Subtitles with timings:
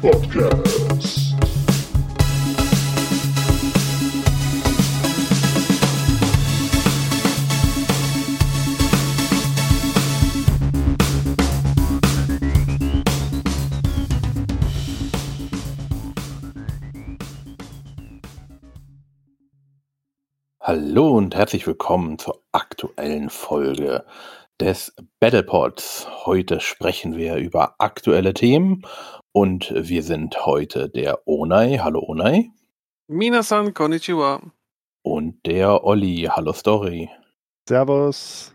[0.00, 1.36] Podcast.
[20.60, 24.06] Hallo und herzlich willkommen zur aktuellen Folge
[24.60, 26.06] des Battlepods.
[26.26, 28.82] Heute sprechen wir über aktuelle Themen
[29.32, 31.78] und wir sind heute der Onai.
[31.78, 32.50] Hallo Onai.
[33.08, 34.40] Minasan, konnichiwa.
[35.02, 36.28] Und der Olli.
[36.30, 37.08] Hallo Story.
[37.68, 38.54] Servus.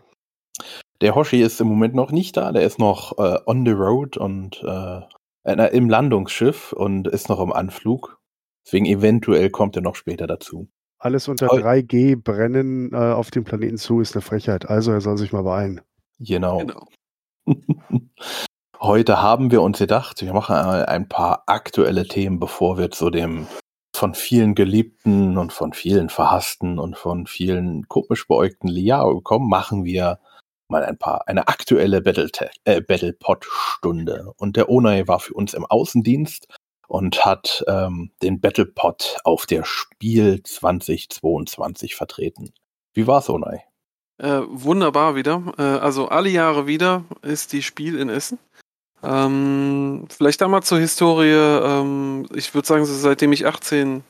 [1.00, 4.16] Der Hoshi ist im Moment noch nicht da, der ist noch äh, on the road
[4.16, 5.00] und äh,
[5.44, 8.18] äh, im Landungsschiff und ist noch im Anflug.
[8.64, 10.68] Deswegen eventuell kommt er noch später dazu.
[10.98, 14.68] Alles unter Heu- 3G brennen äh, auf dem Planeten zu ist eine Frechheit.
[14.68, 15.82] Also er soll sich mal beeilen.
[16.18, 16.58] Genau.
[16.58, 16.86] Genau.
[18.80, 23.08] Heute haben wir uns gedacht, wir machen einmal ein paar aktuelle Themen, bevor wir zu
[23.08, 23.46] dem
[23.94, 29.84] von vielen geliebten und von vielen verhassten und von vielen komisch beäugten Liao kommen, machen
[29.84, 30.20] wir
[30.68, 34.32] mal ein paar, eine aktuelle Battletech, äh, Battlepod-Stunde.
[34.36, 36.46] Und der Onai war für uns im Außendienst
[36.86, 42.52] und hat ähm, den Battlepod auf der Spiel 2022 vertreten.
[42.92, 43.64] Wie war's, Onai?
[44.18, 45.54] Äh, wunderbar wieder.
[45.58, 48.38] Äh, also alle Jahre wieder ist die Spiel in Essen.
[49.02, 51.30] Ähm, vielleicht einmal zur Historie.
[51.32, 54.02] Ähm, ich würde sagen, so seitdem ich 18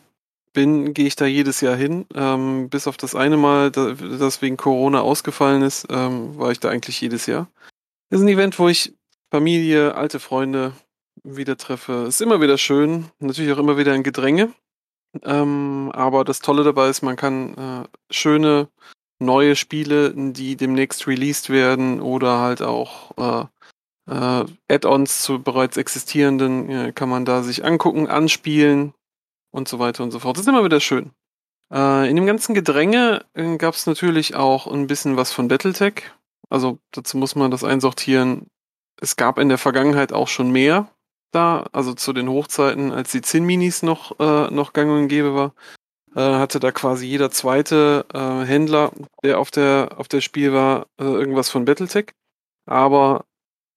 [0.53, 2.06] bin, gehe ich da jedes Jahr hin.
[2.15, 6.61] Ähm, bis auf das eine Mal, da, das wegen Corona ausgefallen ist, ähm, war ich
[6.61, 7.48] da eigentlich jedes Jahr.
[8.11, 8.95] ist ein Event, wo ich
[9.31, 10.73] Familie, alte Freunde
[11.25, 12.07] wieder treffe.
[12.09, 13.11] Ist immer wieder schön.
[13.19, 14.53] Natürlich auch immer wieder ein Gedränge.
[15.23, 18.68] Ähm, aber das Tolle dabei ist, man kann äh, schöne
[19.18, 23.47] neue Spiele, die demnächst released werden oder halt auch äh,
[24.08, 28.94] äh, Add-ons zu bereits existierenden, äh, kann man da sich angucken, anspielen
[29.50, 30.36] und so weiter und so fort.
[30.36, 31.11] Das ist immer wieder schön.
[31.72, 36.02] Äh, in dem ganzen Gedränge äh, gab es natürlich auch ein bisschen was von Battletech.
[36.48, 38.46] Also dazu muss man das einsortieren.
[39.00, 40.88] Es gab in der Vergangenheit auch schon mehr
[41.33, 45.52] da, also zu den Hochzeiten, als die Zinn-Minis noch, äh, noch gang und gäbe war
[46.17, 48.90] äh, hatte da quasi jeder zweite äh, Händler,
[49.23, 52.06] der auf der, auf der Spiel war, äh, irgendwas von Battletech.
[52.64, 53.26] Aber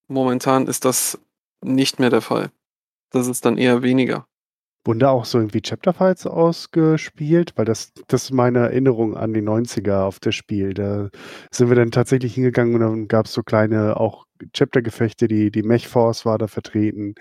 [0.09, 1.19] momentan ist das
[1.63, 2.51] nicht mehr der Fall.
[3.11, 4.25] Das ist dann eher weniger.
[4.85, 7.53] Wurden da auch so irgendwie Chapter-Fights ausgespielt?
[7.55, 10.73] Weil das, das ist meine Erinnerung an die 90er auf das Spiel.
[10.73, 11.09] Da
[11.51, 15.63] sind wir dann tatsächlich hingegangen und dann gab es so kleine auch Chapter-Gefechte, die, die
[15.63, 17.15] Mech-Force war da vertreten.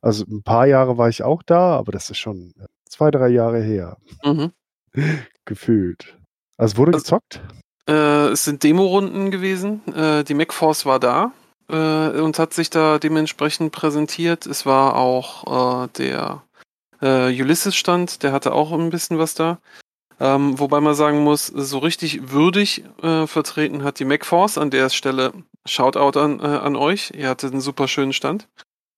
[0.00, 2.54] Also ein paar Jahre war ich auch da, aber das ist schon
[2.88, 3.98] zwei, drei Jahre her.
[4.24, 4.52] Mhm.
[5.44, 6.18] Gefühlt.
[6.56, 7.42] Also wurde Also- gezockt?
[7.88, 9.82] Äh, es sind Demo-Runden gewesen.
[9.92, 11.32] Äh, die MacForce war da
[11.68, 14.46] äh, und hat sich da dementsprechend präsentiert.
[14.46, 16.42] Es war auch äh, der
[17.00, 19.58] äh, Ulysses-Stand, der hatte auch ein bisschen was da.
[20.20, 24.56] Ähm, wobei man sagen muss, so richtig würdig äh, vertreten hat die MacForce.
[24.58, 25.32] An der Stelle
[25.66, 27.12] Shoutout an, äh, an euch.
[27.16, 28.48] Ihr hattet einen super schönen Stand.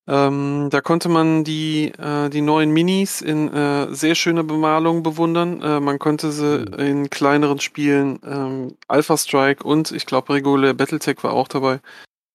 [0.06, 5.62] Ähm, da konnte man die, äh, die neuen Minis in äh, sehr schöner Bemalung bewundern.
[5.62, 11.25] Äh, man konnte sie in kleineren Spielen, ähm, Alpha Strike und ich glaube regulär Battletech
[11.25, 11.81] war auch dabei,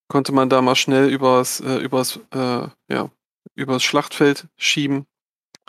[0.09, 3.09] konnte man da mal schnell übers, äh, übers, äh, ja,
[3.55, 5.05] übers Schlachtfeld schieben.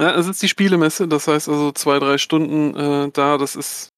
[0.01, 3.93] Ja, es ist die Spielemesse, das heißt also zwei, drei Stunden äh, da, das ist,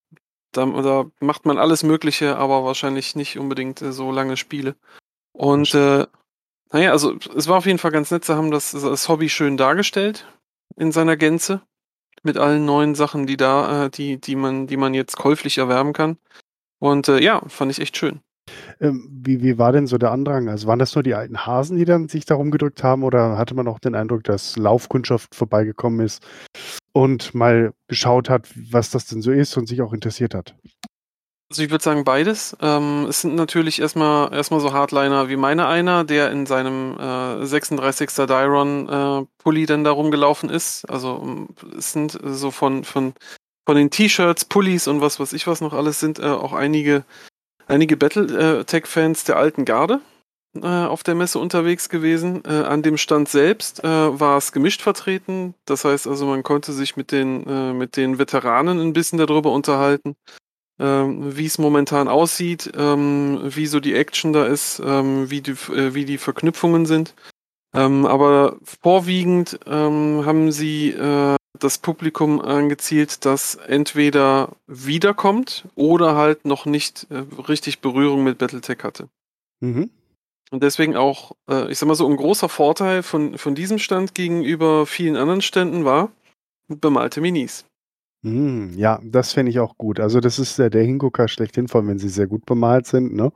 [0.51, 4.75] da, da macht man alles Mögliche, aber wahrscheinlich nicht unbedingt äh, so lange Spiele.
[5.33, 6.07] Und äh,
[6.73, 9.57] naja, also es war auf jeden Fall ganz nett, sie haben das, das Hobby schön
[9.57, 10.27] dargestellt
[10.77, 11.63] in seiner Gänze.
[12.25, 15.93] Mit allen neuen Sachen, die da, äh, die, die man, die man jetzt käuflich erwerben
[15.93, 16.19] kann.
[16.79, 18.21] Und äh, ja, fand ich echt schön.
[18.81, 20.49] Ähm, wie, wie war denn so der Andrang?
[20.49, 23.55] Also waren das nur die alten Hasen, die dann sich da rumgedrückt haben oder hatte
[23.55, 26.23] man auch den Eindruck, dass Laufkundschaft vorbeigekommen ist
[26.93, 30.55] und mal geschaut hat, was das denn so ist und sich auch interessiert hat?
[31.51, 32.57] Also ich würde sagen beides.
[32.63, 37.45] Ähm, es sind natürlich erstmal erstmal so Hardliner wie meine einer, der in seinem äh,
[37.45, 40.89] 36er Dyron äh, Pulli dann da rumgelaufen ist.
[40.89, 43.13] Also ähm, es sind so von von
[43.67, 47.05] von den T-Shirts, Pullis und was weiß ich was noch alles sind äh, auch einige
[47.67, 50.01] einige Battletech-Fans der alten Garde
[50.55, 52.43] äh, auf der Messe unterwegs gewesen.
[52.45, 55.55] Äh, an dem Stand selbst äh, war es gemischt vertreten.
[55.65, 59.53] Das heißt also, man konnte sich mit den äh, mit den Veteranen ein bisschen darüber
[59.53, 60.15] unterhalten
[60.83, 65.53] ähm, wie es momentan aussieht, ähm, wie so die Action da ist, ähm, wie, die,
[65.53, 67.15] äh, wie die Verknüpfungen sind.
[67.75, 76.45] Ähm, aber vorwiegend ähm, haben sie äh, das Publikum angezielt, das entweder wiederkommt oder halt
[76.45, 79.09] noch nicht äh, richtig Berührung mit Battletech hatte.
[79.61, 79.91] Mhm.
[80.51, 84.15] Und deswegen auch, äh, ich sag mal so, ein großer Vorteil von, von diesem Stand
[84.15, 86.11] gegenüber vielen anderen Ständen war
[86.69, 87.65] bemalte Minis.
[88.25, 89.99] Hm, ja, das fände ich auch gut.
[89.99, 93.15] Also das ist der, der Hingucker schlechthin, vor allem wenn sie sehr gut bemalt sind,
[93.15, 93.33] ne?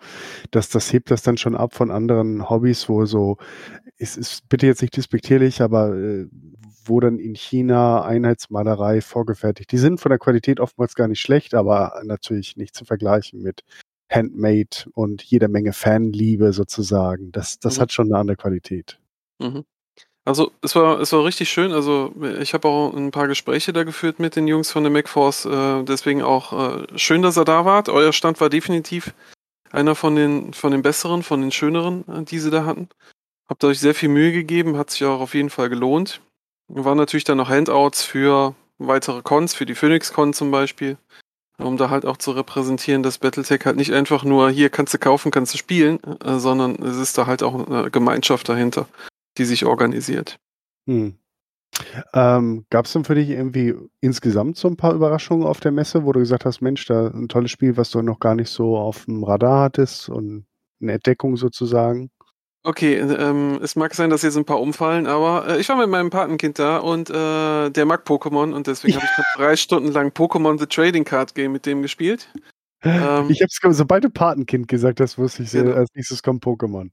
[0.52, 3.36] Das, das hebt das dann schon ab von anderen Hobbys, wo so,
[3.98, 6.26] es ist bitte jetzt nicht despektierlich, aber äh,
[6.88, 9.70] wo dann in China Einheitsmalerei vorgefertigt.
[9.72, 13.62] Die sind von der Qualität oftmals gar nicht schlecht, aber natürlich nicht zu vergleichen mit
[14.10, 17.32] Handmade und jeder Menge Fanliebe sozusagen.
[17.32, 17.80] Das, das Mhm.
[17.80, 18.98] hat schon eine andere Qualität.
[19.38, 19.64] Mhm.
[20.24, 21.72] Also es war, es war richtig schön.
[21.72, 25.44] Also ich habe auch ein paar Gespräche da geführt mit den Jungs von der MacForce.
[25.46, 27.88] Äh, deswegen auch äh, schön, dass ihr da wart.
[27.88, 29.14] Euer Stand war definitiv
[29.70, 32.88] einer von den, von den besseren, von den schöneren, äh, die sie da hatten.
[33.48, 36.20] Habt euch sehr viel Mühe gegeben, hat sich auch auf jeden Fall gelohnt.
[36.68, 40.98] Waren natürlich dann noch Handouts für weitere Cons, für die PhoenixCon zum Beispiel,
[41.58, 44.98] um da halt auch zu repräsentieren, dass Battletech halt nicht einfach nur hier kannst du
[44.98, 48.88] kaufen, kannst du spielen, äh, sondern es ist da halt auch eine Gemeinschaft dahinter,
[49.38, 50.38] die sich organisiert.
[50.86, 51.16] Hm.
[52.14, 56.04] Ähm, Gab es denn für dich irgendwie insgesamt so ein paar Überraschungen auf der Messe,
[56.04, 58.76] wo du gesagt hast, Mensch, da ein tolles Spiel, was du noch gar nicht so
[58.76, 60.46] auf dem Radar hattest und
[60.80, 62.10] eine Entdeckung sozusagen?
[62.68, 65.88] Okay, ähm, es mag sein, dass jetzt ein paar umfallen, aber äh, ich war mit
[65.88, 70.08] meinem Patenkind da und äh, der mag Pokémon und deswegen habe ich drei Stunden lang
[70.10, 72.28] Pokémon The Trading Card Game mit dem gespielt.
[72.82, 75.76] Ähm, ich hab's, ge- sobald du Patenkind gesagt hast, wusste ich, Genau.
[75.76, 76.90] als nächstes kommt Pokémon.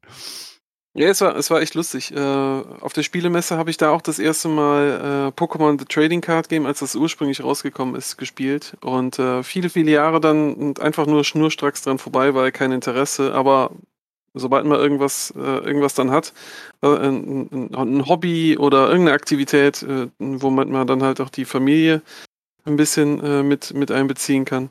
[0.96, 2.12] Ja, es war, es war echt lustig.
[2.16, 6.22] Äh, auf der Spielemesse habe ich da auch das erste Mal äh, Pokémon The Trading
[6.22, 8.78] Card Game, als das ursprünglich rausgekommen ist, gespielt.
[8.81, 13.34] Und äh, viele, viele Jahre dann einfach nur schnurstracks dran vorbei, weil kein Interesse.
[13.34, 13.72] Aber
[14.33, 16.33] sobald man irgendwas, äh, irgendwas dann hat,
[16.81, 22.01] äh, ein, ein, Hobby oder irgendeine Aktivität, äh, womit man dann halt auch die Familie
[22.65, 24.69] ein bisschen äh, mit, mit einbeziehen kann.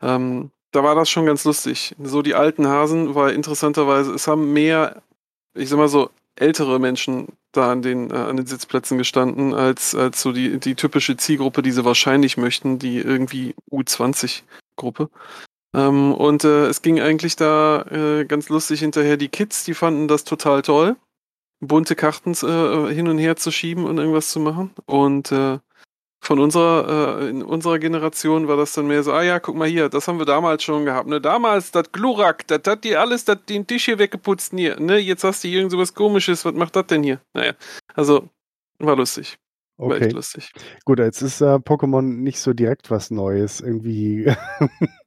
[0.00, 1.94] Ähm, da war das schon ganz lustig.
[2.02, 5.02] So die alten Hasen, weil interessanterweise, es haben mehr
[5.54, 9.94] ich sag mal so, ältere Menschen da an den, äh, an den Sitzplätzen gestanden, als,
[9.94, 15.10] als so die, die typische Zielgruppe, die sie wahrscheinlich möchten, die irgendwie U20-Gruppe.
[15.74, 19.16] Ähm, und äh, es ging eigentlich da äh, ganz lustig hinterher.
[19.16, 20.96] Die Kids, die fanden das total toll,
[21.60, 24.72] bunte Karten äh, hin und her zu schieben und irgendwas zu machen.
[24.86, 25.58] Und äh,
[26.24, 29.66] von unserer, äh, in unserer Generation war das dann mehr so, ah ja, guck mal
[29.66, 31.08] hier, das haben wir damals schon gehabt.
[31.08, 31.20] Ne?
[31.20, 34.52] Damals, das Glurak, das hat dir alles das, den Tisch hier weggeputzt.
[34.54, 34.98] Hier, ne?
[34.98, 37.20] Jetzt hast du hier irgend sowas komisches, was macht das denn hier?
[37.34, 37.54] Naja,
[37.94, 38.28] also
[38.78, 39.36] war lustig.
[39.82, 40.52] War echt Okay, lustig.
[40.84, 43.60] gut, jetzt ist äh, Pokémon nicht so direkt was Neues.
[43.60, 44.32] Irgendwie,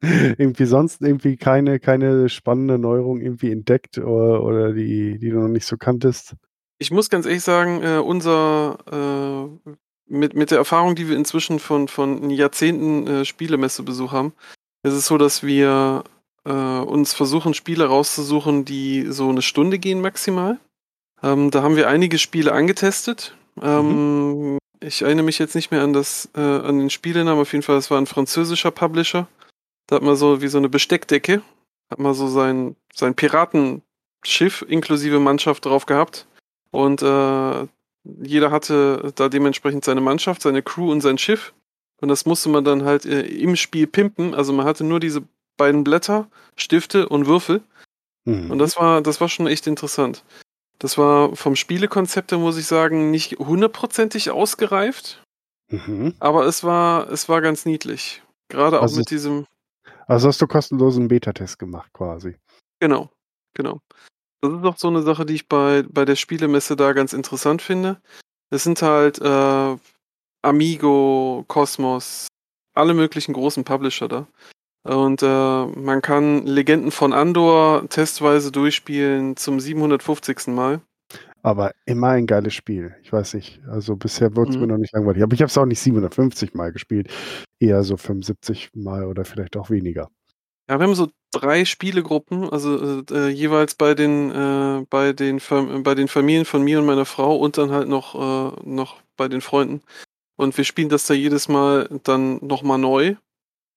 [0.00, 5.48] irgendwie sonst irgendwie keine, keine spannende Neuerung irgendwie entdeckt oder, oder die, die du noch
[5.48, 6.34] nicht so kanntest.
[6.78, 9.70] Ich muss ganz ehrlich sagen, äh, unser äh,
[10.08, 14.34] mit, mit der Erfahrung, die wir inzwischen von, von Jahrzehnten äh, Spielemessebesuch haben,
[14.82, 16.04] ist es so, dass wir
[16.44, 20.58] äh, uns versuchen, Spiele rauszusuchen, die so eine Stunde gehen maximal.
[21.22, 23.36] Ähm, da haben wir einige Spiele angetestet.
[23.60, 27.40] Ähm, Ich erinnere mich jetzt nicht mehr an das, äh, an den Spielenamen.
[27.40, 29.28] Auf jeden Fall, es war ein französischer Publisher.
[29.86, 31.42] Da hat man so wie so eine Besteckdecke,
[31.90, 36.26] hat man so sein, sein Piratenschiff inklusive Mannschaft drauf gehabt.
[36.70, 37.66] Und äh,
[38.04, 41.54] jeder hatte da dementsprechend seine Mannschaft, seine Crew und sein Schiff.
[42.00, 44.34] Und das musste man dann halt äh, im Spiel pimpen.
[44.34, 45.22] Also man hatte nur diese
[45.56, 47.62] beiden Blätter, Stifte und Würfel.
[48.24, 48.50] Mhm.
[48.50, 50.24] Und das war, das war schon echt interessant.
[50.78, 55.22] Das war vom Spielekonzept her, muss ich sagen, nicht hundertprozentig ausgereift,
[55.70, 56.14] Mhm.
[56.20, 58.22] aber es war, es war ganz niedlich.
[58.48, 59.46] Gerade auch Also mit es- diesem,
[60.06, 62.36] Also hast du kostenlosen Beta-Test gemacht quasi.
[62.80, 63.10] genau,
[63.54, 63.80] genau.
[64.42, 67.62] Das ist auch so eine Sache, die ich bei, bei der Spielemesse da ganz interessant
[67.62, 68.00] finde.
[68.50, 69.76] Es sind halt äh,
[70.42, 72.28] Amigo, Cosmos,
[72.74, 74.26] alle möglichen großen Publisher da.
[74.86, 75.26] Und äh,
[75.66, 80.48] man kann Legenden von Andor testweise durchspielen zum 750.
[80.48, 80.80] Mal.
[81.42, 82.94] Aber immer ein geiles Spiel.
[83.02, 83.60] Ich weiß nicht.
[83.70, 84.62] Also bisher wurde es Mhm.
[84.62, 85.22] mir noch nicht langweilig.
[85.22, 87.08] Aber ich habe es auch nicht 750 Mal gespielt.
[87.60, 90.08] Eher so 75 Mal oder vielleicht auch weniger.
[90.68, 95.84] Ja, wir haben so drei Spielegruppen, also äh, jeweils bei den, äh, bei, den Fam
[95.84, 99.28] bei den Familien von mir und meiner Frau und dann halt noch, äh, noch bei
[99.28, 99.82] den Freunden.
[100.36, 103.14] Und wir spielen das da jedes Mal dann nochmal neu.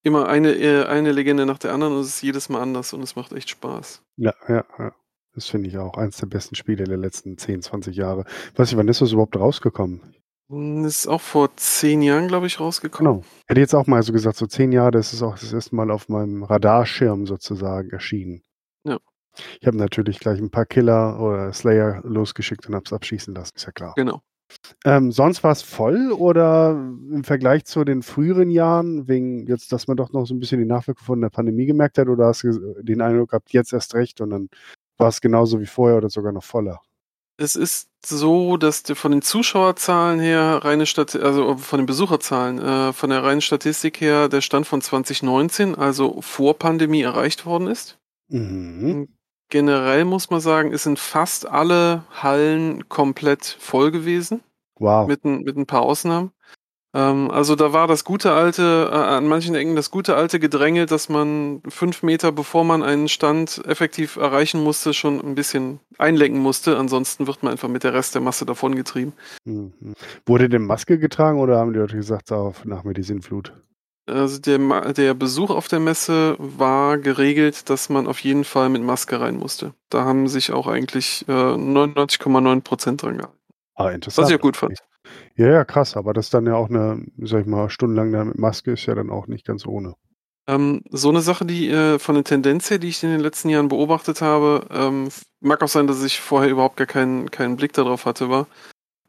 [0.04, 3.02] Immer eine, äh, eine Legende nach der anderen und es ist jedes Mal anders und
[3.02, 4.02] es macht echt Spaß.
[4.18, 4.94] Ja, ja, ja.
[5.34, 8.26] Das finde ich auch eins der besten Spiele der letzten 10, 20 Jahre.
[8.56, 10.02] Weiß ich, wann ist das überhaupt rausgekommen?
[10.50, 13.22] Und Ist auch vor zehn Jahren, glaube ich, rausgekommen.
[13.22, 13.26] Genau.
[13.48, 15.92] Hätte jetzt auch mal so gesagt, so zehn Jahre, das ist auch das erste Mal
[15.92, 18.42] auf meinem Radarschirm sozusagen erschienen.
[18.84, 18.98] Ja.
[19.62, 23.54] Ich habe natürlich gleich ein paar Killer oder Slayer losgeschickt und habe es abschießen lassen,
[23.56, 23.94] ist ja klar.
[23.96, 24.22] Genau.
[24.86, 29.88] Ähm, sonst war es voll oder im Vergleich zu den früheren Jahren, wegen jetzt, dass
[29.88, 32.44] man doch noch so ein bisschen die Nachwirkungen von der Pandemie gemerkt hat, oder hast
[32.44, 34.50] du den Eindruck gehabt, jetzt erst recht und dann
[34.98, 36.82] war es genauso wie vorher oder sogar noch voller?
[37.38, 42.60] Es ist so, dass die- von den Zuschauerzahlen her, reine Stat also von den Besucherzahlen,
[42.60, 47.68] äh, von der reinen Statistik her, der Stand von 2019, also vor Pandemie, erreicht worden
[47.68, 47.98] ist.
[48.30, 49.08] Mhm.
[49.50, 54.42] Generell muss man sagen, es sind fast alle Hallen komplett voll gewesen,
[54.80, 55.08] Wow.
[55.08, 56.32] mit, ein- mit ein paar Ausnahmen.
[56.96, 60.88] Ähm, also da war das gute alte, äh, an manchen Ecken das gute alte Gedränge,
[60.88, 66.42] dass man fünf Meter bevor man einen Stand effektiv erreichen musste, schon ein bisschen einlenken
[66.42, 66.78] musste.
[66.78, 69.14] Ansonsten wird man einfach mit der Rest der Masse davongetrieben.
[69.46, 69.74] Mhm.
[70.26, 73.54] Wurde denn Maske getragen oder haben die Leute gesagt, auf nach mir die Sinnflut?
[74.10, 78.82] Also der, der Besuch auf der Messe war geregelt, dass man auf jeden Fall mit
[78.82, 79.74] Maske rein musste.
[79.90, 83.38] Da haben sich auch eigentlich äh, 99,9 Prozent dran gehalten.
[83.76, 84.24] Ah, interessant.
[84.24, 84.78] Was ich ja gut fand.
[85.36, 88.38] Ja, ja, krass, aber das dann ja auch eine, sag ich mal, stundenlang da mit
[88.38, 89.96] Maske ist ja dann auch nicht ganz ohne.
[90.48, 93.50] Ähm, so eine Sache, die äh, von der Tendenz her, die ich in den letzten
[93.50, 95.10] Jahren beobachtet habe, ähm,
[95.42, 98.48] mag auch sein, dass ich vorher überhaupt gar keinen, keinen Blick darauf hatte, war.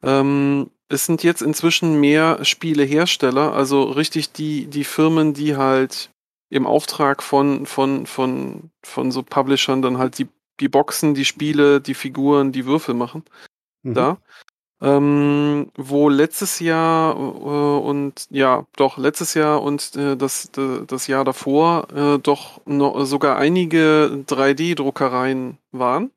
[0.02, 6.10] Ähm, es sind jetzt inzwischen mehr Spielehersteller, also richtig die, die Firmen, die halt
[6.50, 10.28] im Auftrag von, von, von, von so Publishern dann halt die,
[10.60, 13.24] die Boxen, die Spiele, die Figuren, die Würfel machen
[13.82, 13.94] Mhm.
[13.94, 14.18] da.
[14.82, 21.24] Ähm, wo letztes Jahr äh, und ja, doch letztes Jahr und äh, das, das Jahr
[21.24, 26.10] davor äh, doch noch, sogar einige 3D-Druckereien waren,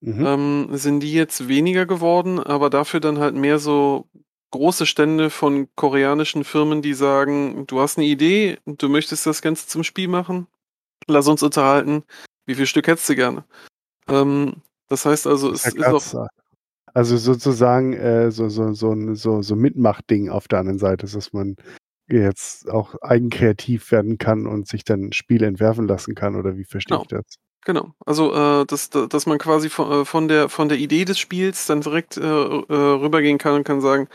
[0.00, 0.24] Mhm.
[0.26, 4.06] ähm, sind die jetzt weniger geworden, aber dafür dann halt mehr so
[4.52, 9.66] große Stände von koreanischen Firmen, die sagen, du hast eine Idee, du möchtest das Ganze
[9.66, 10.46] zum Spiel machen,
[11.08, 12.04] lass uns unterhalten,
[12.46, 13.44] wie viel Stück hättest du gerne?
[14.08, 14.54] Ähm,
[14.88, 16.28] das heißt also, es Ja, ist auch.
[16.94, 21.32] Also sozusagen äh, so, so, so, ein- so, so Mitmachding auf der anderen Seite, dass
[21.32, 21.56] man
[22.08, 26.96] jetzt auch eigenkreativ werden kann und sich dann Spiele entwerfen lassen kann, oder wie verstehe
[26.96, 27.02] Genau.
[27.02, 27.24] ich das?
[27.64, 31.18] Genau, also äh, dass, dass man quasi von, äh, von, der, von der Idee des
[31.18, 34.08] Spiels dann direkt äh, äh, rübergehen kann und kann sagen,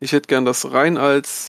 [0.00, 1.48] ich hätte gern das rein als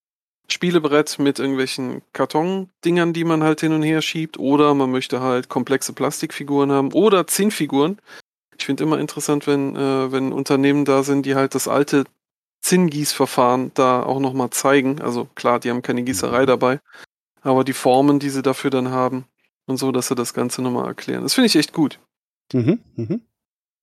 [0.50, 5.50] Spielebrett mit irgendwelchen Kartondingern, die man halt hin und her schiebt, oder man möchte halt
[5.50, 8.00] komplexe Plastikfiguren haben oder Zinnfiguren.
[8.58, 12.06] Ich finde immer interessant, wenn, äh, wenn Unternehmen da sind, die halt das alte
[12.62, 15.02] Zinngießverfahren da auch nochmal zeigen.
[15.02, 16.80] Also klar, die haben keine Gießerei dabei,
[17.42, 19.26] aber die Formen, die sie dafür dann haben
[19.66, 21.24] und so, dass sie das Ganze nochmal erklären.
[21.24, 22.00] Das finde ich echt gut.
[22.54, 22.80] Mhm.
[22.96, 23.22] Mhm.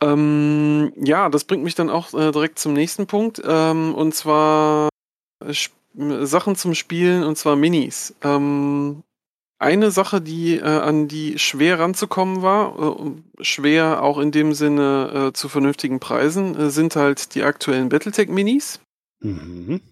[0.03, 3.41] Ähm, ja, das bringt mich dann auch äh, direkt zum nächsten Punkt.
[3.45, 4.89] Ähm, und zwar
[5.45, 5.55] äh,
[6.25, 8.15] Sachen zum Spielen und zwar Minis.
[8.23, 9.03] Ähm,
[9.59, 15.29] eine Sache, die äh, an die schwer ranzukommen war, äh, schwer auch in dem Sinne
[15.29, 18.81] äh, zu vernünftigen Preisen, äh, sind halt die aktuellen Battletech-Minis.
[19.21, 19.83] Mhm.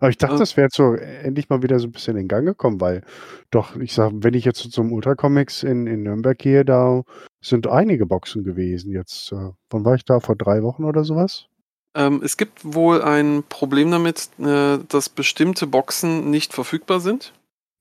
[0.00, 0.38] Aber ich dachte, Äh.
[0.38, 3.02] das wäre jetzt so endlich mal wieder so ein bisschen in Gang gekommen, weil
[3.50, 7.02] doch, ich sag, wenn ich jetzt so zum Ultracomics in, in Nürnberg gehe, da
[7.40, 8.92] sind einige Boxen gewesen.
[8.92, 10.20] Jetzt, äh, wann war ich da?
[10.20, 11.46] Vor drei Wochen oder sowas?
[11.94, 17.32] Ähm, es gibt wohl ein Problem damit, äh, dass bestimmte Boxen nicht verfügbar sind.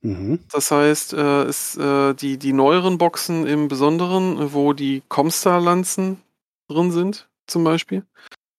[0.02, 0.40] Mhm.
[0.52, 6.22] Das heißt, äh, es, äh, die, die neueren Boxen im Besonderen, wo die Comstar-Lanzen
[6.70, 8.04] drin sind, zum Beispiel.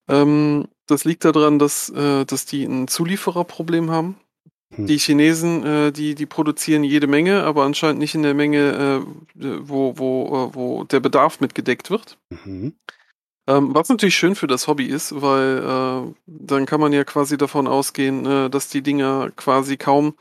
[0.08, 4.16] Ähm, das liegt daran, dass, äh, dass die ein Zuliefererproblem haben.
[4.74, 4.86] Hm.
[4.86, 9.04] Die Chinesen, äh, die, die produzieren jede Menge, aber anscheinend nicht in der Menge,
[9.36, 12.18] äh, wo, wo, äh, wo der Bedarf mitgedeckt wird.
[12.30, 12.74] Mhm.
[13.48, 17.36] Ähm, was natürlich schön für das Hobby ist, weil äh, dann kann man ja quasi
[17.36, 20.14] davon ausgehen, äh, dass die Dinger quasi kaum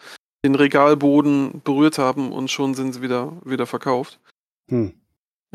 [0.46, 4.20] den Regalboden berührt haben und schon sind sie wieder, wieder verkauft.
[4.70, 4.94] Hm.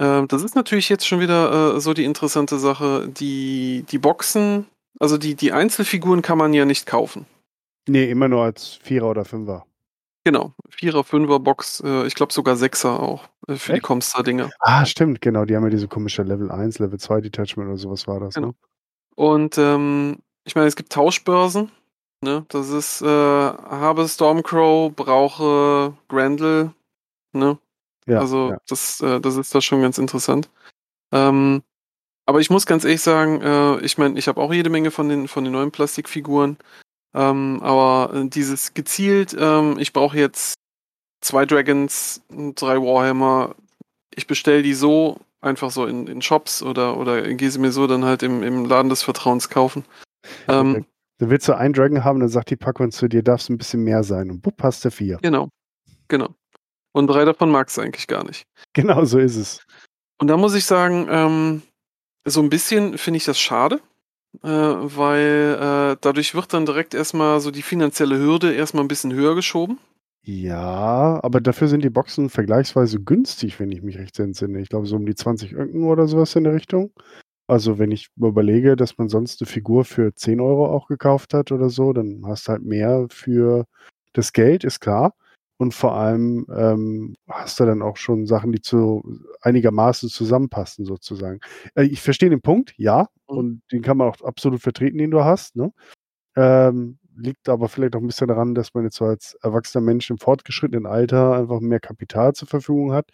[0.00, 3.06] Ähm, das ist natürlich jetzt schon wieder äh, so die interessante Sache.
[3.08, 4.66] Die, die Boxen,
[4.98, 7.26] also die, die Einzelfiguren kann man ja nicht kaufen.
[7.86, 9.66] Nee, immer nur als Vierer oder Fünfer.
[10.24, 10.52] Genau.
[10.68, 13.84] Vierer, Fünfer Box, äh, ich glaube sogar Sechser auch äh, für die Echt?
[13.84, 14.50] Comstar-Dinger.
[14.60, 15.44] Ah, stimmt, genau.
[15.44, 18.34] Die haben ja diese komische Level 1, Level 2 Detachment oder sowas war das.
[18.34, 18.48] Genau.
[18.48, 18.54] Ne?
[19.16, 21.70] Und ähm, ich meine, es gibt Tauschbörsen.
[22.22, 22.44] Ne?
[22.48, 26.72] Das ist, äh, habe Stormcrow, brauche Grendel.
[27.32, 27.58] Ne?
[28.10, 28.58] Ja, also ja.
[28.68, 30.50] das, äh, das ist da schon ganz interessant.
[31.12, 31.62] Ähm,
[32.26, 35.08] aber ich muss ganz ehrlich sagen, äh, ich meine, ich habe auch jede Menge von
[35.08, 36.58] den, von den neuen Plastikfiguren.
[37.14, 40.54] Ähm, aber äh, dieses gezielt, ähm, ich brauche jetzt
[41.20, 42.22] zwei Dragons,
[42.56, 43.54] drei Warhammer.
[44.14, 47.86] Ich bestelle die so einfach so in, in Shops oder, oder gehe sie mir so
[47.86, 49.84] dann halt im, im Laden des Vertrauens kaufen.
[50.48, 50.84] Ähm,
[51.18, 53.58] Dann willst du einen Dragon haben, dann sagt die Packung zu dir, darf es ein
[53.58, 54.30] bisschen mehr sein.
[54.30, 55.18] Und bupp, hast du vier.
[55.22, 55.48] genau,
[56.08, 56.28] genau.
[56.92, 58.46] Und drei davon magst du eigentlich gar nicht.
[58.72, 59.64] Genau so ist es.
[60.18, 61.62] Und da muss ich sagen, ähm,
[62.24, 63.80] so ein bisschen finde ich das schade,
[64.42, 69.12] äh, weil äh, dadurch wird dann direkt erstmal so die finanzielle Hürde erstmal ein bisschen
[69.12, 69.78] höher geschoben.
[70.22, 74.60] Ja, aber dafür sind die Boxen vergleichsweise günstig, wenn ich mich recht entsinne.
[74.60, 76.92] Ich glaube, so um die 20 Öcken oder sowas in der Richtung.
[77.46, 81.50] Also, wenn ich überlege, dass man sonst eine Figur für 10 Euro auch gekauft hat
[81.50, 83.64] oder so, dann hast du halt mehr für
[84.12, 85.14] das Geld, ist klar.
[85.60, 89.02] Und vor allem ähm, hast du dann auch schon Sachen, die zu
[89.42, 91.40] einigermaßen zusammenpassen, sozusagen.
[91.74, 93.36] Äh, ich verstehe den Punkt, ja, Mhm.
[93.38, 95.56] und den kann man auch absolut vertreten, den du hast.
[95.56, 95.70] Ne?
[96.36, 100.10] Ähm, liegt aber vielleicht auch ein bisschen daran, dass man jetzt so als erwachsener Mensch
[100.10, 103.10] im fortgeschrittenen Alter einfach mehr Kapital zur Verfügung hat.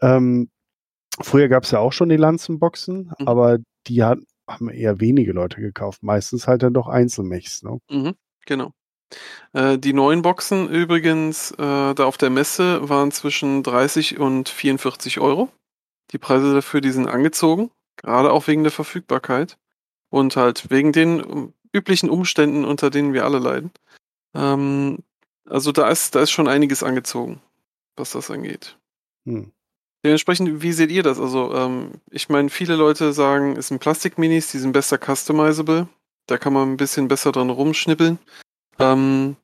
[0.00, 0.50] Ähm,
[1.20, 3.28] früher gab es ja auch schon die Lanzenboxen, Mhm.
[3.28, 3.58] aber
[3.88, 4.18] die hat,
[4.48, 6.02] haben eher wenige Leute gekauft.
[6.02, 7.62] Meistens halt dann doch Einzelmechs.
[7.62, 7.78] Ne?
[7.90, 8.14] Mhm,
[8.46, 8.72] genau.
[9.52, 15.20] Äh, die neuen Boxen übrigens, äh, da auf der Messe waren zwischen 30 und 44
[15.20, 15.50] Euro.
[16.10, 19.58] Die Preise dafür, die sind angezogen, gerade auch wegen der Verfügbarkeit
[20.10, 23.70] und halt wegen den ähm, üblichen Umständen, unter denen wir alle leiden.
[24.34, 24.98] Ähm,
[25.48, 27.40] also da ist, da ist schon einiges angezogen,
[27.96, 28.78] was das angeht.
[29.26, 29.52] Hm.
[30.04, 31.20] Dementsprechend, wie seht ihr das?
[31.20, 35.88] Also, ähm, ich meine, viele Leute sagen, es sind Plastikminis, die sind besser customizable.
[36.26, 38.18] Da kann man ein bisschen besser dran rumschnippeln.
[38.82, 39.36] Ähm,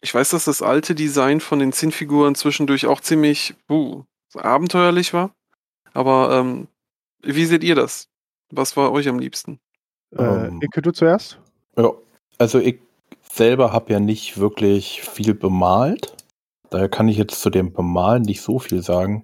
[0.00, 4.04] ich weiß, dass das alte Design von den Zinnfiguren zwischendurch auch ziemlich uh,
[4.34, 5.32] abenteuerlich war.
[5.92, 6.68] Aber ähm,
[7.22, 8.08] wie seht ihr das?
[8.50, 9.58] Was war euch am liebsten?
[10.16, 10.60] Äh, Ähm.
[10.62, 11.40] Icke, du zuerst?
[11.76, 11.92] Ja,
[12.38, 12.80] also ich
[13.32, 16.14] selber habe ja nicht wirklich viel bemalt.
[16.70, 19.22] Daher kann ich jetzt zu dem Bemalen nicht so viel sagen.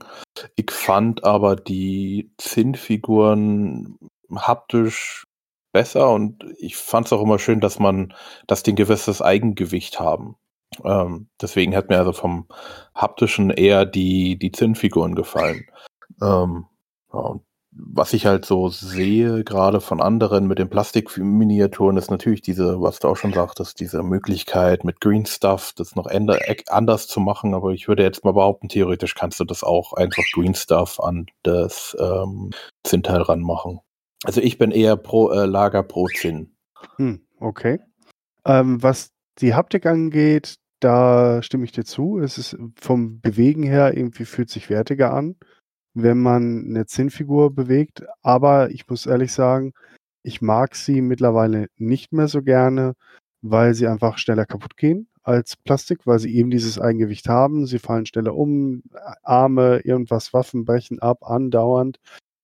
[0.56, 3.98] Ich fand aber die Zinnfiguren
[4.34, 5.26] haptisch
[5.74, 8.14] besser und ich fand es auch immer schön, dass man,
[8.46, 10.36] dass die ein gewisses Eigengewicht haben.
[10.84, 12.48] Ähm, deswegen hat mir also vom
[12.94, 15.66] haptischen eher die, die Zinnfiguren gefallen.
[16.22, 16.66] Ähm,
[17.12, 17.40] ja,
[17.76, 23.00] was ich halt so sehe, gerade von anderen mit den Plastikminiaturen, ist natürlich diese, was
[23.00, 27.52] du auch schon sagtest, diese Möglichkeit mit Green Stuff, das noch änder, anders zu machen.
[27.52, 31.26] Aber ich würde jetzt mal behaupten, theoretisch kannst du das auch einfach Green Stuff an
[31.42, 32.50] das ähm,
[32.84, 33.80] Zinnteil ranmachen.
[34.24, 36.54] Also ich bin eher pro äh, Lager pro Zinn.
[36.96, 37.78] Hm, okay.
[38.44, 42.18] Ähm, was die Haptik angeht, da stimme ich dir zu.
[42.18, 45.36] Es ist vom Bewegen her irgendwie fühlt sich wertiger an,
[45.94, 48.02] wenn man eine Zinnfigur bewegt.
[48.22, 49.72] Aber ich muss ehrlich sagen,
[50.22, 52.94] ich mag sie mittlerweile nicht mehr so gerne,
[53.42, 57.66] weil sie einfach schneller kaputt gehen als Plastik, weil sie eben dieses Eigengewicht haben.
[57.66, 58.82] Sie fallen schneller um,
[59.22, 61.98] Arme, irgendwas, Waffen brechen ab, andauernd.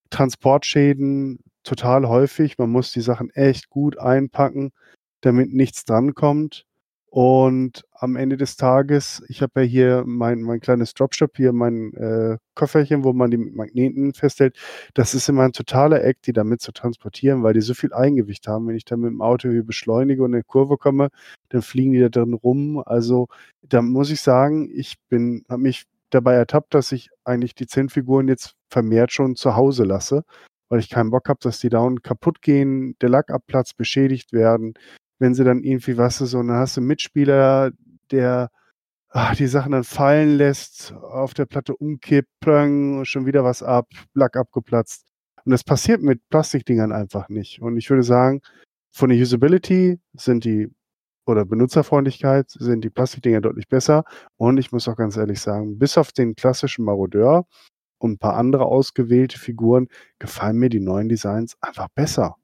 [0.09, 2.59] Transportschäden total häufig.
[2.59, 4.73] Man muss die Sachen echt gut einpacken,
[5.20, 6.64] damit nichts drankommt.
[7.12, 11.92] Und am Ende des Tages, ich habe ja hier mein, mein kleines Dropshop, hier mein
[11.94, 14.57] äh, Kofferchen, wo man die Magneten festhält.
[14.94, 18.46] Das ist immer ein totaler Eck, die damit zu transportieren, weil die so viel Eigengewicht
[18.46, 18.68] haben.
[18.68, 21.09] Wenn ich dann mit dem Auto hier beschleunige und in eine Kurve komme,
[21.49, 22.81] dann fliegen die da drin rum.
[22.87, 23.27] Also
[23.62, 28.29] da muss ich sagen, ich bin, habe mich dabei ertappt, dass ich eigentlich die Zinnfiguren
[28.29, 30.23] jetzt vermehrt schon zu Hause lasse,
[30.70, 34.74] weil ich keinen Bock habe, dass die dauernd kaputt gehen, der Lack abplatzt, beschädigt werden.
[35.18, 37.72] Wenn sie dann irgendwie, was ist so, dann hast du einen Mitspieler,
[38.11, 38.48] der
[39.11, 43.88] ach, die Sachen dann fallen lässt, auf der Platte umkippt, plöng, schon wieder was ab,
[44.14, 45.04] Lack abgeplatzt.
[45.44, 47.61] Und das passiert mit Plastikdingern einfach nicht.
[47.61, 48.40] Und ich würde sagen,
[48.92, 50.68] von der Usability sind die
[51.26, 54.04] oder Benutzerfreundlichkeit sind die Plastikdinger deutlich besser.
[54.37, 57.46] Und ich muss auch ganz ehrlich sagen, bis auf den klassischen Marodeur
[58.00, 59.88] und ein paar andere ausgewählte Figuren
[60.20, 62.36] gefallen mir die neuen Designs einfach besser.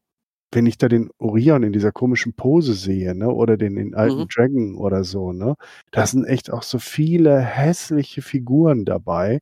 [0.52, 4.22] Wenn ich da den Orion in dieser komischen Pose sehe, ne, oder den, den alten
[4.22, 4.28] Mhm.
[4.34, 5.56] Dragon oder so, ne,
[5.92, 9.40] da sind echt auch so viele hässliche Figuren dabei.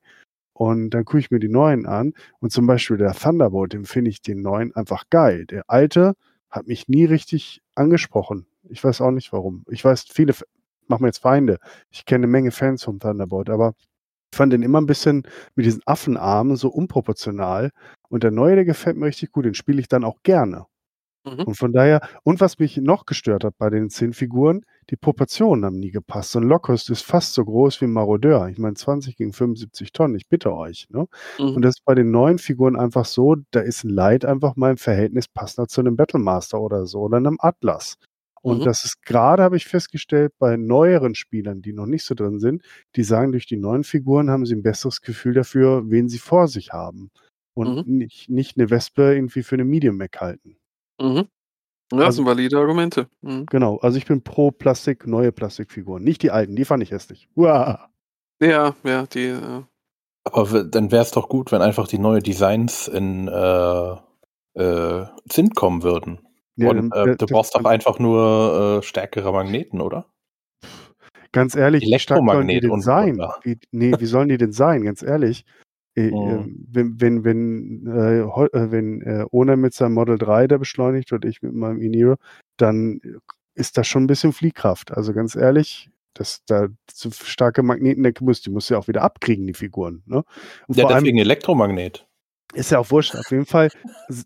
[0.55, 2.12] Und dann gucke ich mir die neuen an.
[2.40, 5.46] Und zum Beispiel der Thunderbolt, den finde ich den neuen einfach geil.
[5.46, 6.14] Der alte
[6.50, 8.46] hat mich nie richtig angesprochen.
[8.70, 9.64] Ich weiß auch nicht warum.
[9.68, 10.35] Ich weiß, viele
[10.87, 11.59] machen mir jetzt Feinde.
[11.90, 13.74] Ich kenne eine Menge Fans vom Thunderbolt, aber
[14.35, 15.23] ich fand den immer ein bisschen
[15.55, 17.70] mit diesen Affenarmen so unproportional.
[18.09, 19.44] Und der neue, der gefällt mir richtig gut.
[19.44, 20.66] Den spiele ich dann auch gerne.
[21.25, 21.44] Mhm.
[21.44, 25.64] Und von daher, und was mich noch gestört hat bei den zehn Figuren, die Proportionen
[25.64, 26.33] haben nie gepasst.
[26.33, 28.49] So ein Lockhurst ist fast so groß wie ein Marodeur.
[28.49, 30.88] Ich meine, 20 gegen 75 Tonnen, ich bitte euch.
[30.90, 31.07] Ne?
[31.38, 31.55] Mhm.
[31.55, 34.73] Und das ist bei den neuen Figuren einfach so, da ist ein Light einfach mal
[34.73, 37.99] im Verhältnis passender zu einem Battlemaster oder so oder einem Atlas.
[38.45, 38.65] Und Mhm.
[38.65, 42.63] das ist gerade, habe ich festgestellt, bei neueren Spielern, die noch nicht so drin sind,
[42.95, 46.47] die sagen, durch die neuen Figuren haben sie ein besseres Gefühl dafür, wen sie vor
[46.49, 47.11] sich haben.
[47.55, 50.57] Und nicht, nicht eine Wespe irgendwie für eine Medium Mac halten.
[51.01, 51.17] Mhm.
[51.17, 53.09] Ja, das Also- sind valide Argumente.
[53.23, 53.47] Mhm.
[53.47, 56.03] Genau, also ich bin pro Plastik, neue Plastikfiguren.
[56.05, 57.29] Nicht die alten, die fand ich hässlich.
[57.37, 57.89] Uah.
[58.43, 59.27] Ja, ja, die.
[59.29, 59.63] Äh,
[60.25, 63.97] Aber dann wäre es doch gut, wenn einfach die neuen Designs in äh,
[64.55, 66.19] äh, Zinn kommen würden.
[66.57, 70.07] Ja, Und äh, du brauchst doch einfach nur äh, stärkere Magneten, oder?
[71.33, 73.19] Ganz ehrlich, wie stark sollen die denn sein?
[73.43, 74.85] Wie, nee, wie sollen die denn sein?
[74.85, 75.45] Ganz ehrlich.
[75.97, 76.31] Äh, Mhm.
[76.31, 81.12] ähm, Wenn, wenn, wenn, äh, äh, wenn äh, Ona mit seinem Model 3 da beschleunigt
[81.12, 82.14] und ich mit meinem e
[82.57, 83.01] dann
[83.55, 84.93] ist das schon ein bisschen Fliehkraft.
[84.93, 89.47] Also ganz ehrlich, dass da so starke Magnetendecke muss, die muss ja auch wieder abkriegen,
[89.47, 90.03] die Figuren.
[90.07, 90.25] Ne?
[90.69, 92.07] Und Ja, vor allem deswegen Elektromagnet.
[92.55, 93.14] Ist ja auch wurscht.
[93.17, 93.71] Auf jeden Fall,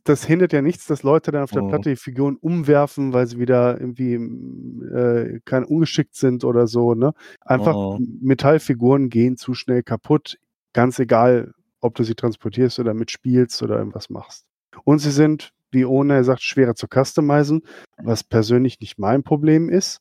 [0.04, 1.68] das hindert ja nichts, dass Leute dann auf der Mhm.
[1.68, 6.94] Platte die Figuren umwerfen, weil sie wieder irgendwie äh, kein ungeschickt sind oder so.
[6.94, 7.12] Ne?
[7.40, 8.18] Einfach Mhm.
[8.20, 10.38] Metallfiguren gehen zu schnell kaputt.
[10.72, 14.44] Ganz egal, ob du sie transportierst oder mitspielst oder irgendwas machst.
[14.84, 17.62] Und sie sind, wie ohne er sagt, schwerer zu customizen,
[18.02, 20.00] was persönlich nicht mein Problem ist,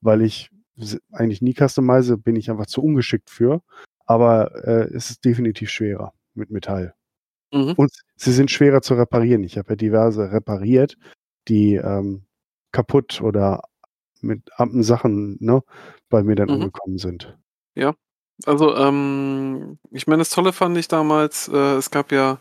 [0.00, 0.50] weil ich
[1.12, 3.62] eigentlich nie customize, bin ich einfach zu ungeschickt für.
[4.04, 6.94] Aber äh, es ist definitiv schwerer mit Metall.
[7.52, 7.74] Mhm.
[7.76, 9.44] Und sie sind schwerer zu reparieren.
[9.44, 10.96] Ich habe ja diverse repariert,
[11.48, 12.24] die ähm,
[12.72, 13.62] kaputt oder
[14.20, 15.62] mit amten Sachen ne,
[16.08, 16.54] bei mir dann Mhm.
[16.54, 17.36] angekommen sind.
[18.46, 22.38] Also, ähm, ich meine, das Tolle fand ich damals, äh, es gab ja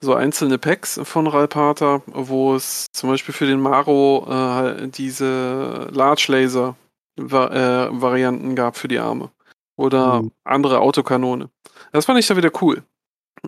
[0.00, 5.88] so einzelne Packs von Ralpata, wo es zum Beispiel für den Maro äh, halt diese
[5.92, 6.76] Large Laser
[7.18, 9.30] äh, Varianten gab für die Arme.
[9.76, 10.32] Oder Mhm.
[10.44, 11.50] andere Autokanone.
[11.92, 12.84] Das fand ich da wieder cool.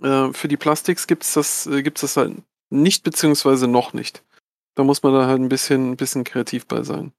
[0.01, 4.23] Äh, für die Plastiks gibt's das, äh, gibt's das halt nicht, beziehungsweise noch nicht.
[4.75, 7.13] Da muss man da halt ein bisschen, ein bisschen kreativ bei sein.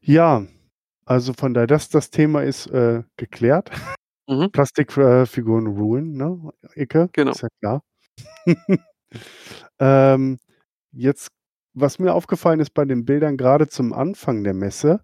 [0.00, 0.46] Ja,
[1.04, 3.70] also von daher, das, das Thema ist äh, geklärt.
[4.28, 4.50] Mhm.
[4.50, 7.08] Plastikfiguren ruhen, ne, Icke?
[7.12, 7.30] Genau.
[7.30, 7.82] Ist ja klar.
[9.78, 10.38] ähm,
[10.92, 11.28] jetzt,
[11.74, 15.00] was mir aufgefallen ist bei den Bildern gerade zum Anfang der Messe,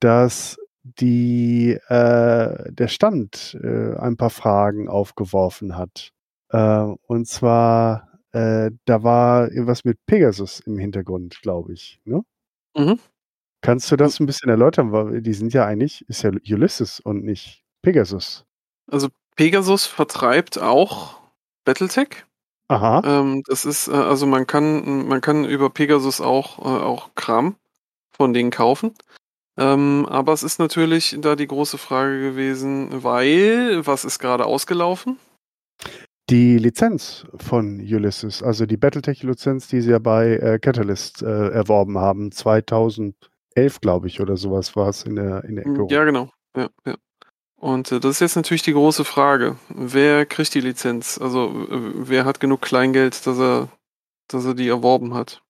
[0.00, 6.12] dass die, äh, der Stand äh, ein paar Fragen aufgeworfen hat.
[6.48, 12.00] Äh, und zwar, äh, da war irgendwas mit Pegasus im Hintergrund, glaube ich.
[12.04, 12.22] Ne?
[12.76, 12.98] Mhm.
[13.60, 14.90] Kannst du das ein bisschen erläutern?
[14.92, 18.44] Weil die sind ja eigentlich, ist ja Ulysses und nicht Pegasus.
[18.90, 21.20] Also Pegasus vertreibt auch
[21.64, 22.24] Battletech.
[22.68, 23.02] Aha.
[23.04, 27.56] Ähm, das ist, äh, also man kann, man kann über Pegasus auch, äh, auch Kram
[28.10, 28.94] von denen kaufen.
[29.58, 35.18] Ähm, aber es ist natürlich da die große Frage gewesen, weil, was ist gerade ausgelaufen?
[36.30, 41.98] Die Lizenz von Ulysses, also die Battletech-Lizenz, die sie ja bei äh, Catalyst äh, erworben
[41.98, 43.14] haben, 2011,
[43.80, 45.80] glaube ich, oder sowas war es in der, in der Ecke.
[45.80, 45.88] rum.
[45.90, 46.30] Ja, genau.
[46.56, 46.94] Ja, ja.
[47.56, 49.56] Und äh, das ist jetzt natürlich die große Frage.
[49.68, 51.18] Wer kriegt die Lizenz?
[51.20, 53.68] Also, wer hat genug Kleingeld, dass er,
[54.28, 55.42] dass er die erworben hat?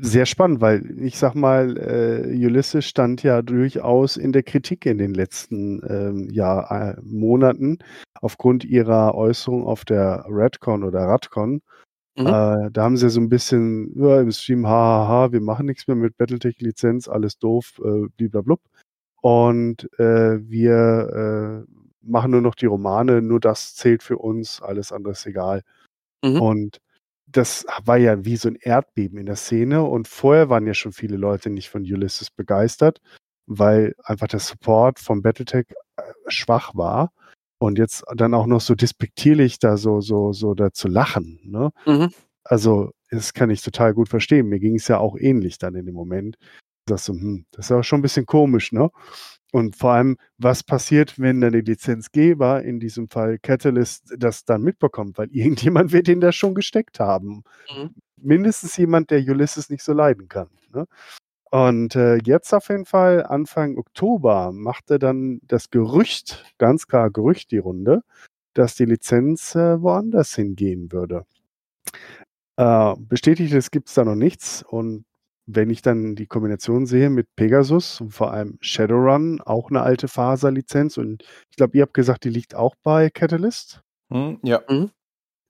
[0.00, 4.96] Sehr spannend, weil ich sag mal, äh, Ulysses stand ja durchaus in der Kritik in
[4.96, 7.78] den letzten ähm, ja, äh, Monaten
[8.20, 11.62] aufgrund ihrer Äußerung auf der Redcon oder Radcon.
[12.16, 12.26] Mhm.
[12.26, 15.96] Äh, da haben sie so ein bisschen ja, im Stream, hahaha, wir machen nichts mehr
[15.96, 18.60] mit Battletech-Lizenz, alles doof, äh, bliblablub.
[19.20, 24.92] Und äh, wir äh, machen nur noch die Romane, nur das zählt für uns, alles
[24.92, 25.62] andere ist egal.
[26.24, 26.40] Mhm.
[26.40, 26.78] Und
[27.30, 30.92] das war ja wie so ein Erdbeben in der Szene und vorher waren ja schon
[30.92, 33.00] viele Leute nicht von Ulysses begeistert,
[33.46, 37.12] weil einfach der Support vom Battletech äh, schwach war
[37.58, 41.70] und jetzt dann auch noch so despektierlich da so so so da zu lachen, ne?
[41.86, 42.10] Mhm.
[42.44, 44.48] Also, das kann ich total gut verstehen.
[44.48, 46.36] Mir ging es ja auch ähnlich dann in dem Moment.
[46.86, 48.90] Das so, hm, das ist aber schon ein bisschen komisch, ne?
[49.52, 54.62] Und vor allem, was passiert, wenn dann die Lizenzgeber, in diesem Fall Catalyst, das dann
[54.62, 55.16] mitbekommt?
[55.16, 57.44] Weil irgendjemand wird ihn da schon gesteckt haben.
[57.74, 57.94] Mhm.
[58.16, 60.48] Mindestens jemand, der Ulysses nicht so leiden kann.
[60.74, 60.86] Ne?
[61.50, 67.50] Und äh, jetzt auf jeden Fall, Anfang Oktober, machte dann das Gerücht, ganz klar Gerücht
[67.52, 68.02] die Runde,
[68.52, 71.24] dass die Lizenz äh, woanders hingehen würde.
[72.56, 74.62] Äh, bestätigt gibt es da noch nichts.
[74.62, 75.04] Und
[75.50, 80.06] wenn ich dann die Kombination sehe mit Pegasus und vor allem Shadowrun, auch eine alte
[80.06, 83.80] Faser-Lizenz, und ich glaube, ihr habt gesagt, die liegt auch bei Catalyst,
[84.12, 84.60] Hm, ja.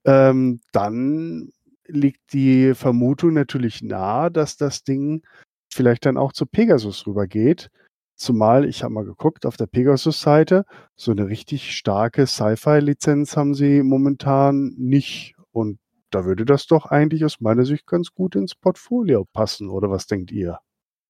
[0.05, 1.51] ähm, dann
[1.87, 5.23] liegt die Vermutung natürlich nahe, dass das Ding
[5.71, 7.69] vielleicht dann auch zu Pegasus rübergeht.
[8.15, 13.83] Zumal, ich habe mal geguckt, auf der Pegasus-Seite, so eine richtig starke Sci-Fi-Lizenz haben sie
[13.83, 15.35] momentan nicht.
[15.51, 15.79] Und
[16.11, 20.07] da würde das doch eigentlich aus meiner Sicht ganz gut ins Portfolio passen, oder was
[20.07, 20.59] denkt ihr?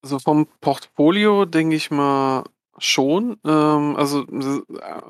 [0.02, 2.44] Also vom Portfolio denke ich mal
[2.78, 3.36] schon.
[3.44, 4.62] Ähm, also äh,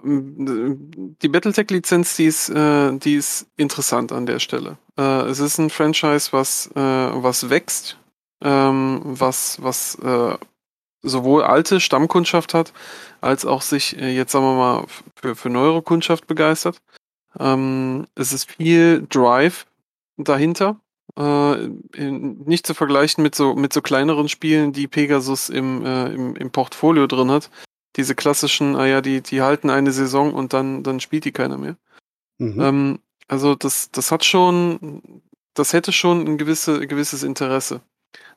[0.05, 4.79] die Battletech-Lizenz, die ist, äh, die ist interessant an der Stelle.
[4.99, 7.99] Äh, es ist ein Franchise, was, äh, was wächst,
[8.43, 10.37] ähm, was, was äh,
[11.03, 12.73] sowohl alte Stammkundschaft hat,
[13.21, 16.83] als auch sich äh, jetzt, sagen wir mal, für, für neuere Kundschaft begeistert.
[17.39, 19.67] Ähm, es ist viel Drive
[20.25, 20.81] dahinter,
[21.19, 21.65] Äh,
[21.97, 26.37] in, nicht zu vergleichen mit so, mit so kleineren Spielen, die Pegasus im, äh, im,
[26.37, 27.51] im Portfolio drin hat.
[27.97, 31.59] Diese klassischen, ah ja, die, die halten eine Saison und dann, dann spielt die keiner
[31.59, 31.77] mehr.
[32.39, 32.61] Mhm.
[32.61, 35.03] Ähm, also das, das hat schon,
[35.55, 37.81] das hätte schon ein gewisse, gewisses Interesse.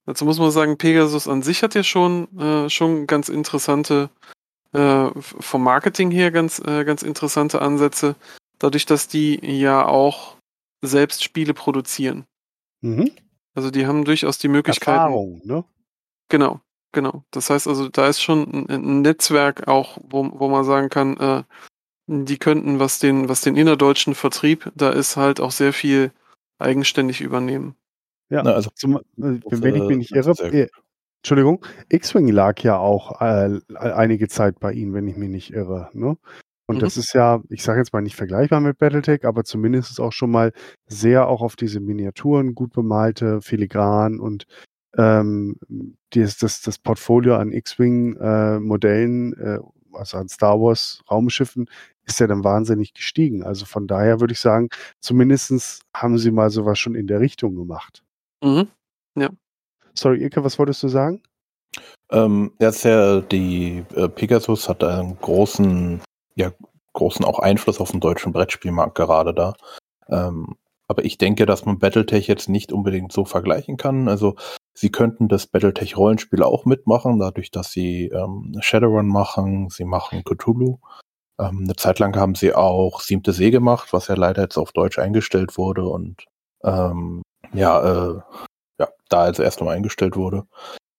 [0.08, 4.10] Dazu muss man sagen, Pegasus an sich hat ja schon, äh, schon ganz interessante,
[4.74, 8.16] äh, vom Marketing her ganz, äh, ganz interessante Ansätze,
[8.58, 10.38] dadurch, dass die ja auch
[10.84, 12.26] selbst Spiele produzieren.
[12.82, 13.12] Mhm.
[13.56, 14.96] Also die haben durchaus die Möglichkeit.
[14.96, 15.64] Erfahrung, ne?
[16.30, 16.60] Genau,
[16.92, 17.24] genau.
[17.32, 21.18] Das heißt also, da ist schon ein, ein Netzwerk auch, wo, wo man sagen kann,
[21.18, 21.44] äh,
[22.08, 26.12] die könnten, was den, was den innerdeutschen Vertrieb, da ist halt auch sehr viel
[26.60, 27.76] eigenständig übernehmen.
[28.30, 30.68] Ja, Na, also- zum, äh, wenn ich mich nicht irre, äh,
[31.22, 35.90] Entschuldigung, X-Wing lag ja auch äh, einige Zeit bei Ihnen, wenn ich mich nicht irre.
[35.94, 36.18] Ne?
[36.66, 36.80] Und Mhm.
[36.82, 40.14] das ist ja, ich sage jetzt mal nicht vergleichbar mit Battletech, aber zumindest ist auch
[40.14, 40.54] schon mal
[40.88, 44.46] sehr auch auf diese Miniaturen, gut bemalte, filigran und
[44.98, 45.58] ähm,
[46.12, 49.60] das, das, das Portfolio an X-Wing-Modellen, äh,
[49.94, 51.70] also an Star Wars Raumschiffen,
[52.06, 53.44] ist ja dann wahnsinnig gestiegen.
[53.44, 57.56] Also von daher würde ich sagen, zumindestens haben Sie mal sowas schon in der Richtung
[57.56, 58.04] gemacht.
[58.44, 58.68] Mhm.
[59.96, 61.22] Sorry, Ilke, was wolltest du sagen?
[62.12, 66.02] Ähm, ja, ist ja, die äh, Pegasus hat einen großen,
[66.36, 66.52] ja,
[66.94, 69.54] großen auch Einfluss auf den deutschen Brettspielmarkt gerade da.
[70.10, 70.56] Ähm,
[70.88, 74.08] aber ich denke, dass man Battletech jetzt nicht unbedingt so vergleichen kann.
[74.08, 74.36] Also
[74.74, 80.80] sie könnten das Battletech-Rollenspiel auch mitmachen, dadurch, dass sie ähm, Shadowrun machen, sie machen Cthulhu.
[81.40, 84.72] Ähm, eine Zeit lang haben sie auch Siebte See gemacht, was ja leider jetzt auf
[84.72, 86.26] Deutsch eingestellt wurde und
[86.64, 88.22] ähm, ja, äh,
[88.80, 90.46] ja, da also erst einmal eingestellt wurde.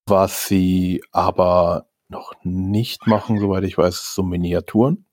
[0.07, 5.04] Was sie aber noch nicht machen, soweit ich weiß, ist so Miniaturen.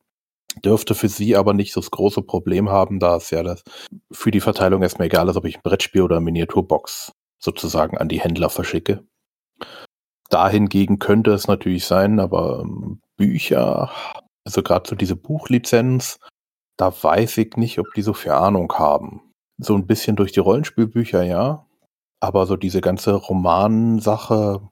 [0.65, 3.63] Dürfte für sie aber nicht so das große Problem haben, da es ja das
[4.11, 8.09] für die Verteilung erstmal egal ist, ob ich ein Brettspiel oder eine Miniaturbox sozusagen an
[8.09, 9.05] die Händler verschicke.
[10.29, 13.91] Dahingegen könnte es natürlich sein, aber ähm, Bücher,
[14.45, 16.19] also gerade so diese Buchlizenz,
[16.77, 19.21] da weiß ich nicht, ob die so viel Ahnung haben.
[19.59, 21.67] So ein bisschen durch die Rollenspielbücher, ja.
[22.21, 24.69] Aber so diese ganze Romansache,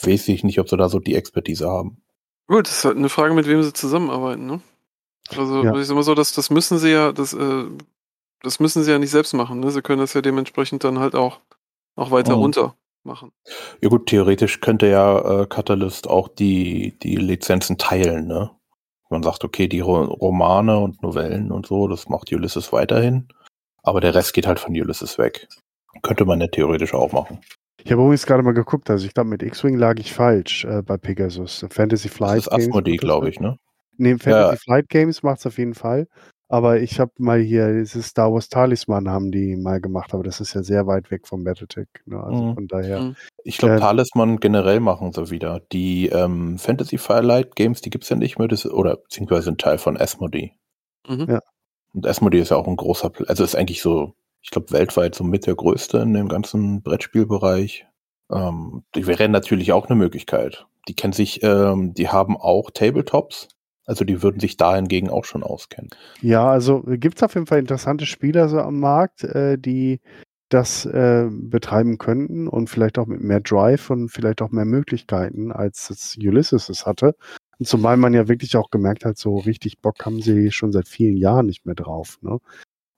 [0.00, 2.02] weiß ich nicht, ob sie da so die Expertise haben.
[2.46, 4.60] Gut, das ist halt eine Frage, mit wem sie zusammenarbeiten, ne?
[5.36, 5.74] Also Ja.
[5.78, 7.64] ich sag mal so, das, das müssen sie ja, das, äh,
[8.42, 9.70] das müssen sie ja nicht selbst machen, ne?
[9.70, 11.40] Sie können das ja dementsprechend dann halt auch,
[11.96, 12.42] auch weiter Mhm.
[12.42, 13.32] runter machen.
[13.80, 18.50] Ja gut, theoretisch könnte ja äh, Catalyst auch die, die Lizenzen teilen, ne?
[19.08, 23.26] Man sagt, okay, die Ro Romane und Novellen und so, das macht Ulysses weiterhin.
[23.82, 25.48] Aber der Rest geht halt von Ulysses weg.
[26.02, 27.40] Könnte man ja theoretisch auch machen.
[27.82, 30.82] Ich habe übrigens gerade mal geguckt, also ich glaube, mit X-Wing lag ich falsch äh,
[30.82, 31.64] bei Pegasus.
[31.70, 33.56] Fantasy Das Flight ist Asmodee, glaube ich, ne?
[34.00, 34.56] Nee, Fantasy Ja.
[34.56, 36.06] Flight Games macht es auf jeden Fall.
[36.48, 40.40] Aber ich habe mal hier, dieses Star Wars Talisman haben die mal gemacht, aber das
[40.40, 41.86] ist ja sehr weit weg vom Battletech.
[42.06, 42.20] Ne?
[42.20, 42.54] Also Mhm.
[42.54, 43.00] von daher.
[43.02, 43.16] Mhm.
[43.44, 43.80] Ich glaube, Ähm.
[43.80, 45.60] Talisman generell machen sie wieder.
[45.72, 49.78] Die ähm, Fantasy Firelight Games, die gibt's ja nicht mehr, das, oder beziehungsweise ein Teil
[49.78, 50.52] von Asmodee.
[51.08, 51.26] Mhm.
[51.28, 51.40] Ja.
[51.94, 55.22] Und Asmodee ist ja auch ein großer, also ist eigentlich so, ich glaube, weltweit so
[55.22, 57.86] mit der größte in dem ganzen Brettspielbereich.
[58.32, 60.66] Ähm, die wäre natürlich auch eine Möglichkeit.
[60.88, 63.48] Die kennen sich, ähm, die haben auch Tabletops.
[63.90, 65.90] Also die würden sich da hingegen auch schon auskennen.
[66.22, 70.00] Ja, also gibt es auf jeden Fall interessante Spieler so am Markt, äh, die
[70.48, 75.50] das äh, betreiben könnten und vielleicht auch mit mehr Drive und vielleicht auch mehr Möglichkeiten,
[75.50, 77.16] als es Ulysses es hatte.
[77.58, 80.86] Und zumal man ja wirklich auch gemerkt hat, so richtig Bock haben sie schon seit
[80.86, 82.18] vielen Jahren nicht mehr drauf.
[82.22, 82.38] Ne?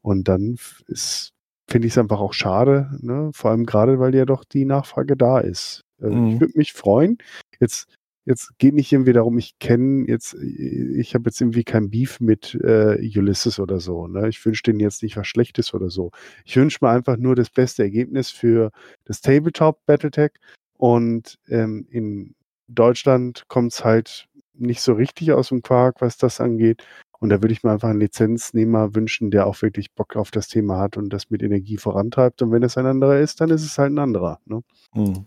[0.02, 1.30] Und dann ist,
[1.70, 3.30] finde ich es einfach auch schade, ne?
[3.32, 5.80] vor allem gerade, weil ja doch die Nachfrage da ist.
[6.02, 6.34] Äh, Mhm.
[6.34, 7.16] Ich würde mich freuen.
[7.60, 7.88] Jetzt,
[8.24, 12.54] jetzt geht nicht irgendwie darum, ich kenne jetzt, ich habe jetzt irgendwie kein Beef mit
[12.62, 14.06] äh, Ulysses oder so.
[14.06, 14.28] Ne?
[14.28, 16.10] Ich wünsche denen jetzt nicht was Schlechtes oder so.
[16.44, 18.70] Ich wünsche mir einfach nur das beste Ergebnis für
[19.04, 20.32] das Tabletop Battletech.
[20.76, 22.34] Und ähm, in
[22.68, 26.84] Deutschland kommt es halt nicht so richtig aus dem Quark, was das angeht.
[27.18, 30.48] Und da würde ich mir einfach einen Lizenznehmer wünschen, der auch wirklich Bock auf das
[30.48, 32.42] Thema hat und das mit Energie vorantreibt.
[32.42, 34.40] Und wenn es ein anderer ist, dann ist es halt ein anderer.
[34.44, 34.62] Ne?
[34.92, 35.26] Hm.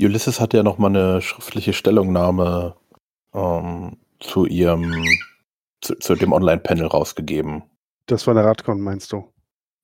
[0.00, 2.76] Ulysses hat ja noch mal eine schriftliche Stellungnahme
[3.34, 5.04] ähm, zu ihrem,
[5.80, 7.62] zu, zu dem Online-Panel rausgegeben.
[8.06, 9.32] Das war eine Radcon, meinst du?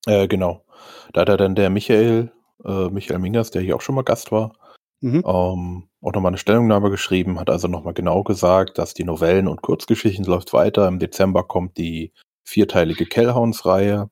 [0.07, 0.65] Äh, genau.
[1.13, 2.33] Da hat er dann der Michael,
[2.65, 4.53] äh, Michael Mingers, der hier auch schon mal Gast war,
[5.01, 5.25] Mhm.
[5.27, 9.61] ähm, auch nochmal eine Stellungnahme geschrieben, hat also nochmal genau gesagt, dass die Novellen und
[9.61, 10.87] Kurzgeschichten läuft weiter.
[10.87, 12.13] Im Dezember kommt die
[12.45, 14.09] vierteilige Kellhounds-Reihe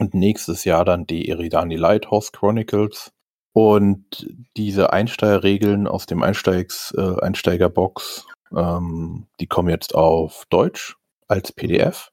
[0.00, 3.12] und nächstes Jahr dann die Eridani Lighthouse Chronicles.
[3.54, 10.96] Und diese Einsteigerregeln aus dem Einsteigs, äh, Einsteigerbox, ähm, die kommen jetzt auf Deutsch
[11.28, 12.10] als PDF.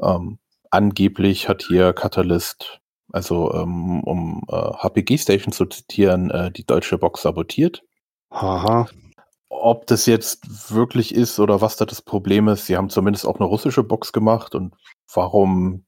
[0.00, 0.38] Ähm,
[0.70, 2.80] angeblich hat hier Catalyst
[3.12, 7.82] Also ähm, um äh, HPG Station zu zitieren, äh, die deutsche Box sabotiert.
[8.30, 8.88] Haha.
[9.50, 13.36] Ob das jetzt wirklich ist oder was da das Problem ist, sie haben zumindest auch
[13.36, 14.74] eine russische Box gemacht und
[15.12, 15.84] warum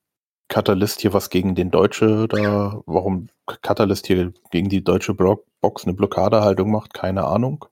[0.50, 3.28] Catalyst hier was gegen den Deutsche da, warum
[3.62, 7.64] Catalyst hier gegen die deutsche Box eine Blockadehaltung macht, keine Ahnung.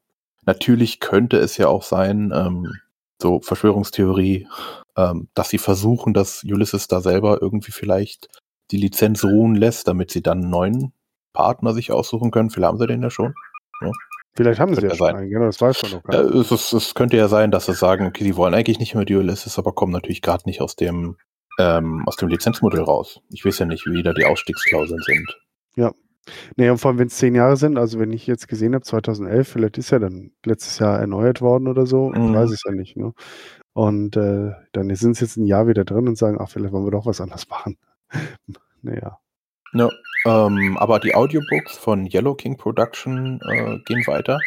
[0.47, 2.73] Natürlich könnte es ja auch sein, ähm,
[3.21, 4.47] so Verschwörungstheorie,
[4.97, 8.29] ähm, dass sie versuchen, dass Ulysses da selber irgendwie vielleicht
[8.71, 10.93] die Lizenz ruhen lässt, damit sie dann einen neuen
[11.33, 12.51] Partner sich aussuchen können.
[12.51, 13.35] Vielleicht haben sie den ja schon.
[14.37, 15.17] Vielleicht haben sie ja schon sein.
[15.17, 16.35] einen, genau, das weiß man noch gar Ja, nicht.
[16.37, 19.05] es, ist, es könnte ja sein, dass sie sagen, okay, sie wollen eigentlich nicht mehr
[19.05, 21.17] die Ulysses, aber kommen natürlich gerade nicht aus dem,
[21.59, 23.21] ähm, aus dem Lizenzmodell raus.
[23.31, 25.39] Ich weiß ja nicht, wie da die Ausstiegsklauseln sind.
[26.57, 28.85] Nee, und vor allem, wenn es zehn Jahre sind, also wenn ich jetzt gesehen habe,
[28.85, 32.35] 2011, vielleicht ist ja dann letztes Jahr erneuert worden oder so, ich Mhm.
[32.35, 32.97] weiß es ja nicht.
[32.97, 33.13] Ne?
[33.73, 36.85] Und äh, dann sind sie jetzt ein Jahr wieder drin und sagen, ach, vielleicht wollen
[36.87, 37.79] wir doch was anderes machen.
[38.83, 39.19] naja.
[39.73, 39.91] Ja,
[40.27, 44.41] ähm, aber die Audiobooks von Yellow King Production äh, gehen weiter.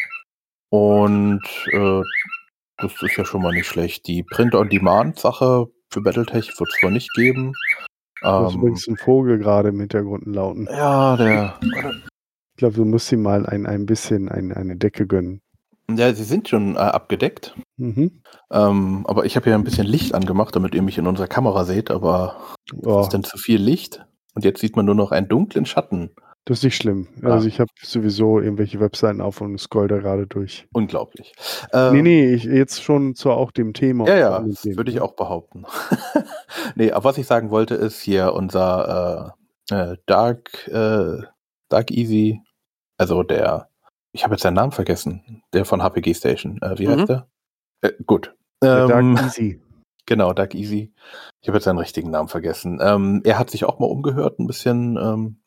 [0.69, 2.01] Und äh,
[2.77, 4.07] das ist ja schon mal nicht schlecht.
[4.07, 7.53] Die Print-on-Demand-Sache für Battletech wird es zwar nicht geben.
[8.21, 10.67] Du hast Ähm, übrigens einen Vogel gerade im Hintergrund lauten.
[10.71, 11.59] ja, der.
[11.61, 15.41] Ich glaube, du musst ihm mal ein, ein bisschen ein, eine Decke gönnen.
[15.89, 17.55] Ja, sie sind schon äh, abgedeckt.
[17.77, 18.21] Mhm.
[18.51, 21.65] Ähm, aber ich habe ja ein bisschen Licht angemacht, damit ihr mich in unserer Kamera
[21.65, 22.37] seht, aber
[22.83, 24.05] Oh, ist denn zu viel Licht?
[24.35, 26.11] Und jetzt sieht man nur noch einen dunklen Schatten.
[26.45, 27.07] Das ist nicht schlimm.
[27.21, 27.33] Ah.
[27.33, 30.67] Also ich habe sowieso irgendwelche Webseiten auf und scroll da gerade durch.
[30.73, 31.33] Unglaublich.
[31.71, 34.07] Ähm, nee, nee, ich, jetzt schon zu auch dem Thema.
[34.07, 35.03] Ja, ja, würde ich ne?
[35.03, 35.65] auch behaupten.
[36.75, 39.35] nee, aber was ich sagen wollte, ist hier unser
[39.69, 41.17] äh, äh, Dark, äh,
[41.69, 42.41] Dark Easy,
[42.97, 43.69] also der,
[44.11, 46.59] ich habe jetzt seinen Namen vergessen, der von HPG Station.
[46.61, 46.91] Äh, wie Mhm.
[46.91, 47.27] heißt der?
[47.81, 48.35] Äh, gut.
[48.63, 49.61] Der Ähm, Dark Easy.
[50.07, 50.91] Genau, Dark Easy.
[51.41, 52.79] Ich habe jetzt seinen richtigen Namen vergessen.
[52.81, 55.37] Ähm, er hat sich auch mal umgehört ein bisschen ähm,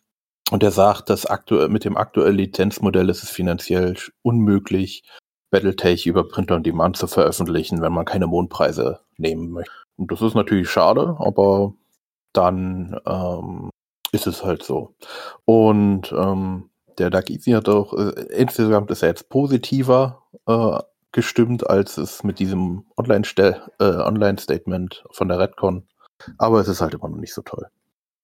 [0.51, 5.03] und er sagt, dass aktuell mit dem aktuellen Lizenzmodell ist es finanziell unmöglich,
[5.51, 9.73] Battletech über Printer on Demand zu veröffentlichen, wenn man keine Mondpreise nehmen möchte.
[9.97, 11.75] Und das ist natürlich schade, aber
[12.33, 13.71] dann ähm,
[14.13, 14.95] ist es halt so.
[15.45, 20.79] Und ähm, der Dark Easy hat auch, äh, insgesamt ist er jetzt positiver äh,
[21.13, 24.37] gestimmt, als es mit diesem Online-Statement äh, Online
[25.11, 25.89] von der Redcon.
[26.39, 27.67] Aber es ist halt immer noch nicht so toll.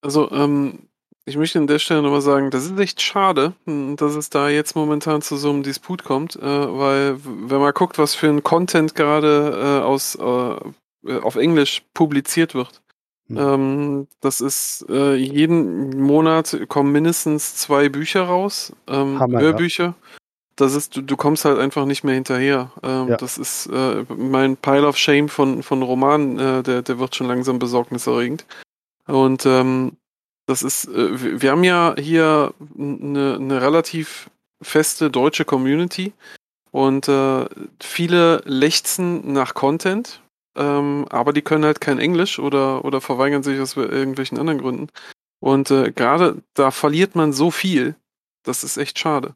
[0.02, 0.89] Also, ähm,
[1.30, 4.48] ich möchte an der Stelle nochmal sagen, das ist echt schade, mh, dass es da
[4.48, 8.42] jetzt momentan zu so einem Disput kommt, äh, weil wenn man guckt, was für ein
[8.42, 12.82] Content gerade äh, aus äh, auf Englisch publiziert wird,
[13.28, 13.38] Hm.
[13.38, 19.46] ähm, das ist äh, jeden Monat kommen mindestens zwei Bücher raus, ähm, Hammer, ja.
[19.46, 19.94] Hörbücher.
[20.56, 22.72] Das ist, du, du kommst halt einfach nicht mehr hinterher.
[22.82, 23.16] Ähm, Ja.
[23.16, 27.28] Das ist äh, mein Pile of Shame von, von Roman, äh, der, der wird schon
[27.28, 28.44] langsam besorgniserregend.
[29.06, 29.92] Und ähm,
[30.50, 34.28] das ist, äh, wir- haben ja hier eine, eine relativ
[34.62, 36.12] feste deutsche Community
[36.72, 37.46] und äh,
[37.80, 40.22] viele lechzen nach Content,
[40.56, 44.88] ähm, aber die können halt kein Englisch oder, oder verweigern sich aus irgendwelchen anderen Gründen.
[45.42, 47.94] Und äh, gerade da verliert man so viel.
[48.44, 49.34] Das ist echt schade.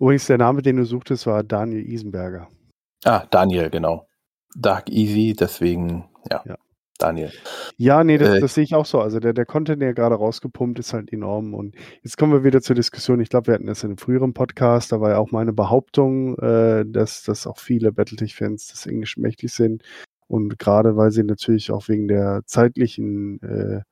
[0.00, 2.48] Übrigens, der Name, den du suchtest, war Daniel Isenberger.
[3.04, 4.06] Ah, Daniel, genau.
[4.54, 6.56] Dark Easy, deswegen, ja, Ja.
[6.98, 7.32] Daniel.
[7.76, 9.00] Ja, nee, das, Äh, das sehe ich auch so.
[9.00, 11.54] Also der, der Content, der gerade rausgepumpt ist, halt enorm.
[11.54, 13.20] Und jetzt kommen wir wieder zur Diskussion.
[13.20, 14.92] Ich glaube, wir hatten das in einem früheren Podcast.
[14.92, 19.52] Da war ja auch meine Behauptung, äh, dass, dass auch viele Battletech-Fans des Englischen mächtig
[19.52, 19.82] sind.
[20.26, 23.82] Und gerade weil sie natürlich auch wegen der zeitlichen, äh,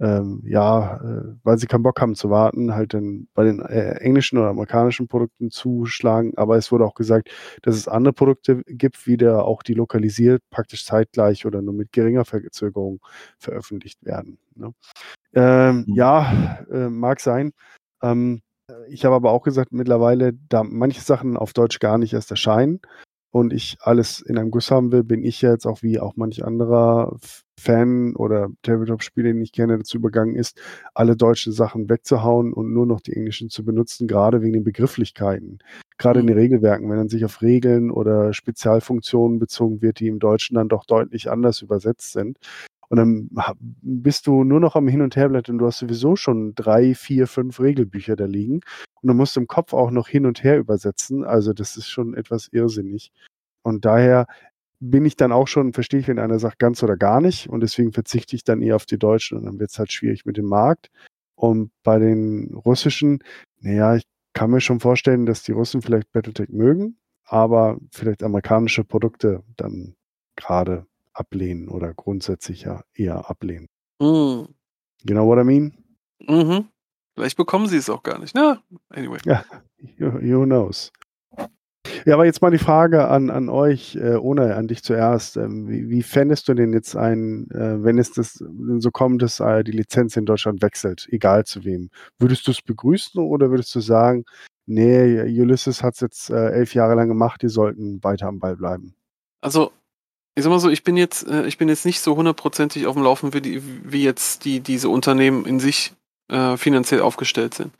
[0.00, 3.92] ähm, ja, äh, weil sie keinen Bock haben zu warten, halt dann bei den äh,
[4.00, 6.32] englischen oder amerikanischen Produkten zuschlagen.
[6.36, 7.30] Aber es wurde auch gesagt,
[7.62, 12.24] dass es andere Produkte gibt, wieder auch die lokalisiert, praktisch zeitgleich oder nur mit geringer
[12.24, 13.00] Verzögerung
[13.38, 14.38] veröffentlicht werden.
[14.54, 14.72] Ne?
[15.34, 15.94] Ähm, Mhm.
[15.94, 17.52] Ja, äh, mag sein.
[18.02, 18.42] Ähm,
[18.88, 22.80] ich habe aber auch gesagt, mittlerweile, da manche Sachen auf Deutsch gar nicht erst erscheinen
[23.32, 26.44] und ich alles in einem Guss haben will, bin ich jetzt auch wie auch manch
[26.44, 27.16] anderer
[27.58, 30.60] Fan oder Tabletop-Spieler, den ich kenne, dazu übergangen ist,
[30.94, 35.58] alle deutschen Sachen wegzuhauen und nur noch die englischen zu benutzen, gerade wegen den Begrifflichkeiten.
[35.98, 40.18] Gerade in den Regelwerken, wenn dann sich auf Regeln oder Spezialfunktionen bezogen wird, die im
[40.18, 42.38] Deutschen dann doch deutlich anders übersetzt sind.
[42.88, 43.28] Und dann
[43.82, 45.58] bist du nur noch am Hin- und Herblättern.
[45.58, 48.60] Du hast sowieso schon drei, vier, fünf Regelbücher da liegen.
[49.02, 51.24] Und du musst im Kopf auch noch hin und her übersetzen.
[51.24, 53.10] Also das ist schon etwas irrsinnig.
[53.62, 54.26] Und daher
[54.80, 57.48] bin ich dann auch schon, verstehe ich, wenn einer sagt ganz oder gar nicht.
[57.48, 59.38] Und deswegen verzichte ich dann eher auf die Deutschen.
[59.38, 60.90] Und dann wird es halt schwierig mit dem Markt.
[61.34, 63.22] Und bei den Russischen,
[63.60, 68.84] naja, ich kann mir schon vorstellen, dass die Russen vielleicht Battletech mögen, aber vielleicht amerikanische
[68.84, 69.94] Produkte dann
[70.36, 73.68] gerade ablehnen oder grundsätzlich ja eher ablehnen.
[74.00, 74.48] Hm.
[75.02, 75.72] You know what I mean?
[76.20, 76.68] Mhm.
[77.14, 78.34] Vielleicht bekommen sie es auch gar nicht.
[78.34, 79.18] Na, anyway.
[79.98, 80.90] You, you knows.
[82.06, 85.36] Ja, aber jetzt mal die Frage an, an euch, äh, ohne an dich zuerst.
[85.36, 88.34] Ähm, wie, wie fändest du denn jetzt ein, äh, wenn es das
[88.78, 91.90] so kommt, dass äh, die Lizenz in Deutschland wechselt, egal zu wem?
[92.20, 94.24] Würdest du es begrüßen oder würdest du sagen,
[94.66, 98.54] nee, Ulysses hat es jetzt äh, elf Jahre lang gemacht, die sollten weiter am Ball
[98.54, 98.94] bleiben?
[99.40, 99.72] Also,
[100.36, 102.94] ich sag mal so, ich bin jetzt, äh, ich bin jetzt nicht so hundertprozentig auf
[102.94, 105.92] dem Laufen, wie, die, wie jetzt die, diese Unternehmen in sich
[106.28, 107.72] äh, finanziell aufgestellt sind.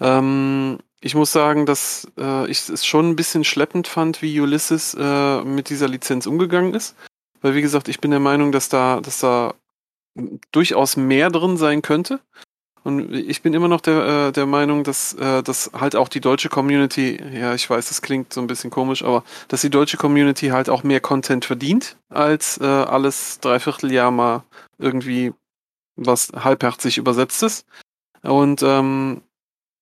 [0.00, 4.94] Ähm, ich muss sagen, dass äh, ich es schon ein bisschen schleppend fand, wie Ulysses
[4.98, 6.96] äh, mit dieser Lizenz umgegangen ist.
[7.40, 9.54] Weil, wie gesagt, ich bin der Meinung, dass da, dass da
[10.50, 12.20] durchaus mehr drin sein könnte.
[12.82, 16.20] Und ich bin immer noch der, äh, der Meinung, dass, äh, dass halt auch die
[16.20, 19.98] deutsche Community, ja, ich weiß, das klingt so ein bisschen komisch, aber dass die deutsche
[19.98, 24.42] Community halt auch mehr Content verdient, als äh, alles Dreivierteljahr mal
[24.78, 25.32] irgendwie
[25.96, 27.64] was halbherzig übersetztes.
[28.22, 29.22] Und ähm,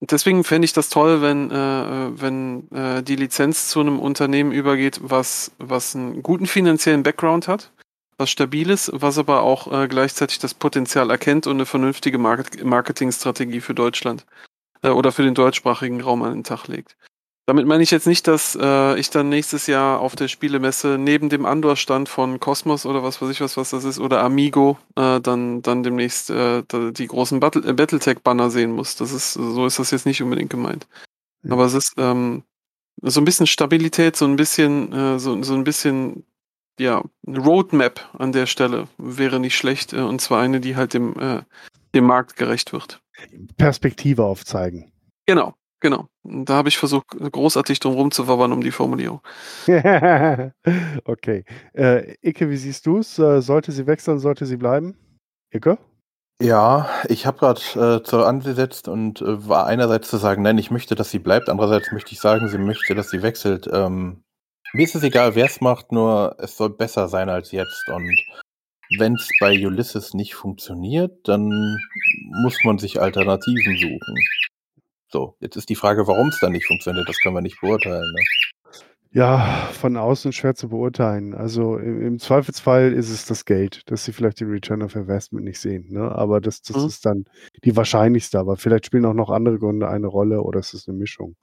[0.01, 5.01] deswegen fände ich das toll, wenn, äh, wenn äh, die Lizenz zu einem Unternehmen übergeht,
[5.03, 7.73] was, was einen guten finanziellen Background hat,
[8.19, 12.65] was stabil ist, was aber auch äh, gleichzeitig das Potenzial erkennt und eine vernünftige Market
[12.65, 14.27] Marketingstrategie für Deutschland
[14.83, 16.97] äh, oder für den deutschsprachigen Raum an den Tag legt.
[17.47, 21.29] Damit meine ich jetzt nicht, dass äh, ich dann nächstes Jahr auf der Spielemesse neben
[21.29, 25.21] dem Andor-Stand von Cosmos oder was weiß ich was, was das ist, oder Amigo, äh,
[25.21, 28.97] dann, dann demnächst äh, die großen Battle äh, Battletech-Banner sehen muss.
[28.97, 30.89] Das ist, so ist das jetzt nicht unbedingt gemeint.
[31.45, 31.53] Ja.
[31.53, 32.43] Aber es ist ähm,
[33.01, 36.25] so ein bisschen Stabilität, so ein bisschen, äh, so, so ein bisschen,
[36.81, 41.15] ja, Roadmap an der Stelle wäre nicht schlecht, äh, und zwar eine, die halt dem,
[41.95, 43.01] dem Markt gerecht wird.
[43.57, 44.91] Perspektive aufzeigen.
[45.27, 46.09] Genau, genau.
[46.25, 49.21] Da habe ich versucht, großartig drum rumzuwabbern um die Formulierung.
[51.05, 51.45] okay.
[51.75, 53.19] Äh, Icke, wie siehst du es?
[53.19, 54.97] Äh, sollte sie wechseln, sollte sie bleiben?
[55.51, 55.79] Icke?
[56.41, 57.61] Ja, ich habe gerade
[58.01, 61.49] äh, zur angesetzt und äh, war einerseits zu sagen, nein, ich möchte, dass sie bleibt,
[61.49, 63.67] andererseits möchte ich sagen, sie möchte, dass sie wechselt.
[63.73, 64.23] Ähm,
[64.75, 67.89] mir ist es egal, wer es macht, nur es soll besser sein als jetzt.
[67.89, 68.21] Und
[68.99, 71.79] wenn es bei Ulysses nicht funktioniert, dann
[72.43, 74.15] muss man sich Alternativen suchen.
[75.09, 78.13] So, jetzt ist die Frage, warum es dann nicht funktioniert, das können wir nicht beurteilen.
[78.13, 78.21] Ne?
[79.13, 81.33] Ja, von außen schwer zu beurteilen.
[81.33, 85.45] Also im, im Zweifelsfall ist es das Geld, dass sie vielleicht den Return of Investment
[85.45, 85.87] nicht sehen.
[85.91, 86.11] Ne?
[86.13, 86.87] Aber das, das Mhm.
[86.87, 87.25] ist dann
[87.65, 88.39] die wahrscheinlichste.
[88.39, 91.37] Aber vielleicht spielen auch noch andere Gründe eine Rolle oder es ist eine Mischung.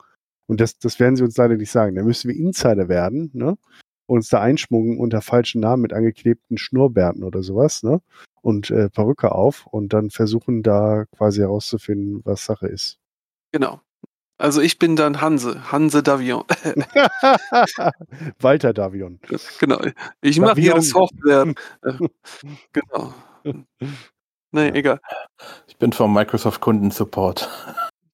[0.46, 1.96] Und das, das werden sie uns leider nicht sagen.
[1.96, 3.58] Da müssen wir Insider werden, ne?
[4.06, 8.02] uns da einschmuggen unter falschen Namen mit angeklebten Schnurrbärten oder sowas, ne?
[8.42, 13.00] Und äh, Perücke auf und dann versuchen da quasi herauszufinden, was Sache ist.
[13.54, 13.80] Genau.
[14.40, 16.44] Also ich bin dann Hanse, Hanse Davion.
[18.40, 19.20] Walter Davion.
[19.60, 19.80] genau.
[20.22, 20.82] Ich mache hier Davion.
[20.82, 21.54] Software.
[21.84, 21.94] Äh,
[22.74, 23.14] genau.
[24.56, 24.76] Nee, Ja.
[24.76, 25.00] egal.
[25.68, 27.50] Ich bin vom Microsoft Kundensupport.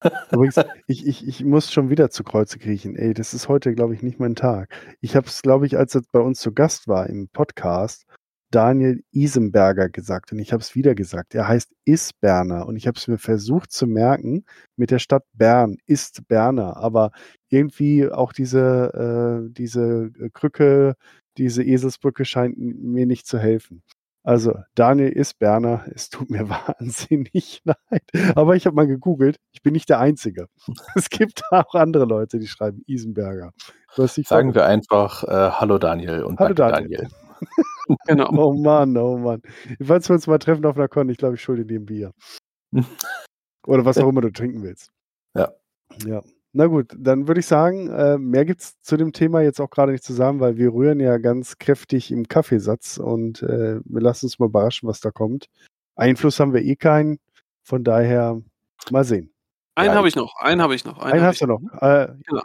[0.32, 0.56] Übrigens,
[0.88, 2.96] ich, ich, ich muss schon wieder zu Kreuze kriechen.
[2.96, 4.70] Ey, das ist heute, glaube ich, nicht mein Tag.
[5.02, 8.06] Ich habe es, glaube ich, als er bei uns zu Gast war im Podcast,
[8.52, 11.36] Daniel Isenberger gesagt und ich habe es wieder gesagt.
[11.36, 14.44] Er heißt Isberner und ich habe es mir versucht zu merken
[14.76, 17.12] mit der Stadt Bern, ist Berner, aber
[17.50, 20.96] irgendwie auch diese, äh, diese Krücke,
[21.38, 23.84] diese Eselsbrücke scheint mir nicht zu helfen.
[24.24, 28.04] Also Daniel Isberner, es tut mir wahnsinnig leid,
[28.36, 30.48] aber ich habe mal gegoogelt, ich bin nicht der Einzige.
[30.96, 33.52] Es gibt auch andere Leute, die schreiben Isenberger.
[34.28, 37.08] Sagen wir einfach äh, Hallo Daniel und Hallo danke Daniel.
[38.08, 38.30] Genau.
[38.38, 39.42] Oh Mann, oh Mann.
[39.82, 42.14] Falls wir uns mal treffen auf einer Con, ich glaube, ich schulde dir ein Bier.
[43.68, 44.92] Oder was auch immer du trinken willst.
[45.36, 45.52] Ja.
[46.06, 46.22] Ja.
[46.52, 49.70] Na gut, dann würde ich sagen, äh, mehr gibt es zu dem Thema jetzt auch
[49.70, 54.02] gerade nicht zu sagen, weil wir rühren ja ganz kräftig im Kaffeesatz und äh, wir
[54.02, 55.48] lassen uns mal überraschen, was da kommt.
[55.96, 57.20] Einfluss haben wir eh keinen,
[57.64, 58.42] von daher
[58.90, 59.32] mal sehen.
[59.76, 60.98] Einen Ja, habe ich noch, einen habe ich noch.
[60.98, 61.62] Einen, hab hast du noch.
[61.82, 62.42] Äh, Genau.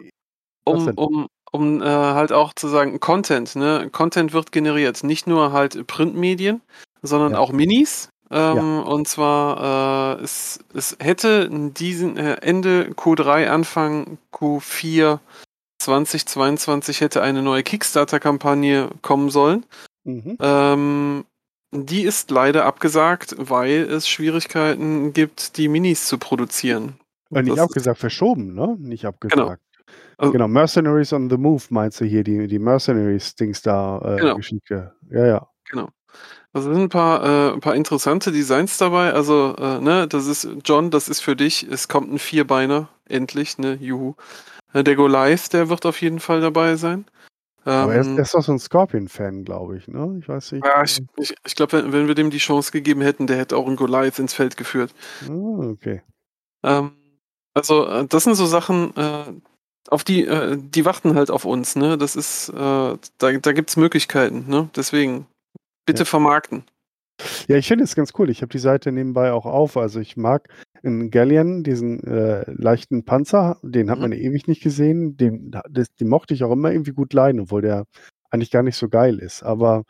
[0.66, 3.88] um, um, um äh, halt auch zu sagen, Content, ne?
[3.92, 5.05] Content wird generiert.
[5.05, 6.61] Nicht nur halt Printmedien,
[7.00, 7.38] sondern Ja.
[7.38, 8.09] auch Minis.
[8.30, 15.20] Ähm, Und zwar, äh, es, es hätte diesen äh, Ende Q3, Anfang Q4
[15.78, 19.64] 2022 hätte eine neue Kickstarter-Kampagne kommen sollen.
[20.02, 20.36] Mhm.
[20.40, 21.24] Ähm,
[21.70, 26.94] die ist leider abgesagt, weil es Schwierigkeiten gibt, die Minis zu produzieren.
[27.32, 28.76] Äh, nicht Das abgesagt, verschoben, ne?
[28.80, 29.62] Nicht abgesagt.
[30.18, 34.36] Also- genau, Mercenaries on the Move meinst du hier, die, die Mercenaries-Dings da, äh, Genau.
[34.36, 34.94] Geschichte.
[35.10, 35.48] Ja, ja.
[35.70, 35.88] Genau.
[36.52, 39.12] Also sind ein paar, äh, ein paar interessante Designs dabei.
[39.12, 41.64] Also, äh, ne, das ist, John, das ist für dich.
[41.68, 44.14] Es kommt ein Vierbeiner, endlich, ne, juhu.
[44.72, 47.06] Äh, Der Goliath, der wird auf jeden Fall dabei sein.
[47.64, 50.16] Aber er ist, Ähm, er ist doch so ein Scorpion-Fan, glaube ich, ne?
[50.20, 50.64] Ich weiß nicht.
[50.66, 53.56] ja, ich ich, ich glaube, wenn, wenn wir dem die Chance gegeben hätten, der hätte
[53.56, 54.94] auch einen Goliath ins Feld geführt.
[55.26, 55.32] Ah,
[55.70, 56.02] okay.
[56.62, 56.92] Ähm,
[57.54, 59.32] also, äh, das sind so Sachen, äh,
[59.91, 61.99] auf die, äh, die warten halt auf uns, ne?
[61.99, 64.68] Das ist, äh, da, da gibt's Möglichkeiten, ne?
[64.76, 65.26] Deswegen,
[65.87, 66.07] bitte Ja.
[66.07, 66.64] vermarkten.
[67.47, 68.28] Ja, ich finde es ganz cool.
[68.28, 69.76] Ich habe die Seite nebenbei auch auf.
[69.76, 70.49] Also ich mag
[70.82, 74.03] in Galleon diesen äh, leichten Panzer, den hat Mhm.
[74.03, 75.16] man ewig nicht gesehen.
[75.16, 77.85] Den, das, den mochte ich auch immer irgendwie gut leiden, obwohl der
[78.30, 79.45] eigentlich gar nicht so geil ist.
[79.45, 79.85] Aber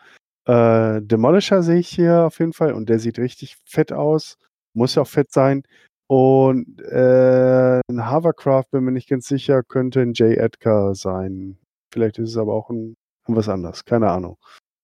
[0.47, 4.37] äh, Demolisher sehe ich hier auf jeden Fall und der sieht richtig fett aus.
[4.75, 5.63] Muss ja auch fett sein.
[6.07, 10.37] Und äh, ein Hovercraft, bin mir nicht ganz sicher, könnte ein J.
[10.37, 11.59] Edgar sein.
[11.93, 12.97] Vielleicht ist es aber auch ein,
[13.27, 14.37] was anderes, keine Ahnung.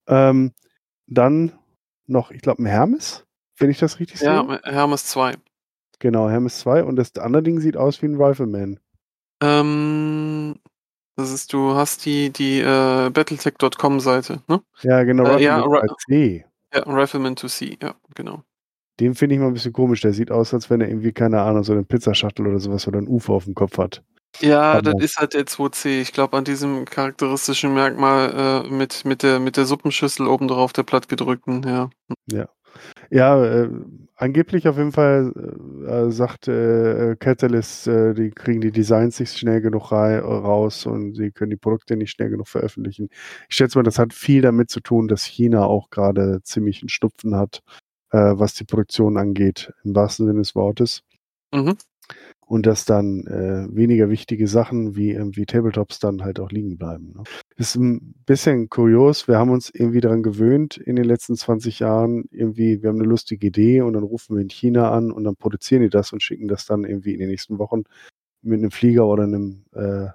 [0.09, 0.53] Ähm,
[1.07, 1.53] dann
[2.07, 3.25] noch, ich glaube, ein Hermes,
[3.59, 4.29] wenn ich das richtig sehe.
[4.29, 5.35] Ja, Hermes 2.
[5.99, 6.85] Genau, Hermes 2.
[6.85, 8.81] Und das andere Ding sieht aus wie ein Rifleman.
[9.43, 10.59] Ähm,
[11.17, 14.63] das ist, du hast die, die äh, Battletech.com Seite, ne?
[14.83, 16.45] Ja, genau, Äh, ja, Rifleman Ri- 2C.
[16.73, 18.43] Ja, Rifleman to See, ja, genau.
[19.01, 20.03] Den finde ich mal ein bisschen komisch.
[20.03, 22.99] Der sieht aus, als wenn er irgendwie, keine Ahnung, so eine Pizzaschachtel oder sowas oder
[22.99, 24.03] ein UFO auf dem Kopf hat.
[24.41, 26.01] Ja, Aber- das ist halt der 2C.
[26.01, 30.73] Ich glaube, an diesem charakteristischen Merkmal äh, mit, mit, der, mit der Suppenschüssel oben drauf,
[30.73, 31.91] der plattgedrückten, ja.
[33.11, 33.69] Ja, äh,
[34.15, 35.33] angeblich auf jeden Fall
[35.87, 41.33] äh, sagt äh, Catalyst, äh, die kriegen die Designs nicht schnell genug raus und sie
[41.33, 43.09] können die Produkte nicht schnell genug veröffentlichen.
[43.49, 46.89] Ich schätze mal, das hat viel damit zu tun, dass China auch gerade ziemlich einen
[46.89, 47.63] Schnupfen hat,
[48.11, 51.03] äh, was die Produktion angeht, im wahrsten Sinne des Wortes.
[51.53, 51.77] Mhm.
[52.47, 57.13] Und dass dann äh, weniger wichtige Sachen wie irgendwie Tabletops dann halt auch liegen bleiben.
[57.15, 57.23] Ne?
[57.57, 59.29] Das ist ein bisschen kurios.
[59.29, 62.25] Wir haben uns irgendwie daran gewöhnt in den letzten 20 Jahren.
[62.33, 65.37] Irgendwie, wir haben eine lustige Idee und dann rufen wir in China an und dann
[65.37, 67.85] produzieren die das und schicken das dann irgendwie in den nächsten Wochen
[68.43, 70.09] mit einem Flieger oder einem äh,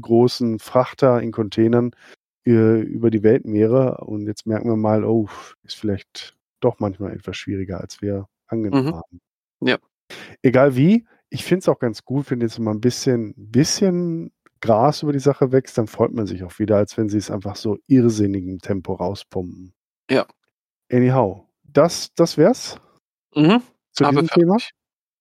[0.00, 1.92] großen Frachter in Containern
[2.44, 3.98] äh, über die Weltmeere.
[3.98, 5.28] Und jetzt merken wir mal, oh,
[5.62, 6.35] ist vielleicht
[6.66, 8.94] doch manchmal etwas schwieriger, als wir angenommen Mhm.
[8.96, 9.20] haben.
[9.60, 9.78] Ja.
[10.42, 15.02] Egal wie, ich finde es auch ganz gut, wenn jetzt mal ein bisschen, bisschen Gras
[15.02, 17.56] über die Sache wächst, dann freut man sich auch wieder, als wenn sie es einfach
[17.56, 19.74] so irrsinnigem Tempo rauspumpen.
[20.10, 20.26] Ja.
[20.90, 22.78] Anyhow, das, das wär's
[23.34, 23.62] Mhm.
[23.92, 24.56] zu Aber diesem Thema.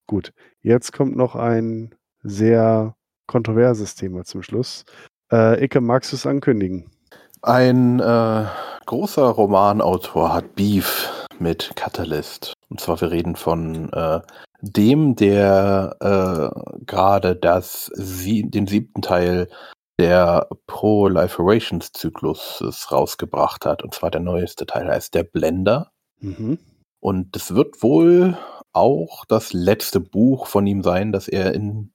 [0.07, 0.31] Gut,
[0.61, 2.95] jetzt kommt noch ein sehr
[3.27, 4.85] kontroverses Thema zum Schluss.
[5.31, 6.91] Äh, Icke, magst du es ankündigen?
[7.41, 8.45] Ein äh,
[8.85, 12.53] großer Romanautor hat Beef mit Catalyst.
[12.69, 14.21] Und zwar wir reden von äh,
[14.61, 16.49] dem, der äh,
[16.85, 19.49] gerade das sie den siebten Teil
[19.97, 23.83] der Pro-Life-Zyklus rausgebracht hat.
[23.83, 25.91] Und zwar der neueste Teil heißt der Blender.
[26.19, 26.59] Mhm.
[26.99, 28.37] Und es wird wohl
[28.73, 31.91] auch das letzte Buch von ihm sein, das er in,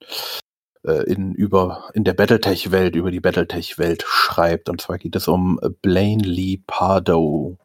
[0.84, 4.68] äh, in, über, in der Battletech-Welt, über die Battletech-Welt schreibt.
[4.70, 7.59] Und zwar geht es um Blaine Lee Pardo.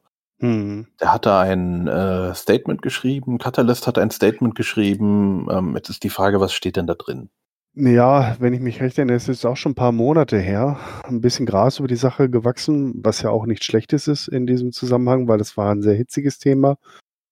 [0.45, 0.87] Mhm.
[1.01, 5.47] Der hatte ein äh, Statement geschrieben, Catalyst hat ein Statement geschrieben.
[5.51, 7.29] Ähm, jetzt ist die Frage, was steht denn da drin?
[7.73, 10.79] Ja, wenn ich mich recht erinnere, ist es auch schon ein paar Monate her.
[11.03, 14.71] Ein bisschen Gras über die Sache gewachsen, was ja auch nichts Schlechtes ist in diesem
[14.71, 16.77] Zusammenhang, weil es war ein sehr hitziges Thema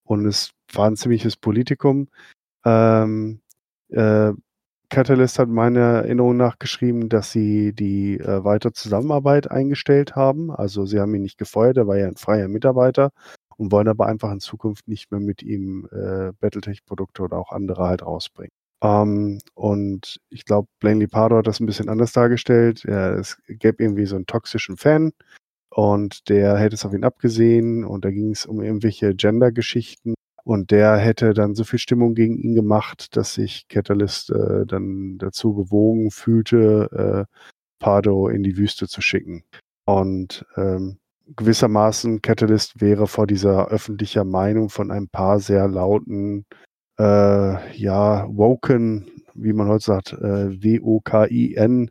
[0.03, 2.09] und es war ein ziemliches Politikum.
[2.65, 3.41] Ähm,
[3.89, 4.33] äh,
[4.93, 10.51] Catalyst hat meiner Erinnerung nach geschrieben, dass sie die äh, weiter Zusammenarbeit eingestellt haben.
[10.51, 13.09] Also sie haben ihn nicht gefeuert, er war ja ein freier Mitarbeiter
[13.57, 17.85] und wollen aber einfach in Zukunft nicht mehr mit ihm äh, Battletech-Produkte oder auch andere
[17.87, 18.51] halt rausbringen.
[18.83, 22.83] Ähm, und ich glaube, Blaine Lipardo hat das ein bisschen anders dargestellt.
[22.83, 25.11] Ja, es gäbe irgendwie so einen toxischen Fan
[25.71, 30.13] und der hätte es auf ihn abgesehen und da ging es um irgendwelche Gender-Geschichten
[30.43, 35.17] und der hätte dann so viel Stimmung gegen ihn gemacht, dass sich Catalyst äh, dann
[35.17, 37.37] dazu bewogen fühlte, äh,
[37.79, 39.43] Pardo in die Wüste zu schicken.
[39.85, 40.99] Und ähm,
[41.35, 46.45] gewissermaßen Catalyst wäre vor dieser öffentlicher Meinung von ein paar sehr lauten
[46.99, 51.89] äh, ja, Woken, wie man heute sagt, äh, W-O-K-I-N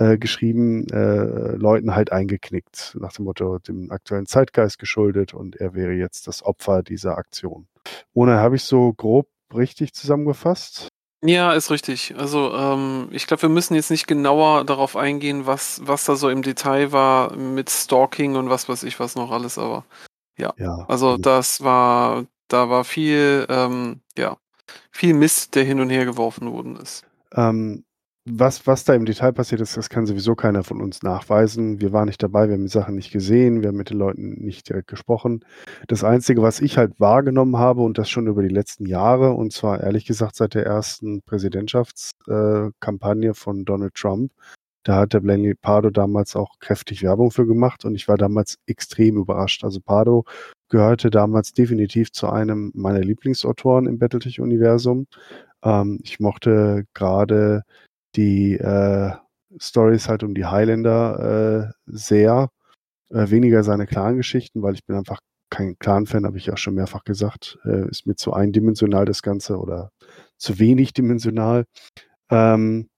[0.00, 5.74] äh, geschrieben, äh, Leuten halt eingeknickt, nach dem Motto, dem aktuellen Zeitgeist geschuldet und er
[5.74, 7.68] wäre jetzt das Opfer dieser Aktion.
[8.14, 10.88] Ohne habe ich so grob richtig zusammengefasst.
[11.22, 12.14] Ja, ist richtig.
[12.16, 16.30] Also ähm, ich glaube, wir müssen jetzt nicht genauer darauf eingehen, was, was da so
[16.30, 19.84] im Detail war mit Stalking und was weiß ich was noch alles, aber
[20.38, 20.54] Ja.
[20.88, 24.38] also das war, da war viel, ähm, ja,
[24.90, 27.04] viel Mist, der hin und her geworfen worden ist.
[27.34, 27.84] Ähm,
[28.26, 31.80] was, was da im Detail passiert ist, das kann sowieso keiner von uns nachweisen.
[31.80, 34.34] Wir waren nicht dabei, wir haben die Sachen nicht gesehen, wir haben mit den Leuten
[34.44, 35.44] nicht direkt gesprochen.
[35.88, 39.52] Das Einzige, was ich halt wahrgenommen habe, und das schon über die letzten Jahre, und
[39.52, 44.32] zwar ehrlich gesagt seit der ersten Präsidentschaftskampagne von Donald Trump,
[44.84, 48.56] Da hat der Blaney Pardo damals auch kräftig Werbung für gemacht und ich war damals
[48.66, 49.62] extrem überrascht.
[49.62, 50.24] Also Pardo
[50.70, 55.06] gehörte damals definitiv zu einem meiner Lieblingsautoren im Battletech-Universum.
[55.62, 57.64] Ähm, ich mochte gerade
[58.16, 59.12] die äh,
[59.58, 62.50] Stories halt um die Highlander äh, sehr.
[63.10, 65.18] Äh, weniger seine Clan-Geschichten, weil ich bin einfach
[65.50, 67.58] kein Clan-Fan, habe ich auch schon mehrfach gesagt.
[67.64, 69.90] Äh, ist mir zu eindimensional das Ganze oder
[70.36, 71.64] zu wenig dimensional.
[72.30, 72.88] Ähm,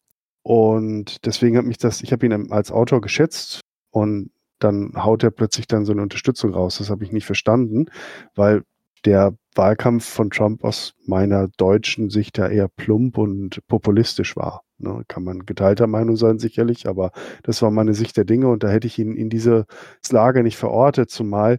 [0.42, 3.60] und deswegen hat mich das, ich habe ihn als Autor geschätzt
[3.90, 6.78] und dann haut er plötzlich dann so eine Unterstützung raus.
[6.78, 7.86] Das habe ich nicht verstanden,
[8.34, 8.62] weil
[9.04, 14.62] der Wahlkampf von Trump aus meiner deutschen Sicht ja eher plump und populistisch war.
[14.82, 17.12] Ne, kann man geteilter Meinung sein, sicherlich, aber
[17.44, 19.66] das war meine Sicht der Dinge und da hätte ich ihn in diese
[20.10, 21.58] Lage nicht verortet, zumal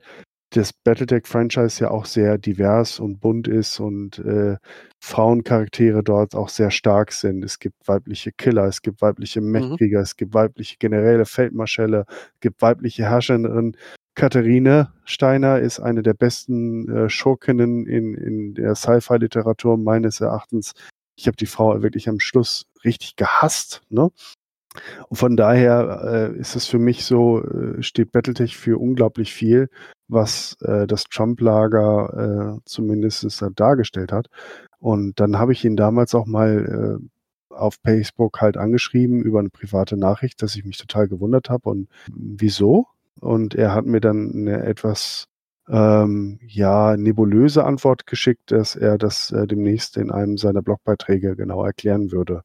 [0.49, 4.57] das Battletech-Franchise ja auch sehr divers und bunt ist und äh,
[4.99, 7.43] Frauencharaktere dort auch sehr stark sind.
[7.43, 9.41] Es gibt weibliche Killer, es gibt weibliche.
[9.41, 10.03] Mechkrieger, mhm.
[10.03, 13.77] es gibt weibliche Generäle, Feldmarschälle, es gibt weibliche Herrscherinnen.
[14.15, 20.73] Katharine Steiner ist eine der besten äh, Schurkinnen in, in der Sci-Fi-Literatur meines Erachtens.
[21.15, 23.81] Ich habe die Frau wirklich am Schluss richtig gehasst.
[23.89, 24.09] Ne?
[25.09, 29.69] Und von daher äh, ist es für mich so, äh, steht Battletech für unglaublich viel,
[30.07, 34.27] was äh, das Trump-Lager äh, zumindest dargestellt hat.
[34.79, 39.49] Und dann habe ich ihn damals auch mal äh, auf Facebook halt angeschrieben über eine
[39.49, 42.87] private Nachricht, dass ich mich total gewundert habe und wieso.
[43.19, 45.27] Und er hat mir dann eine etwas
[45.69, 51.63] ähm, ja nebulöse Antwort geschickt, dass er das äh, demnächst in einem seiner Blogbeiträge genau
[51.63, 52.43] erklären würde.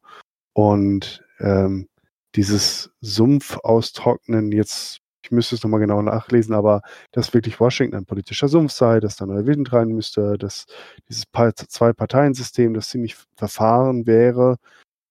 [0.59, 1.89] Und ähm,
[2.35, 6.83] dieses Sumpf austrocknen, jetzt, ich müsste es nochmal genau nachlesen, aber
[7.13, 10.67] dass wirklich Washington ein politischer Sumpf sei, dass da neuer Wind rein müsste, dass
[11.09, 11.27] dieses
[11.69, 14.57] Zwei-Parteien-System, das ziemlich verfahren wäre,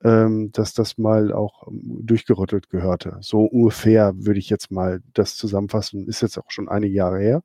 [0.03, 3.17] ähm, dass das mal auch ähm, durchgerüttelt gehörte.
[3.21, 6.09] So ungefähr würde ich jetzt mal das zusammenfassen.
[6.09, 7.41] Ist jetzt auch schon einige Jahre her.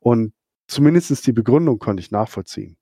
[0.00, 0.32] Und
[0.68, 2.76] zumindest die Begründung konnte ich nachvollziehen.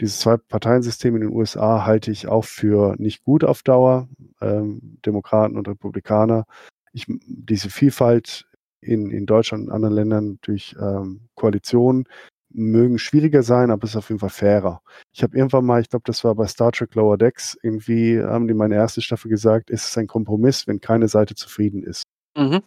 [0.00, 4.08] Dieses Zwei-Parteien-System in den USA halte ich auch für nicht gut auf Dauer.
[4.40, 6.44] Ähm, Demokraten und Republikaner.
[6.92, 8.46] Ich, diese Vielfalt
[8.80, 12.06] in, in Deutschland und anderen Ländern durch ähm, Koalitionen
[12.52, 14.82] mögen schwieriger sein, aber es ist auf jeden Fall fairer.
[15.12, 18.48] Ich habe irgendwann mal, ich glaube, das war bei Star Trek Lower Decks, irgendwie haben
[18.48, 22.02] die meine erste Staffel gesagt, es ist ein Kompromiss, wenn keine Seite zufrieden ist.
[22.36, 22.62] Mhm.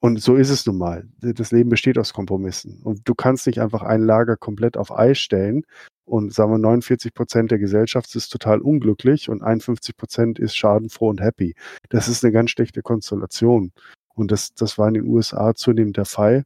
[0.00, 1.08] Und so ist es nun mal.
[1.20, 2.82] Das Leben besteht aus Kompromissen.
[2.82, 5.64] Und du kannst nicht einfach ein Lager komplett auf Eis stellen
[6.04, 11.08] und sagen wir 49 Prozent der Gesellschaft ist total unglücklich und 51 Prozent ist schadenfroh
[11.08, 11.54] und happy.
[11.88, 13.72] Das ist eine ganz schlechte Konstellation.
[14.14, 16.44] Und das, das war in den USA zunehmend der Fall.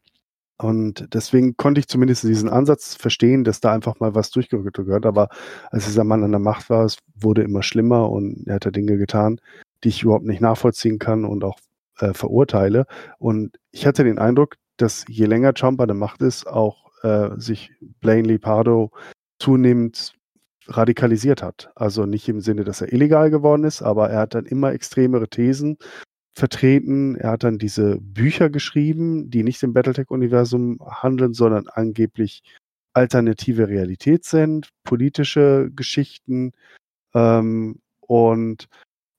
[0.58, 5.06] Und deswegen konnte ich zumindest diesen Ansatz verstehen, dass da einfach mal was durchgerückt gehört.
[5.06, 5.28] Aber
[5.70, 8.70] als dieser Mann an der Macht war, es wurde immer schlimmer und er hat da
[8.70, 9.40] Dinge getan,
[9.84, 11.58] die ich überhaupt nicht nachvollziehen kann und auch
[12.00, 12.86] äh, verurteile.
[13.18, 17.30] Und ich hatte den Eindruck, dass je länger Trump an der Macht ist, auch äh,
[17.36, 17.70] sich
[18.00, 18.90] Blaine Lipardo
[19.38, 20.14] zunehmend
[20.66, 21.70] radikalisiert hat.
[21.74, 25.28] Also nicht im Sinne, dass er illegal geworden ist, aber er hat dann immer extremere
[25.28, 25.78] Thesen
[26.34, 27.16] vertreten.
[27.16, 32.42] Er hat dann diese Bücher geschrieben, die nicht im Battletech-Universum handeln, sondern angeblich
[32.92, 36.52] alternative Realität sind, politische Geschichten.
[37.14, 38.68] Ähm, und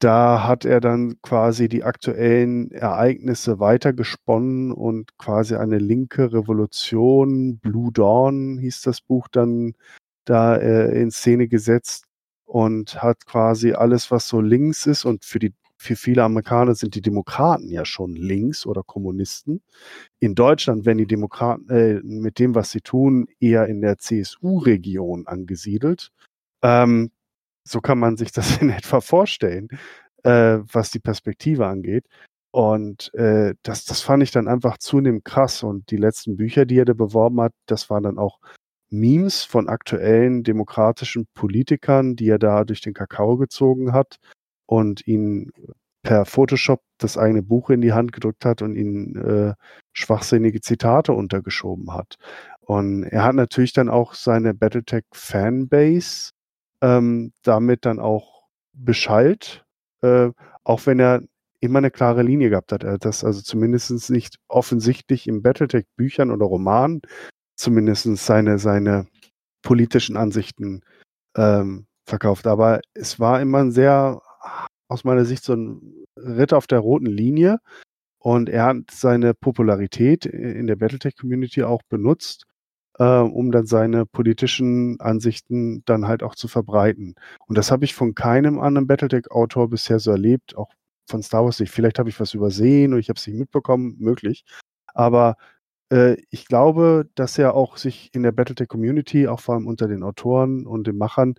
[0.03, 7.91] da hat er dann quasi die aktuellen Ereignisse weitergesponnen und quasi eine linke Revolution, Blue
[7.91, 9.73] Dawn hieß das Buch dann,
[10.25, 12.05] da äh, in Szene gesetzt
[12.45, 16.93] und hat quasi alles, was so links ist und für die für viele Amerikaner sind
[16.93, 19.63] die Demokraten ja schon links oder Kommunisten.
[20.19, 25.25] In Deutschland werden die Demokraten äh, mit dem, was sie tun, eher in der CSU-Region
[25.25, 26.11] angesiedelt.
[26.61, 27.09] Ähm,
[27.63, 29.67] so kann man sich das in etwa vorstellen,
[30.23, 32.05] äh, was die Perspektive angeht.
[32.51, 35.63] Und äh, das, das fand ich dann einfach zunehmend krass.
[35.63, 38.39] Und die letzten Bücher, die er da beworben hat, das waren dann auch
[38.89, 44.17] Memes von aktuellen demokratischen Politikern, die er da durch den Kakao gezogen hat
[44.65, 45.51] und ihnen
[46.03, 49.53] per Photoshop das eigene Buch in die Hand gedrückt hat und ihnen äh,
[49.93, 52.17] schwachsinnige Zitate untergeschoben hat.
[52.59, 56.31] Und er hat natürlich dann auch seine Battletech-Fanbase
[56.81, 59.65] ähm, damit dann auch beschallt,
[60.01, 60.29] äh,
[60.63, 61.21] auch wenn er
[61.59, 62.83] immer eine klare Linie gehabt hat.
[62.83, 67.01] Er hat das also zumindest nicht offensichtlich in Battletech-Büchern oder Romanen
[67.55, 69.07] zumindest seine, seine
[69.61, 70.81] politischen Ansichten
[71.37, 72.47] ähm, verkauft.
[72.47, 74.21] Aber es war immer ein sehr,
[74.87, 77.59] aus meiner Sicht, so ein Ritt auf der roten Linie.
[78.17, 82.45] Und er hat seine Popularität in der Battletech-Community auch benutzt,
[83.03, 87.15] um dann seine politischen Ansichten dann halt auch zu verbreiten.
[87.47, 90.71] Und das habe ich von keinem anderen Battletech-Autor bisher so erlebt, auch
[91.07, 91.71] von Star Wars nicht.
[91.71, 94.45] Vielleicht habe ich was übersehen und ich habe es nicht mitbekommen, möglich.
[94.93, 95.37] Aber
[95.91, 100.03] äh, ich glaube, dass er auch sich in der Battletech-Community, auch vor allem unter den
[100.03, 101.35] Autoren und den Machern,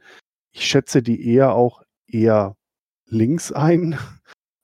[0.53, 2.57] ich schätze die eher auch eher
[3.07, 3.99] links ein.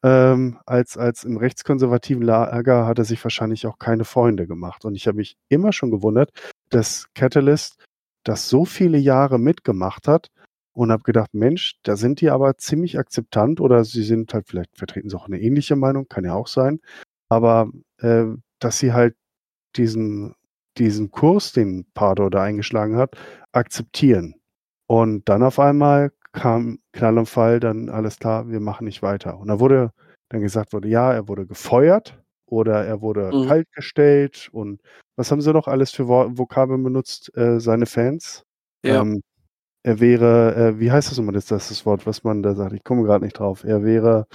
[0.05, 4.85] Ähm, als, als im rechtskonservativen Lager hat er sich wahrscheinlich auch keine Freunde gemacht.
[4.85, 6.31] Und ich habe mich immer schon gewundert,
[6.71, 7.85] dass Catalyst
[8.25, 10.29] das so viele Jahre mitgemacht hat
[10.73, 14.77] und habe gedacht, Mensch, da sind die aber ziemlich akzeptant oder sie sind halt, vielleicht
[14.77, 16.81] vertreten sie auch eine ähnliche Meinung, kann ja auch sein.
[17.29, 18.27] Aber äh,
[18.61, 19.17] dass sie halt
[19.77, 20.35] diesen,
[20.77, 23.17] diesen Kurs, den Pardo da eingeschlagen hat,
[23.53, 24.37] akzeptieren.
[24.87, 29.39] Und dann auf einmal kam Knall und Fall, dann alles klar, wir machen nicht weiter.
[29.39, 29.91] Und da wurde
[30.31, 33.47] dann gesagt wurde, ja, er wurde gefeuert oder er wurde Mhm.
[33.49, 34.81] kaltgestellt und
[35.17, 38.43] was haben sie noch alles für Vo Vokabeln benutzt, äh, seine Fans?
[38.85, 39.01] Ja.
[39.03, 39.23] Ähm,
[39.85, 42.73] er wäre, äh, wie heißt das nochmal, das, das, das Wort, was man da sagt?
[42.75, 43.65] Ich komme gerade nicht drauf.
[43.65, 44.27] Er wäre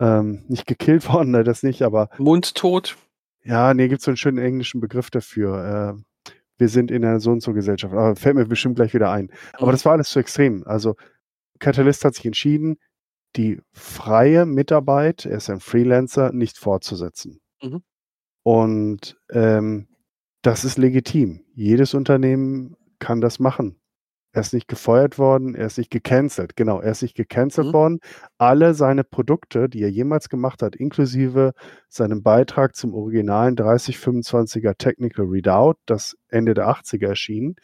[0.00, 2.96] ähm, nicht gekillt worden, ne, das nicht, aber Mundtot.
[3.44, 5.96] ja, nee, gibt es so einen schönen englischen Begriff dafür.
[5.96, 7.94] Äh, wir sind in einer so und so Gesellschaft.
[7.94, 9.30] Aber fällt mir bestimmt gleich wieder ein.
[9.54, 9.72] Aber Mhm.
[9.72, 10.64] das war alles zu extrem.
[10.66, 10.96] Also
[11.58, 12.76] Catalyst hat sich entschieden,
[13.36, 17.40] die freie Mitarbeit, er ist ein Freelancer, nicht fortzusetzen.
[17.62, 17.82] Mhm.
[18.42, 19.88] Und ähm,
[20.42, 21.44] das ist legitim.
[21.54, 23.80] Jedes Unternehmen kann das machen.
[24.32, 26.54] Er ist nicht gefeuert worden, er ist nicht gecancelt.
[26.56, 27.72] Genau, er ist nicht gecancelt Mhm.
[27.72, 27.98] worden.
[28.38, 31.52] Alle seine Produkte, die er jemals gemacht hat, inklusive
[31.88, 37.56] seinem Beitrag zum originalen 3025er Technical Readout, das Ende der 80er erschien,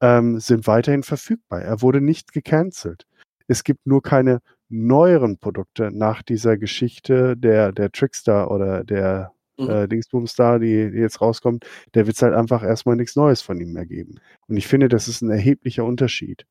[0.00, 1.62] ähm, sind weiterhin verfügbar.
[1.62, 3.04] Er wurde nicht gecancelt.
[3.52, 9.68] Es gibt nur keine neueren Produkte nach dieser Geschichte der, der Trickster oder der Mhm.
[9.68, 13.42] äh, Dingsbums da, die, die jetzt rauskommt, der wird es halt einfach erstmal nichts Neues
[13.42, 14.20] von ihm mehr geben.
[14.48, 16.46] Und ich finde, das ist ein erheblicher Unterschied.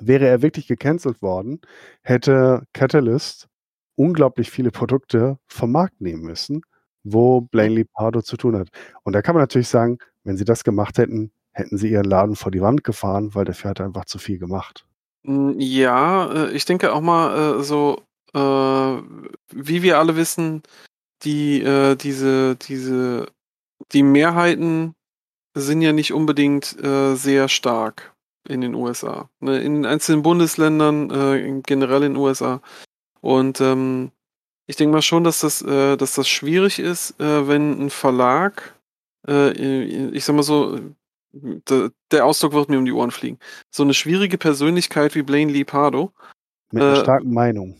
[0.00, 1.60] Wäre er wirklich gecancelt worden,
[2.02, 3.48] hätte Catalyst
[3.94, 6.62] unglaublich viele Produkte vom Markt nehmen müssen,
[7.04, 8.68] wo Blaney Pardo zu tun hat.
[9.04, 12.36] Und da kann man natürlich sagen, wenn sie das gemacht hätten, hätten sie ihren Laden
[12.36, 14.86] vor die Wand gefahren, weil dafür hat er einfach zu viel gemacht.
[15.26, 18.02] Mm, Ja, äh, ich denke auch mal äh, so,
[18.34, 20.62] äh, wie wir alle wissen,
[21.24, 21.60] die,
[22.00, 23.26] diese, diese,
[23.92, 24.94] die Mehrheiten
[25.56, 28.14] sind ja nicht unbedingt sehr stark
[28.46, 29.30] in den USA.
[29.40, 29.60] Ne?
[29.62, 32.60] In einzelnen Bundesländern, generell in den USA.
[33.22, 34.12] Und ähm,
[34.66, 38.78] ich denke mal schon, dass das, dass das schwierig ist, wenn ein Verlag,
[39.26, 40.78] ich sag mal so,
[42.12, 43.38] der, Ausdruck wird mir um die Ohren fliegen.
[43.70, 46.12] So eine schwierige Persönlichkeit wie Blaine Lee Pardo,
[46.72, 47.76] Mit einer Äh, starken Meinung.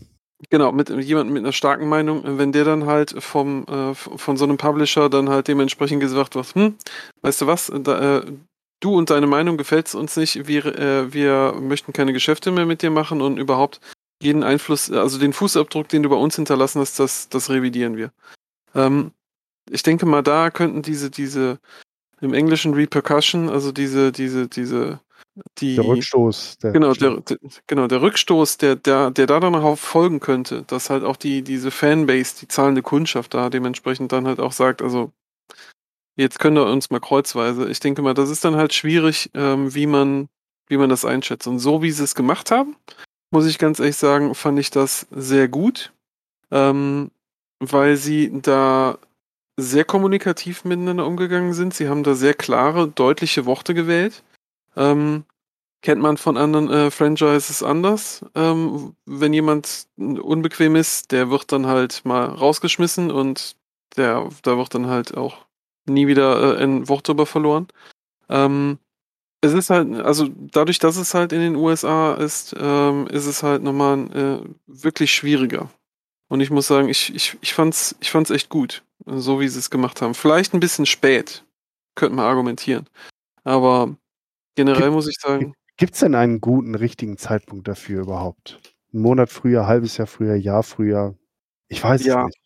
[0.50, 4.44] Genau, mit jemandem mit einer starken Meinung, wenn der dann halt vom, äh, von so
[4.44, 6.76] einem Publisher dann halt dementsprechend gesagt wird, hm,
[7.22, 8.32] weißt du was, da, äh,
[8.80, 12.82] du und deine Meinung gefällt uns nicht, wir, äh, wir möchten keine Geschäfte mehr mit
[12.82, 13.80] dir machen und überhaupt
[14.22, 18.12] jeden Einfluss, also den Fußabdruck, den du bei uns hinterlassen hast, das, das revidieren wir.
[18.74, 19.12] Ähm,
[19.70, 21.59] ich denke mal, da könnten diese, diese,
[22.21, 25.01] im Englischen Repercussion, also diese, diese, diese,
[25.59, 26.59] die, Der Rückstoß.
[26.59, 30.62] Der Genau, der, der, genau, der Rückstoß, der, der, der da dann darauf folgen könnte,
[30.67, 34.81] dass halt auch die, diese Fanbase, die zahlende Kundschaft da dementsprechend dann halt auch sagt,
[34.81, 35.12] also
[36.17, 37.69] jetzt können wir uns mal kreuzweise.
[37.69, 40.29] Ich denke mal, das ist dann halt schwierig, ähm, wie man,
[40.69, 41.47] wie man das einschätzt.
[41.47, 42.77] Und so wie sie es gemacht haben,
[43.31, 45.93] muss ich ganz ehrlich sagen, fand ich das sehr gut,
[46.51, 47.11] ähm,
[47.61, 48.99] weil sie da
[49.57, 51.74] sehr kommunikativ miteinander umgegangen sind.
[51.74, 54.22] Sie haben da sehr klare, deutliche Worte gewählt.
[54.76, 55.24] Ähm,
[55.82, 58.24] kennt man von anderen äh, Franchises anders.
[58.34, 63.57] Ähm, wenn jemand unbequem ist, der wird dann halt mal rausgeschmissen und
[63.96, 65.46] der, da wird dann halt auch
[65.86, 67.68] nie wieder äh, ein Wort drüber verloren.
[68.28, 68.78] Ähm,
[69.40, 73.42] es ist halt, also dadurch, dass es halt in den USA ist, ähm, ist es
[73.42, 75.70] halt nochmal äh, wirklich schwieriger.
[76.29, 79.59] Und ich muss sagen, ich, ich, ich fand's, ich fand's echt gut, so wie sie
[79.59, 80.14] es gemacht haben.
[80.14, 81.45] Vielleicht ein bisschen spät,
[81.95, 82.89] könnte man argumentieren.
[83.45, 83.97] Aber
[84.57, 88.59] generell Gibt- muss ich sagen, Gibt es denn einen guten, richtigen Zeitpunkt dafür überhaupt?
[88.95, 91.14] Ein Monat früher, halbes Jahr früher, Jahr früher?
[91.68, 92.20] Ich weiß Ja.
[92.22, 92.39] es nicht.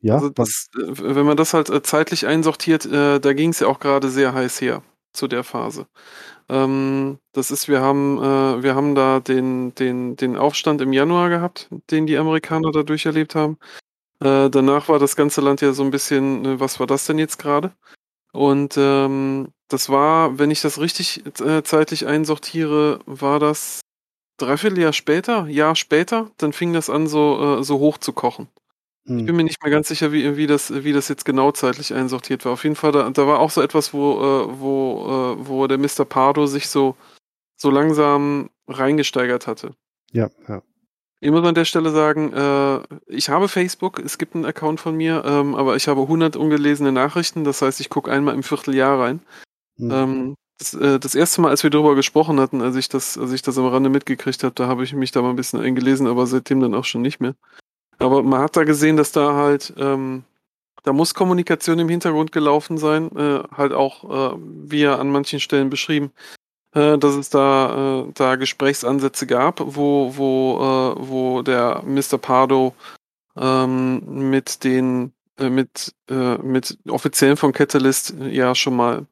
[0.00, 0.80] Ja, Also das, äh,
[1.16, 4.34] wenn man das halt äh, zeitlich einsortiert, äh, da ging es ja auch gerade sehr
[4.34, 4.82] heiß her
[5.14, 5.86] zu der Phase.
[6.48, 11.28] Ähm, das ist, wir haben, äh, wir haben da den, den, den Aufstand im Januar
[11.30, 13.58] gehabt, den die Amerikaner da durcherlebt haben.
[14.20, 17.18] Äh, danach war das ganze Land ja so ein bisschen, äh, was war das denn
[17.18, 17.72] jetzt gerade?
[18.32, 23.80] Und ähm, das war, wenn ich das richtig äh, zeitlich einsortiere, war das
[24.38, 28.48] dreiviertel Jahr später, Jahr später, dann fing das an, so, äh, so hoch zu kochen.
[29.06, 29.26] Ich hm.
[29.26, 32.44] bin mir nicht mehr ganz sicher, wie, wie, das, wie das jetzt genau zeitlich einsortiert
[32.44, 32.52] war.
[32.52, 35.78] Auf jeden Fall, da, da war auch so etwas, wo, äh, wo, äh, wo der
[35.78, 36.06] Mr.
[36.06, 36.96] Pardo sich so,
[37.56, 39.74] so langsam reingesteigert hatte.
[40.12, 40.62] ja, ja.
[41.20, 44.94] Ich muss an der Stelle sagen, äh, ich habe Facebook, es gibt einen Account von
[44.94, 49.00] mir, ähm, aber ich habe 100 ungelesene Nachrichten, das heißt, ich gucke einmal im Vierteljahr
[49.00, 49.20] rein.
[49.78, 49.90] Hm.
[49.90, 53.32] Ähm, das, äh, das erste Mal, als wir darüber gesprochen hatten, als ich das, als
[53.32, 56.06] ich das am Rande mitgekriegt habe, da habe ich mich da mal ein bisschen eingelesen,
[56.06, 57.34] aber seitdem dann auch schon nicht mehr.
[58.04, 60.24] Aber man hat da gesehen, dass da halt, ähm,
[60.82, 65.40] da muss Kommunikation im Hintergrund gelaufen sein, äh, halt auch, äh, wie ja an manchen
[65.40, 66.12] Stellen beschrieben,
[66.74, 72.18] äh, dass es da, äh, da Gesprächsansätze gab, wo, wo, äh, wo der Mr.
[72.18, 72.74] Pardo
[73.36, 75.94] ähm, mit den, äh, mit,
[76.42, 79.06] mit Offiziellen von Catalyst ja schon mal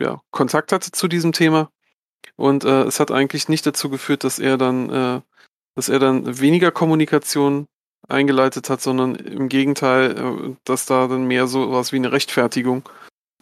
[0.00, 1.70] ja, Kontakt hatte zu diesem Thema.
[2.36, 5.22] Und es hat eigentlich nicht dazu geführt, dass er dann,
[5.74, 7.66] dass er dann weniger Kommunikation
[8.08, 12.88] eingeleitet hat, sondern im Gegenteil, äh, dass da dann mehr so was wie eine Rechtfertigung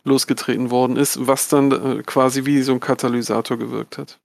[0.04, 4.18] losgetreten worden ist, was dann äh, quasi wie so ein Katalysator gewirkt hat.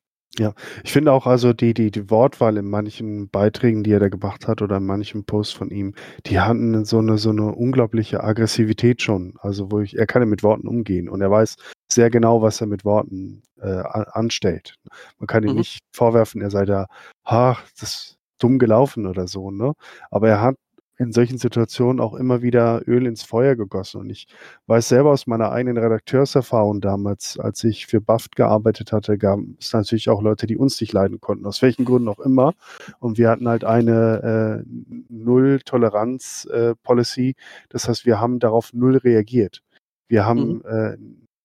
[0.84, 4.47] Ich finde auch also die, die, die Wortwahl in manchen Beiträgen, die er da gemacht
[4.47, 5.95] hat oder in manchen Posts von ihm,
[6.27, 9.34] die hatten so eine, so eine unglaubliche Aggressivität schon.
[9.39, 11.55] Also wo ich, er kann ja mit Worten umgehen und er weiß
[11.91, 14.75] sehr genau, was er mit Worten äh, an- anstellt.
[15.17, 15.57] Man kann ihm Mhm.
[15.57, 16.86] nicht vorwerfen, er sei da,
[17.25, 19.74] ach, das ist dumm gelaufen oder so, ne?
[20.12, 20.56] Aber er hat
[21.00, 24.02] in solchen Situationen auch immer wieder Öl ins Feuer gegossen.
[24.02, 24.28] Und ich
[24.68, 29.72] weiß selber aus meiner eigenen Redakteurserfahrung damals, als ich für BAFT gearbeitet hatte, gab es
[29.72, 32.54] natürlich auch Leute, die uns nicht leiden konnten, aus welchen Gründen auch immer.
[33.00, 34.70] Und wir hatten halt eine äh,
[35.08, 37.36] Null-Toleranz-Policy.
[37.70, 39.62] das heißt, wir haben darauf null reagiert.
[40.10, 40.98] Wir haben, äh,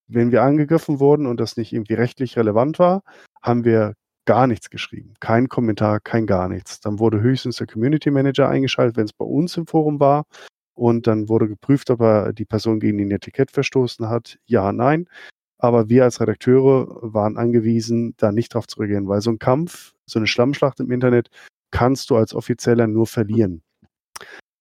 [0.08, 3.04] wenn wir angegriffen wurden und das nicht irgendwie rechtlich relevant war,
[3.40, 3.94] haben wir
[4.26, 5.14] gar nichts geschrieben.
[5.20, 6.80] Kein Kommentar, kein gar nichts.
[6.80, 10.24] Dann wurde höchstens der Community Manager eingeschaltet, wenn es bei uns im Forum war.
[10.74, 14.38] Und dann wurde geprüft, ob er die Person gegen den Etikett verstoßen hat.
[14.46, 15.08] Ja, nein.
[15.58, 19.94] Aber wir als Redakteure waren angewiesen, da nicht drauf zu reagieren, weil so ein Kampf,
[20.06, 21.28] so eine Schlammschlacht im Internet,
[21.70, 23.62] kannst du als Offizieller nur verlieren.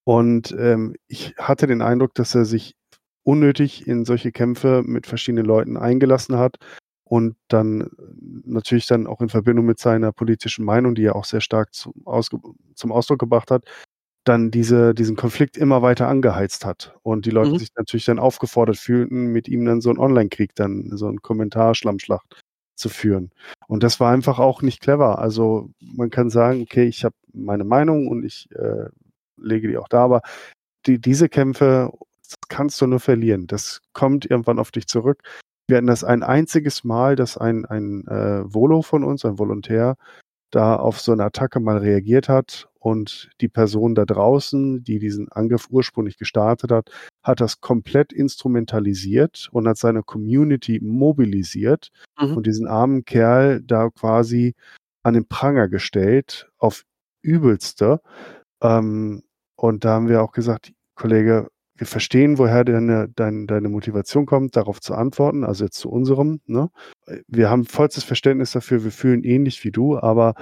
[0.06, 2.76] Und ähm, ich hatte den Eindruck, dass er sich
[3.24, 6.58] unnötig in solche Kämpfe mit verschiedenen Leuten eingelassen hat
[7.14, 7.86] und dann äh,
[8.44, 11.94] natürlich dann auch in Verbindung mit seiner politischen Meinung, die er auch sehr stark zum,
[12.06, 12.40] Ausge
[12.74, 13.66] zum Ausdruck gebracht hat,
[14.26, 16.96] dann diese, diesen Konflikt immer weiter angeheizt hat.
[17.04, 17.60] Und die Leute Mhm.
[17.60, 22.42] sich natürlich dann aufgefordert fühlten, mit ihm dann so einen Online-Krieg, dann so einen Kommentarschlammschlacht
[22.76, 23.30] zu führen.
[23.68, 25.20] Und das war einfach auch nicht clever.
[25.20, 28.88] Also man kann sagen, okay, ich habe meine Meinung und ich äh,
[29.38, 30.22] lege die auch da, aber
[30.88, 31.92] die, diese Kämpfe
[32.24, 33.46] das kannst du nur verlieren.
[33.48, 35.22] Das kommt irgendwann auf dich zurück.
[35.68, 39.96] Wir hatten das ein einziges Mal, dass ein, ein äh, Volo von uns, ein Volontär,
[40.52, 45.32] da auf so eine Attacke mal reagiert hat und die Person da draußen, die diesen
[45.32, 46.92] Angriff ursprünglich gestartet hat,
[47.24, 51.90] hat das komplett instrumentalisiert und hat seine Community mobilisiert
[52.20, 52.38] Mhm.
[52.38, 54.54] und diesen armen Kerl da quasi
[55.02, 56.84] an den Pranger gestellt auf
[57.22, 58.02] übelste.
[58.62, 59.24] Ähm,
[59.56, 64.56] und da haben wir auch gesagt, Kollege, wir verstehen, woher deine, deine, deine Motivation kommt,
[64.56, 66.40] darauf zu antworten, also jetzt zu unserem.
[66.46, 66.70] Ne?
[67.28, 70.36] Wir haben vollstes Verständnis dafür, wir fühlen ähnlich wie du, aber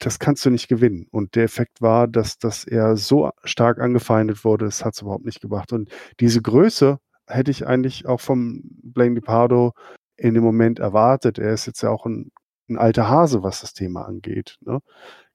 [0.00, 1.06] das kannst du nicht gewinnen.
[1.10, 5.24] Und der Effekt war, dass, dass er so stark angefeindet wurde, es hat es überhaupt
[5.24, 5.72] nicht gebracht.
[5.72, 6.98] Und diese Größe
[7.28, 9.72] hätte ich eigentlich auch vom Blaine DiPardo
[10.16, 11.38] in dem Moment erwartet.
[11.38, 12.32] Er ist jetzt ja auch ein,
[12.68, 14.56] ein alter Hase, was das Thema angeht.
[14.60, 14.80] Ne?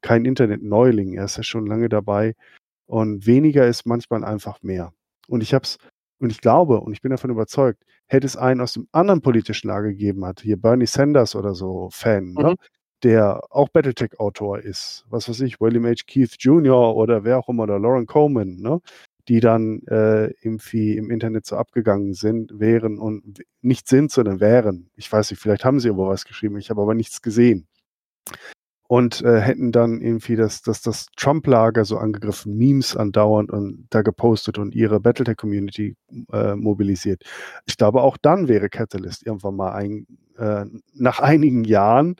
[0.01, 2.35] Kein Internet-Neuling, er ist ja schon lange dabei.
[2.85, 4.93] Und weniger ist manchmal einfach mehr.
[5.29, 5.77] Und ich hab's,
[6.19, 9.67] und ich glaube, und ich bin davon überzeugt, hätte es einen aus dem anderen politischen
[9.67, 12.51] Lager gegeben hat, hier Bernie Sanders oder so Fan, ne?
[12.51, 12.55] Mhm.
[13.03, 16.03] der auch Battletech-Autor ist, was weiß ich, William H.
[16.07, 16.95] Keith Jr.
[16.95, 18.81] oder wer auch immer, oder Lauren Coleman, ne?
[19.29, 24.89] die dann äh, irgendwie im Internet so abgegangen sind, wären und nicht sind, sondern wären.
[24.95, 27.67] Ich weiß nicht, vielleicht haben sie aber was geschrieben, ich habe aber nichts gesehen.
[28.91, 34.01] Und äh, hätten dann irgendwie das, das, das Trump-Lager so angegriffen, Memes andauernd und da
[34.01, 35.95] gepostet und ihre Battletech-Community
[36.33, 37.21] äh, mobilisiert.
[37.67, 40.07] Ich glaube, auch dann wäre Catalyst irgendwann mal ein,
[40.39, 40.65] äh,
[40.95, 42.15] nach einigen Jahren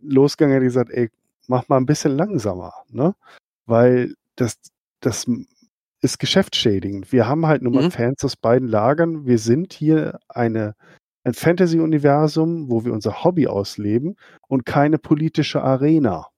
[0.00, 1.08] losgegangen und gesagt, ey,
[1.46, 3.14] mach mal ein bisschen langsamer, ne?
[3.66, 4.56] Weil das,
[4.98, 5.24] das
[6.00, 7.12] ist geschäftsschädigend.
[7.12, 7.90] Wir haben halt nur mal Mhm.
[7.92, 9.24] Fans aus beiden Lagern.
[9.24, 10.74] Wir sind hier eine,
[11.24, 14.16] ein Fantasy-Universum, wo wir unser Hobby ausleben
[14.48, 16.28] und keine politische Arena.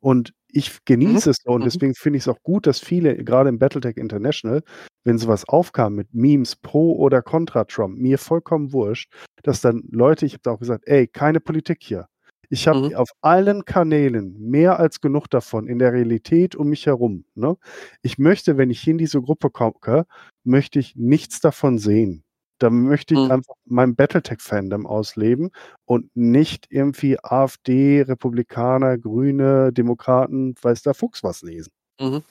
[0.00, 1.66] Und ich genieße es so und Mhm.
[1.66, 4.62] deswegen finde ich es auch gut, dass viele, gerade im Battletech International,
[5.04, 9.12] wenn sowas aufkam mit Memes pro oder contra Trump, mir vollkommen wurscht,
[9.42, 12.06] dass dann Leute, ich habe da auch gesagt, ey, keine Politik hier.
[12.48, 12.96] Ich habe Mhm.
[12.96, 17.24] auf allen Kanälen mehr als genug davon in der Realität um mich herum.
[17.34, 17.56] Ne?
[18.02, 20.06] Ich möchte, wenn ich hier in diese Gruppe komme,
[20.44, 22.22] möchte ich nichts davon sehen.
[22.58, 23.30] Da möchte ich Mhm.
[23.30, 25.50] einfach mein Battletech-Fandom ausleben
[25.84, 31.72] und nicht irgendwie AfD, Republikaner, Grüne, Demokraten, weiß der Fuchs was lesen.
[32.00, 32.22] Mhm.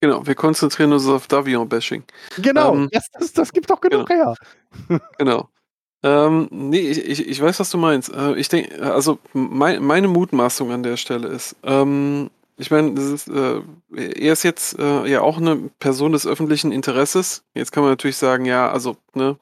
[0.00, 2.04] Genau, wir konzentrieren uns auf Davion-Bashing.
[2.38, 4.34] Genau, Ähm, das, das, das gibt doch genug her.
[5.18, 5.48] Genau.
[6.02, 8.10] Ähm, nee, ich, ich, weiß, was du meinst.
[8.10, 13.62] Äh, ich denke, also mein, meine Mutmaßung an der Stelle ist, ähm, ich meine, äh,
[13.94, 17.44] er ist jetzt äh, ja auch eine Person des öffentlichen Interesses.
[17.54, 19.38] Jetzt kann man natürlich sagen, ja, also, ne,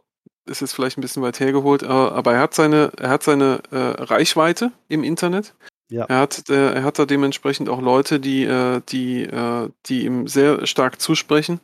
[0.49, 3.61] ist jetzt vielleicht ein bisschen weit hergeholt, äh, aber er hat seine, er hat seine
[3.71, 5.55] äh, Reichweite im Internet.
[5.91, 6.05] Ja.
[6.05, 10.27] Er hat, äh, er hat da dementsprechend auch Leute, die, äh, die, äh, die ihm
[10.29, 11.61] sehr stark zusprechen.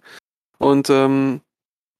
[0.59, 1.41] Und ähm,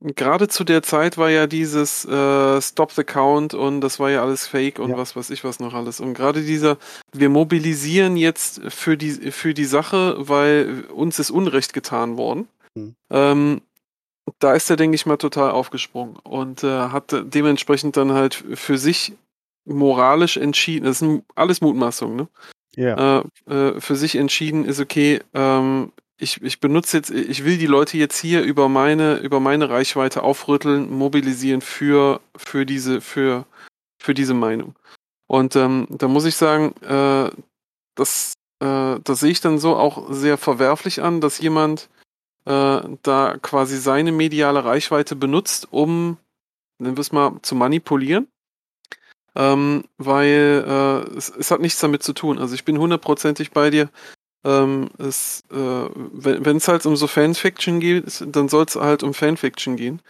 [0.01, 4.23] gerade zu der Zeit war ja dieses äh, Stop the Count und das war ja
[4.23, 4.97] alles Fake und Ja.
[4.97, 6.01] was weiß ich was noch alles.
[6.01, 6.79] Und gerade dieser,
[7.13, 12.49] wir mobilisieren jetzt für die, für die Sache, weil uns ist Unrecht getan worden.
[12.75, 12.95] Mhm.
[13.11, 13.61] Ähm,
[14.39, 18.79] da ist er, denke ich mal, total aufgesprungen und äh, hat dementsprechend dann halt für
[18.79, 19.13] sich
[19.65, 22.29] moralisch entschieden, das sind alles Mutmaßungen, ne?
[22.77, 23.21] Ja.
[23.21, 27.67] äh, äh, für sich entschieden ist, okay, ähm, ich, ich benutze jetzt, ich will die
[27.67, 33.47] Leute jetzt hier über meine, über meine Reichweite aufrütteln, mobilisieren für, für diese, für,
[34.01, 34.75] für diese Meinung.
[35.27, 37.31] Und ähm, da muss ich sagen, äh,
[37.95, 41.89] das, äh, das sehe ich dann so auch sehr verwerflich an, dass jemand
[42.47, 46.19] äh, da quasi seine mediale Reichweite benutzt, um,
[46.79, 48.29] nennen wir es mal, zu manipulieren.
[49.37, 52.39] Ähm, weil äh, es, es hat nichts damit zu tun.
[52.39, 53.91] Also ich bin hundertprozentig bei dir.
[54.45, 59.15] Ähm, es, äh, wenn es halt um so Fanfiction geht, dann soll es halt um
[59.15, 60.03] Fanfiction gehen.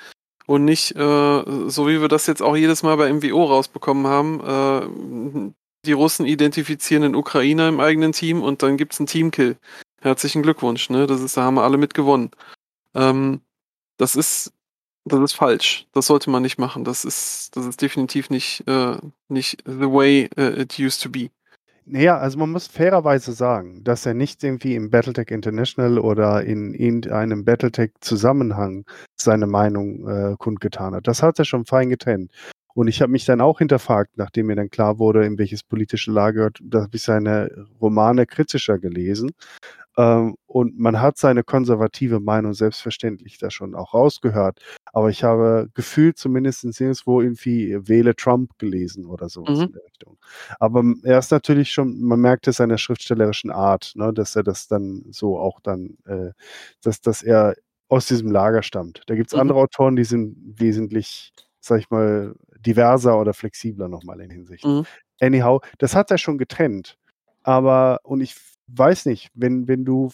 [0.46, 4.40] Und nicht, äh, so wie wir das jetzt auch jedes Mal bei MWO rausbekommen haben,
[4.40, 5.52] äh,
[5.86, 9.56] die Russen identifizieren den Ukrainer im eigenen Team und dann gibt's einen Teamkill.
[10.04, 11.06] Herzlichen Glückwunsch, ne?
[11.06, 12.30] Das ist, da haben wir alle mit gewonnen.
[12.94, 13.40] Ähm,
[13.96, 14.52] das ist,
[15.06, 15.86] das ist falsch.
[15.94, 16.84] Das sollte man nicht machen.
[16.84, 18.98] Das ist, das ist definitiv nicht, äh,
[19.28, 21.30] nicht the way uh, it used to be.
[21.86, 26.74] Naja, also man muss fairerweise sagen, dass er nicht irgendwie im Battletech International oder in
[26.74, 28.84] irgendeinem Battletech-Zusammenhang
[29.16, 31.06] seine Meinung äh, kundgetan hat.
[31.06, 32.30] Das hat er schon fein getrennt.
[32.74, 36.10] Und ich habe mich dann auch hinterfragt, nachdem mir dann klar wurde, in welches politische
[36.10, 39.30] Lager, da habe ich seine Romane kritischer gelesen.
[39.96, 44.60] Ähm, und man hat seine konservative Meinung selbstverständlich da schon auch rausgehört.
[44.92, 49.64] Aber ich habe gefühlt zumindest nirgendwo irgendwie Wähle Trump gelesen oder sowas Mhm.
[49.66, 50.18] in der Richtung.
[50.60, 54.66] Aber er ist natürlich schon, man merkt es seiner schriftstellerischen Art, ne, dass er das
[54.68, 56.30] dann so auch dann, äh,
[56.82, 57.54] dass, dass er
[57.88, 59.02] aus diesem Lager stammt.
[59.06, 59.40] Da gibt es Mhm.
[59.42, 64.64] andere Autoren, die sind wesentlich, sag ich mal, diverser oder flexibler nochmal in Hinsicht.
[64.64, 64.86] Mhm.
[65.20, 66.96] Anyhow, das hat er schon getrennt.
[67.42, 68.34] Aber, und ich
[68.68, 70.10] weiß nicht, wenn, wenn du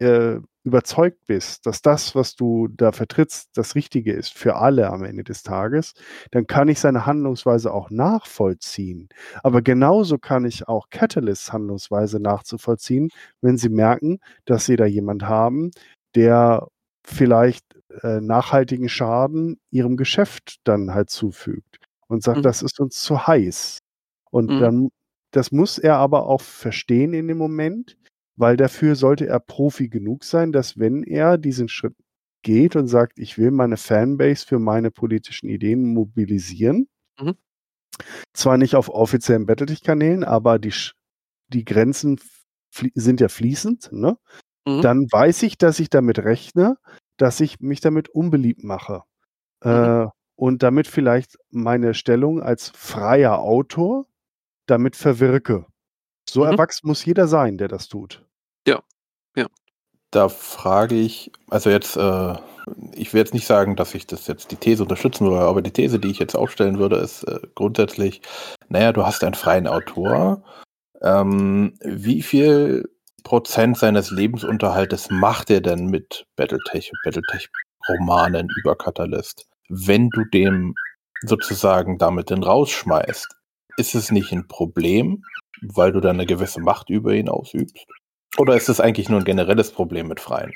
[0.00, 5.04] äh, überzeugt bist, dass das, was du da vertrittst, das Richtige ist für alle am
[5.04, 5.92] Ende des Tages,
[6.30, 9.08] dann kann ich seine Handlungsweise auch nachvollziehen.
[9.42, 15.24] Aber genauso kann ich auch Catalysts Handlungsweise nachzuvollziehen, wenn sie merken, dass sie da jemand
[15.24, 15.70] haben,
[16.14, 16.68] der
[17.04, 17.64] vielleicht
[18.02, 21.78] äh, nachhaltigen Schaden ihrem Geschäft dann halt zufügt
[22.08, 22.42] und sagt, Mhm.
[22.44, 23.78] das ist uns zu heiß.
[24.30, 24.58] Und Mhm.
[24.58, 24.88] dann,
[25.32, 27.98] das muss er aber auch verstehen in dem Moment,
[28.36, 31.94] weil dafür sollte er Profi genug sein, dass wenn er diesen Schritt
[32.42, 36.88] geht und sagt, ich will meine Fanbase für meine politischen Ideen mobilisieren,
[37.20, 37.34] Mhm.
[38.34, 40.72] zwar nicht auf offiziellen Battletech-Kanälen, aber die,
[41.48, 42.20] die Grenzen
[42.94, 44.16] sind ja fließend, ne?
[44.66, 44.82] Mhm.
[44.82, 46.76] dann weiß ich, dass ich damit rechne,
[47.18, 49.02] dass ich mich damit unbeliebt mache.
[49.62, 50.06] Äh,
[50.36, 54.06] und damit vielleicht meine Stellung als freier Autor
[54.66, 55.66] damit verwirke.
[56.28, 56.52] So Mhm.
[56.52, 58.24] erwachsen muss jeder sein, der das tut.
[60.12, 62.34] Da frage ich, also jetzt, äh,
[62.94, 65.70] ich will jetzt nicht sagen, dass ich das jetzt die These unterstützen würde, aber die
[65.70, 68.20] These, die ich jetzt aufstellen würde, ist äh, grundsätzlich,
[68.68, 70.44] naja, du hast einen freien Autor.
[71.00, 72.90] Ähm, wie viel
[73.24, 79.46] Prozent seines Lebensunterhaltes macht er denn mit Battletech und Battletech-Romanen über Catalyst?
[79.70, 80.74] Wenn du dem
[81.22, 83.34] sozusagen damit den rausschmeißt,
[83.76, 85.24] ist es nicht ein Problem,
[85.62, 87.84] weil du dann eine gewisse Macht über ihn ausübst?
[88.38, 90.52] Oder ist es eigentlich nur ein generelles Problem mit Freien?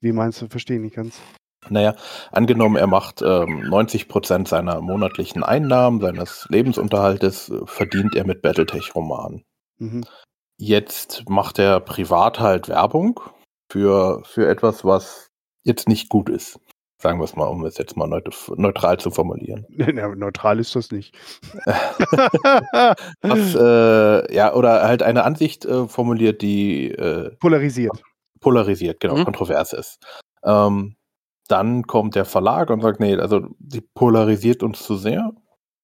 [0.00, 0.48] Wie meinst du?
[0.48, 1.20] Verstehe ich nicht ganz.
[1.68, 1.94] Naja,
[2.32, 8.42] angenommen, er macht ähm, 90 Prozent seiner monatlichen Einnahmen, seines Lebensunterhaltes, äh, verdient er mit
[8.42, 9.44] Battletech-Romanen.
[9.78, 10.04] Mhm.
[10.58, 13.20] Jetzt macht er privat halt Werbung
[13.70, 15.28] für, für etwas, was
[15.64, 16.58] jetzt nicht gut ist.
[17.02, 19.66] Sagen wir es mal, um es jetzt mal neut- neutral zu formulieren.
[19.76, 21.14] Ja, neutral ist das nicht.
[23.22, 28.02] Was, äh, ja, oder halt eine Ansicht äh, formuliert, die äh, Polarisiert.
[28.40, 29.24] polarisiert, genau, Mhm.
[29.24, 29.98] kontrovers ist.
[30.44, 30.94] Ähm,
[31.48, 35.32] dann kommt der Verlag und sagt, nee, also die polarisiert uns zu sehr.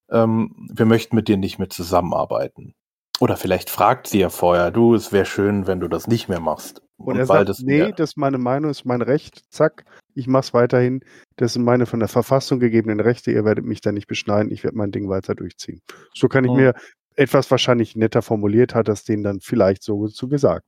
[0.09, 2.73] Ähm, wir möchten mit dir nicht mehr zusammenarbeiten.
[3.19, 6.39] Oder vielleicht fragt sie ja vorher, du, es wäre schön, wenn du das nicht mehr
[6.39, 6.81] machst.
[6.97, 9.83] Und, er sagt, das nee, das ist meine Meinung, ist mein Recht, zack,
[10.13, 11.03] ich mach's weiterhin.
[11.37, 14.63] Das sind meine von der Verfassung gegebenen Rechte, ihr werdet mich da nicht beschneiden, ich
[14.63, 15.81] werde mein Ding weiter durchziehen.
[16.13, 16.57] So kann ich mhm.
[16.57, 16.73] mir
[17.15, 20.65] etwas wahrscheinlich netter formuliert, hat das denen dann vielleicht so zu gesagt.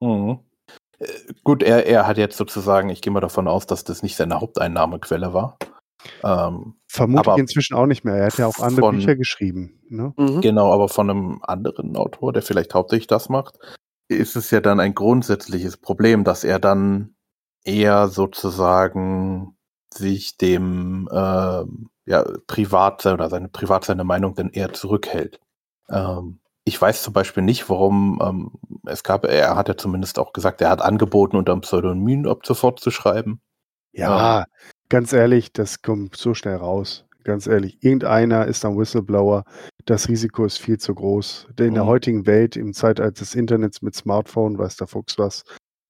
[0.00, 0.40] Mhm.
[0.98, 1.06] Äh,
[1.42, 4.40] gut, er, er hat jetzt sozusagen, ich gehe mal davon aus, dass das nicht seine
[4.40, 5.56] Haupteinnahmequelle war.
[6.22, 8.14] Ähm, Vermutlich inzwischen auch nicht mehr.
[8.14, 9.80] Er hat ja auch andere von, Bücher geschrieben.
[9.88, 10.12] Ne?
[10.16, 10.40] Mhm.
[10.40, 13.58] Genau, aber von einem anderen Autor, der vielleicht hauptsächlich das macht,
[14.08, 17.14] ist es ja dann ein grundsätzliches Problem, dass er dann
[17.64, 19.56] eher sozusagen
[19.92, 21.64] sich dem äh,
[22.06, 25.40] ja, privat oder seine privat seine Meinung dann eher zurückhält.
[25.88, 30.32] Ähm, ich weiß zum Beispiel nicht, warum ähm, es gab, er hat ja zumindest auch
[30.32, 33.40] gesagt, er hat angeboten, unter einem Pseudonym ab sofort zu schreiben.
[33.92, 34.44] Ja, ähm,
[34.88, 37.04] ganz ehrlich, das kommt so schnell raus.
[37.22, 39.44] Ganz ehrlich, irgendeiner ist ein Whistleblower.
[39.86, 41.48] Das Risiko ist viel zu groß.
[41.58, 41.88] Denn in der mhm.
[41.88, 45.44] heutigen Welt, im Zeitalter des Internets mit Smartphone, weiß der Fuchs was,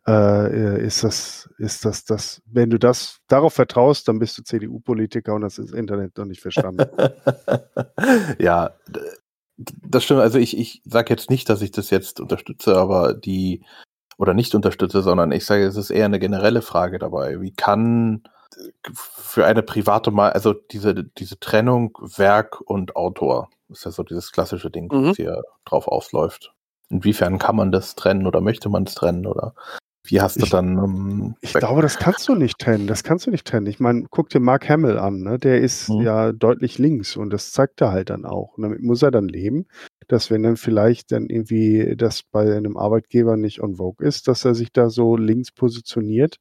[0.06, 5.34] äh, ist das, ist das, das, wenn du das darauf vertraust, dann bist du CDU-Politiker
[5.34, 6.86] und das ist Internet noch nicht verstanden.
[8.38, 8.74] ja,
[9.56, 10.20] das stimmt.
[10.20, 13.64] Also ich, ich sage jetzt nicht, dass ich das jetzt unterstütze, aber die,
[14.18, 17.40] oder nicht unterstütze, sondern ich sage, es ist eher eine generelle Frage dabei.
[17.40, 18.22] Wie kann
[19.02, 24.32] für eine private Mal, also diese, diese Trennung Werk und Autor, ist ja so dieses
[24.32, 25.08] klassische Ding, mhm.
[25.08, 26.52] was hier drauf ausläuft.
[26.90, 29.54] Inwiefern kann man das trennen oder möchte man es trennen oder
[30.06, 30.76] wie hast du ich, dann.
[30.76, 32.86] Ähm, ich glaube, das kannst du nicht trennen.
[32.86, 33.66] Das kannst du nicht trennen.
[33.66, 35.22] Ich meine, guck dir Mark Hamill an.
[35.22, 35.38] Ne?
[35.38, 36.02] Der ist mhm.
[36.02, 38.56] ja deutlich links und das zeigt er halt dann auch.
[38.56, 39.66] Und damit muss er dann leben,
[40.08, 44.44] dass wenn dann vielleicht dann irgendwie das bei einem Arbeitgeber nicht on vogue ist, dass
[44.44, 46.36] er sich da so links positioniert.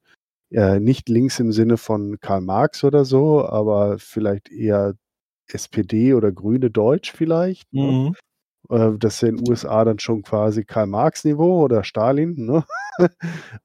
[0.51, 4.93] Äh, nicht links im Sinne von Karl Marx oder so, aber vielleicht eher
[5.47, 7.73] SPD oder Grüne Deutsch vielleicht.
[7.73, 7.81] Ne?
[7.81, 8.03] Mhm.
[8.03, 8.13] Ne?
[8.69, 12.65] Äh, das ist ja in den USA dann schon quasi Karl-Marx-Niveau oder Stalin, ne?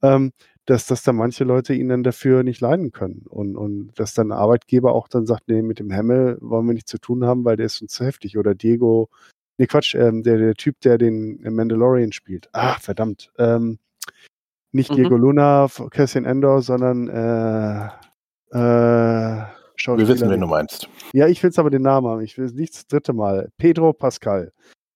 [0.03, 0.33] ähm,
[0.69, 3.25] dass, dass da manche Leute ihn dann dafür nicht leiden können.
[3.27, 6.75] Und, und dass dann ein Arbeitgeber auch dann sagt, nee, mit dem Hemmel wollen wir
[6.75, 8.37] nichts zu tun haben, weil der ist uns zu heftig.
[8.37, 9.09] Oder Diego,
[9.57, 12.51] nee, Quatsch, ähm, der, der Typ, der den Mandalorian spielt.
[12.53, 13.33] Ach, verdammt.
[13.39, 13.79] Ähm,
[14.71, 14.97] nicht mhm.
[14.97, 17.87] Diego Luna, Cassian Endor, sondern äh,
[18.51, 20.89] äh, Wir wissen, wen du meinst.
[21.15, 22.21] Ja, ich will es aber den Namen haben.
[22.21, 23.49] Ich will es nicht das dritte Mal.
[23.57, 24.53] Pedro Pascal.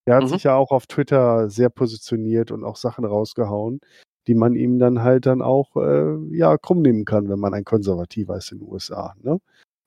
[0.06, 0.28] Der hat mhm.
[0.28, 3.80] sich ja auch auf Twitter sehr positioniert und auch Sachen rausgehauen,
[4.26, 7.64] die man ihm dann halt dann auch äh, ja krumm nehmen kann, wenn man ein
[7.64, 9.14] Konservativer ist in den USA.
[9.22, 9.38] Ne?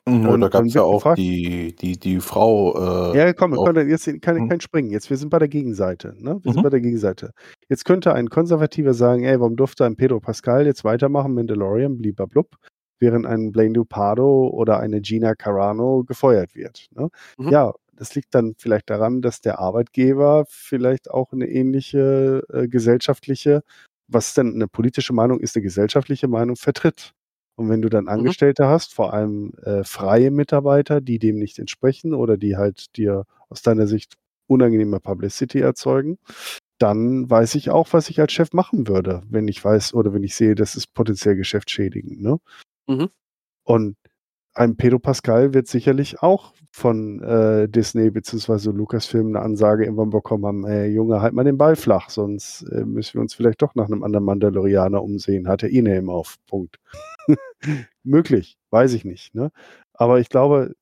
[0.07, 3.11] Mhm, und, da gab es ja auch gefragt, die, die, die Frau.
[3.13, 4.49] Äh, ja, komm, auch, komm jetzt kann, mhm.
[4.49, 4.91] kein Springen.
[4.91, 6.16] Jetzt, wir sind bei der Gegenseite.
[6.20, 6.39] Ne?
[6.43, 6.53] Wir mhm.
[6.53, 7.32] sind bei der Gegenseite.
[7.70, 12.55] Jetzt könnte ein Konservativer sagen, ey, warum durfte ein Pedro Pascal jetzt weitermachen, Mandalorian, blub,
[12.99, 16.86] während ein Blaine Dupardo oder eine Gina Carano gefeuert wird.
[16.95, 17.09] Ne?
[17.39, 17.49] Mhm.
[17.49, 23.64] Ja, das liegt dann vielleicht daran, dass der Arbeitgeber vielleicht auch eine ähnliche äh, gesellschaftliche,
[24.08, 27.14] was denn eine politische Meinung ist, eine gesellschaftliche Meinung vertritt.
[27.58, 28.10] Und wenn du dann mhm.
[28.10, 28.68] Angestellte mhm.
[28.68, 33.62] hast, vor allem äh, freie Mitarbeiter, die dem nicht entsprechen oder die halt dir aus
[33.62, 34.16] deiner Sicht
[34.48, 36.18] unangenehme Publicity erzeugen,
[36.78, 40.24] dann weiß ich auch, was ich als Chef machen würde, wenn ich weiß oder wenn
[40.24, 42.22] ich sehe, das ist potenziell geschäftsschädigend.
[42.22, 42.38] Ne?
[42.88, 43.10] Mhm.
[43.64, 43.96] Und
[44.56, 48.72] ein Pedro Pascal wird sicherlich auch von äh, Disney bzw.
[48.72, 52.86] Lucasfilm eine Ansage irgendwann bekommen haben, ey Junge, halt mal den Ball flach, sonst äh,
[52.86, 55.47] müssen wir uns vielleicht doch nach einem anderen Mandalorianer umsehen.
[55.47, 56.38] Hat er ihn eben auf.
[56.47, 56.80] Punkt.
[58.03, 59.36] Möglich, weiß ich nicht.
[59.36, 59.51] Ne?
[59.93, 60.74] Aber ich glaube,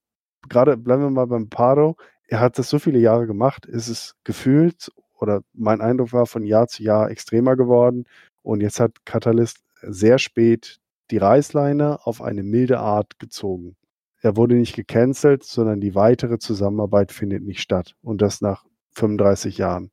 [0.50, 1.98] gerade bleiben wir mal beim Paro,
[2.28, 6.46] er hat das so viele Jahre gemacht, ist es gefühlt, oder mein Eindruck war von
[6.46, 8.06] Jahr zu Jahr extremer geworden.
[8.44, 10.80] Und jetzt hat Catalyst sehr spät
[11.14, 13.76] die Reißleine auf eine milde Art gezogen.
[14.24, 17.94] Er wurde nicht gecancelt, sondern die weitere Zusammenarbeit findet nicht statt.
[18.02, 18.66] Und das nach
[18.96, 19.92] 35 Jahren.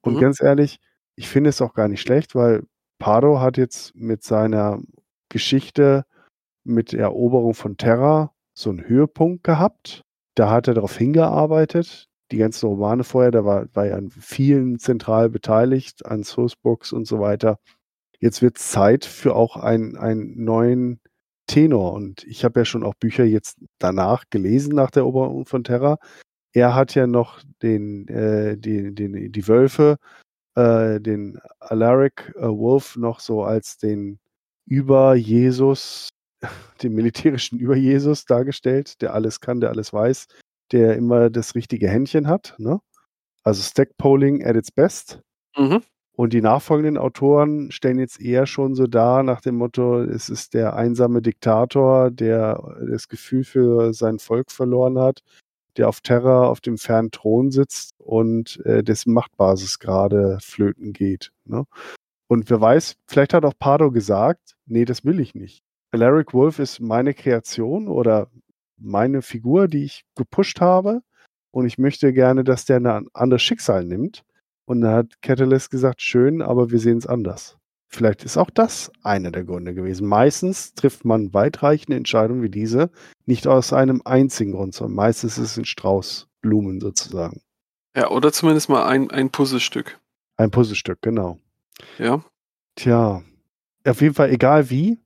[0.00, 0.20] Und mhm.
[0.20, 0.80] ganz ehrlich,
[1.14, 2.62] ich finde es auch gar nicht schlecht, weil
[2.98, 4.80] Pardo hat jetzt mit seiner
[5.28, 6.06] Geschichte
[6.64, 10.04] mit der Eroberung von Terra so einen Höhepunkt gehabt.
[10.36, 12.08] Da hat er darauf hingearbeitet.
[12.30, 17.06] Die ganzen Romane vorher, da war, war er an vielen zentral beteiligt, an Sourcebooks und
[17.06, 17.58] so weiter
[18.22, 21.00] jetzt wird Zeit für auch einen, einen neuen
[21.48, 21.92] Tenor.
[21.92, 25.98] Und ich habe ja schon auch Bücher jetzt danach gelesen, nach der Eroberung von Terra.
[26.54, 29.96] Er hat ja noch den, äh, die, den, die Wölfe,
[30.54, 34.20] äh, den Alaric äh, Wolf noch so als den
[34.66, 36.08] Über-Jesus,
[36.82, 40.28] den militärischen Über-Jesus dargestellt, der alles kann, der alles weiß,
[40.70, 42.54] der immer das richtige Händchen hat.
[42.58, 42.80] Ne?
[43.42, 45.20] Also Stack Polling at its best.
[45.56, 45.82] Mhm.
[46.14, 50.52] Und die nachfolgenden Autoren stellen jetzt eher schon so dar nach dem Motto, es ist
[50.52, 55.22] der einsame Diktator, der das Gefühl für sein Volk verloren hat,
[55.78, 61.32] der auf Terra auf dem fernen Thron sitzt und äh, dessen Machtbasis gerade flöten geht.
[61.44, 61.64] Ne?
[62.28, 65.62] Und wer weiß, vielleicht hat auch Pardo gesagt, nee, das will ich nicht.
[65.92, 68.28] Alaric Wolf ist meine Kreation oder
[68.78, 71.02] meine Figur, die ich gepusht habe.
[71.50, 74.22] Und ich möchte gerne, dass der ein anderes Schicksal nimmt.
[74.72, 77.58] Und da hat Catalyst gesagt, schön, aber wir sehen es anders.
[77.90, 80.08] Vielleicht ist auch das einer der Gründe gewesen.
[80.08, 82.90] Meistens trifft man weitreichende Entscheidungen wie diese
[83.26, 87.42] nicht aus einem einzigen Grund, sondern meistens ist es ein Strauß Blumen sozusagen.
[87.94, 90.00] Ja, oder zumindest mal ein, ein Puzzlestück.
[90.38, 91.38] Ein Puzzlestück, genau.
[91.98, 92.24] Ja.
[92.74, 93.22] Tja,
[93.86, 94.98] auf jeden Fall, egal wie,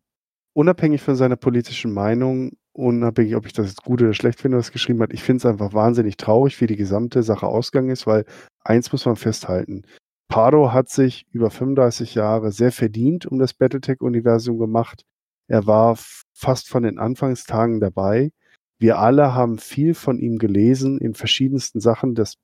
[0.53, 4.73] unabhängig von seiner politischen Meinung, unabhängig, ob ich das jetzt gut oder schlecht finde, was
[4.73, 8.25] geschrieben hat, ich finde es einfach wahnsinnig traurig, wie die gesamte Sache ausgegangen ist, weil
[8.65, 9.83] eins muss man festhalten.
[10.29, 15.05] Pardo hat sich über 35 Jahre sehr verdient um das Battletech-Universum gemacht.
[15.49, 15.97] Er war
[16.35, 18.33] fast von den Anfangstagen dabei.
[18.79, 22.15] Wir alle haben viel von ihm gelesen in verschiedensten Sachen.
[22.15, 22.35] Das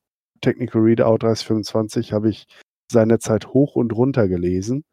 [0.40, 2.46] Technical Readout 3025 habe ich
[2.90, 4.84] seinerzeit hoch und runter gelesen.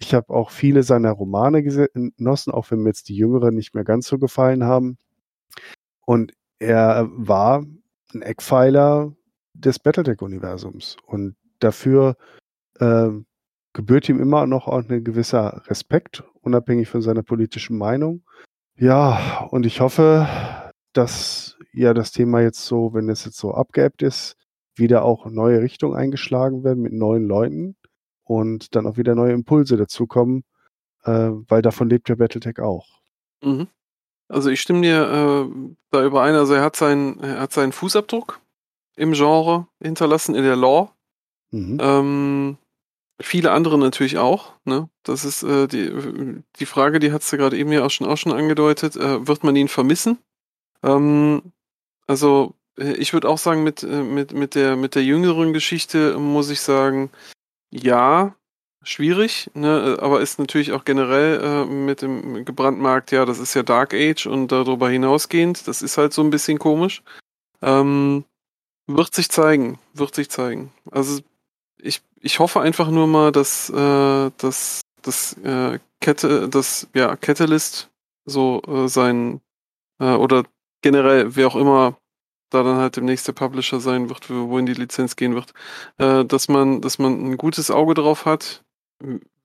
[0.00, 3.84] Ich habe auch viele seiner Romane genossen, auch wenn mir jetzt die jüngeren nicht mehr
[3.84, 4.96] ganz so gefallen haben.
[6.06, 7.64] Und er war
[8.14, 9.12] ein Eckpfeiler
[9.52, 10.96] des Battletech-Universums.
[11.06, 12.16] Und dafür
[12.78, 13.10] äh,
[13.74, 18.22] gebührt ihm immer noch auch ein gewisser Respekt, unabhängig von seiner politischen Meinung.
[18.76, 20.26] Ja, und ich hoffe,
[20.94, 24.36] dass ja das Thema jetzt so, wenn es jetzt so abgeebbt ist,
[24.76, 27.76] wieder auch neue Richtungen eingeschlagen werden mit neuen Leuten
[28.30, 30.44] und dann auch wieder neue Impulse dazukommen,
[31.02, 32.86] äh, weil davon lebt ja Battletech auch.
[33.42, 33.66] Mhm.
[34.28, 38.40] Also ich stimme dir äh, da überein, also er hat seinen, er hat seinen Fußabdruck
[38.94, 40.92] im Genre hinterlassen, in der Law.
[41.50, 41.78] Mhm.
[41.80, 42.58] Ähm,
[43.20, 44.52] viele andere natürlich auch.
[44.64, 44.88] Ne?
[45.02, 48.16] Das ist äh, die, die Frage, die hat du gerade eben ja auch schon, auch
[48.16, 48.94] schon angedeutet.
[48.94, 50.18] Äh, wird man ihn vermissen?
[50.84, 51.42] Ähm,
[52.06, 56.16] also äh, ich würde auch sagen, mit, äh, mit, mit, der, mit der jüngeren Geschichte
[56.16, 57.10] muss ich sagen,
[57.70, 58.34] ja,
[58.82, 59.98] schwierig, ne?
[60.00, 64.26] aber ist natürlich auch generell äh, mit dem gebrandmarkt, ja, das ist ja Dark Age
[64.26, 67.02] und darüber hinausgehend, das ist halt so ein bisschen komisch.
[67.62, 68.24] Ähm,
[68.86, 70.72] wird sich zeigen, wird sich zeigen.
[70.90, 71.20] Also
[71.78, 77.90] ich, ich hoffe einfach nur mal, dass äh, dass das äh, Kette, das ja Catalyst
[78.24, 79.40] so äh, sein
[80.00, 80.44] äh, oder
[80.82, 81.96] generell wer auch immer
[82.50, 85.52] da dann halt demnächst der Publisher sein wird, wohin die Lizenz gehen wird,
[85.98, 88.62] äh, dass man, dass man ein gutes Auge drauf hat,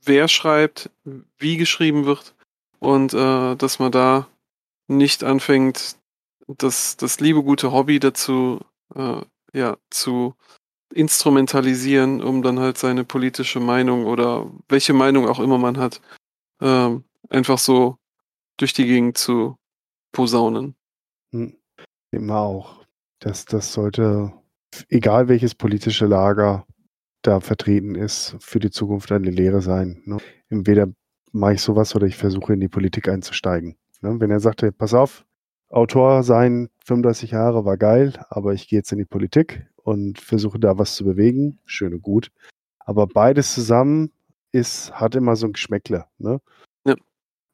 [0.04, 0.90] wer schreibt,
[1.38, 2.36] wie geschrieben wird
[2.80, 4.28] und äh, dass man da
[4.88, 5.98] nicht anfängt,
[6.48, 8.60] das, das liebe gute Hobby dazu
[8.94, 9.22] äh,
[9.54, 10.36] ja, zu
[10.94, 16.02] instrumentalisieren, um dann halt seine politische Meinung oder welche Meinung auch immer man hat,
[16.62, 16.90] äh,
[17.30, 17.98] einfach so
[18.58, 19.58] durch die Gegend zu
[20.12, 20.76] posaunen.
[21.32, 21.58] Hm.
[22.12, 22.85] Immer auch.
[23.20, 24.34] Das, das sollte,
[24.90, 26.66] egal welches politische Lager
[27.22, 30.02] da vertreten ist, für die Zukunft eine Lehre sein.
[30.06, 30.18] Ne?
[30.50, 30.88] Entweder
[31.32, 33.78] mache ich sowas oder ich versuche in die Politik einzusteigen.
[34.02, 34.20] Ne?
[34.20, 35.26] Wenn er sagte, pass auf,
[35.70, 40.60] Autor sein, 35 Jahre war geil, aber ich gehe jetzt in die Politik und versuche
[40.60, 42.32] da was zu bewegen, schön und gut.
[42.80, 44.12] Aber beides zusammen
[44.52, 46.40] ist, hat immer so ein Geschmäckle, ne?
[46.86, 46.96] Ja.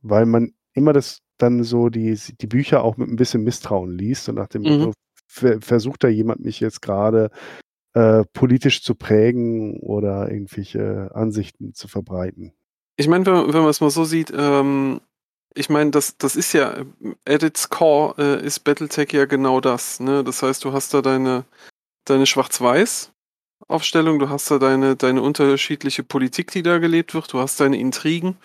[0.02, 4.30] Weil man immer das dann so die, die Bücher auch mit ein bisschen Misstrauen liest
[4.30, 4.70] und nach dem mhm.
[4.70, 4.94] Motto,
[5.32, 7.32] versucht da jemand mich jetzt gerade
[7.94, 12.54] äh, politisch zu prägen oder irgendwelche Ansichten zu verbreiten.
[12.98, 15.02] Ich meine, wenn, wenn man es mal so sieht, ähm,
[15.54, 16.86] ich meine, das, das ist ja,
[17.28, 20.00] at its core äh, ist Battletech ja genau das.
[20.00, 20.24] Ne?
[20.24, 21.46] Das heißt, du hast da deine,
[22.06, 23.12] deine Schwarz-Weiß
[23.68, 27.78] Aufstellung, du hast da deine, deine unterschiedliche Politik, die da gelebt wird, du hast deine
[27.78, 28.38] Intrigen.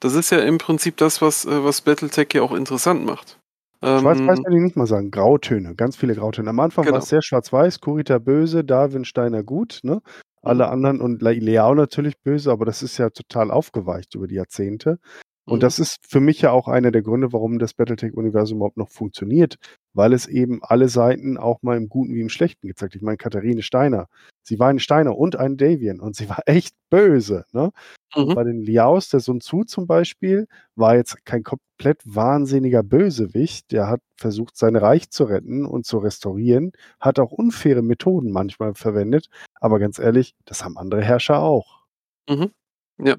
[0.00, 3.38] Das ist ja im Prinzip das, was, äh, was Battletech ja auch interessant macht.
[3.84, 5.10] Schwarz-Weiß ähm, würde ich nicht mal sagen.
[5.10, 6.50] Grautöne, ganz viele Grautöne.
[6.50, 6.94] Am Anfang genau.
[6.94, 10.00] war es sehr schwarz-weiß, Kurita böse, Darwin Steiner gut, ne?
[10.42, 10.72] Alle mhm.
[10.72, 14.98] anderen und Leao natürlich böse, aber das ist ja total aufgeweicht über die Jahrzehnte.
[15.46, 15.60] Und mhm.
[15.60, 19.56] das ist für mich ja auch einer der Gründe, warum das Battletech-Universum überhaupt noch funktioniert,
[19.92, 22.96] weil es eben alle Seiten auch mal im Guten wie im Schlechten gezeigt hat.
[22.96, 24.08] Ich meine, Katharine Steiner,
[24.42, 27.44] sie war ein Steiner und ein Davian und sie war echt böse.
[27.52, 27.72] Ne?
[28.14, 28.34] Mhm.
[28.34, 30.46] Bei den Liaos, der Sun Tzu zum Beispiel,
[30.76, 33.72] war jetzt kein komplett wahnsinniger Bösewicht.
[33.72, 38.74] Der hat versucht, sein Reich zu retten und zu restaurieren, hat auch unfaire Methoden manchmal
[38.74, 39.28] verwendet.
[39.60, 41.82] Aber ganz ehrlich, das haben andere Herrscher auch.
[42.28, 42.50] Mhm.
[42.98, 43.16] Ja,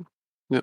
[0.49, 0.61] ja.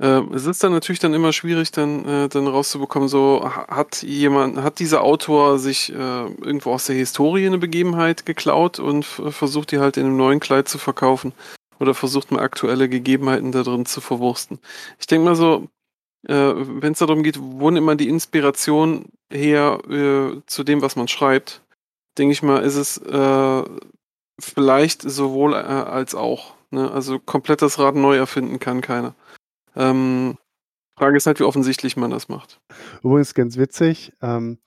[0.00, 4.58] Äh, es ist dann natürlich dann immer schwierig, dann, äh, dann rauszubekommen, so hat jemand,
[4.58, 9.78] hat dieser Autor sich äh, irgendwo aus der Historie eine Begebenheit geklaut und versucht die
[9.78, 11.32] halt in einem neuen Kleid zu verkaufen.
[11.78, 14.58] Oder versucht mal aktuelle Gegebenheiten da drin zu verwursten.
[14.98, 15.68] Ich denke mal so,
[16.26, 20.96] äh, wenn es darum geht, wo nimmt man die Inspiration her äh, zu dem, was
[20.96, 21.62] man schreibt,
[22.18, 23.64] denke ich mal, ist es äh,
[24.40, 26.54] vielleicht sowohl äh, als auch.
[26.70, 26.90] Ne?
[26.90, 29.14] Also komplett das Rad neu erfinden kann keiner.
[29.76, 30.36] Ähm,
[30.96, 32.60] Frage ist halt, wie offensichtlich man das macht.
[33.02, 34.58] Übrigens ganz witzig, ähm,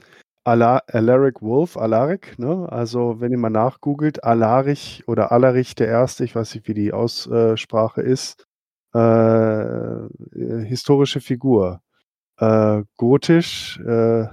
[0.44, 2.68] Ala Alaric Wolf, Alaric, ne?
[2.72, 6.94] Also wenn ihr mal nachgoogelt, Alarich oder Alarich der Erste, ich weiß nicht, wie die
[6.94, 8.48] Aussprache ist,
[8.96, 11.82] äh, äh, historische Figur,
[12.40, 14.26] äh, gotisch äh,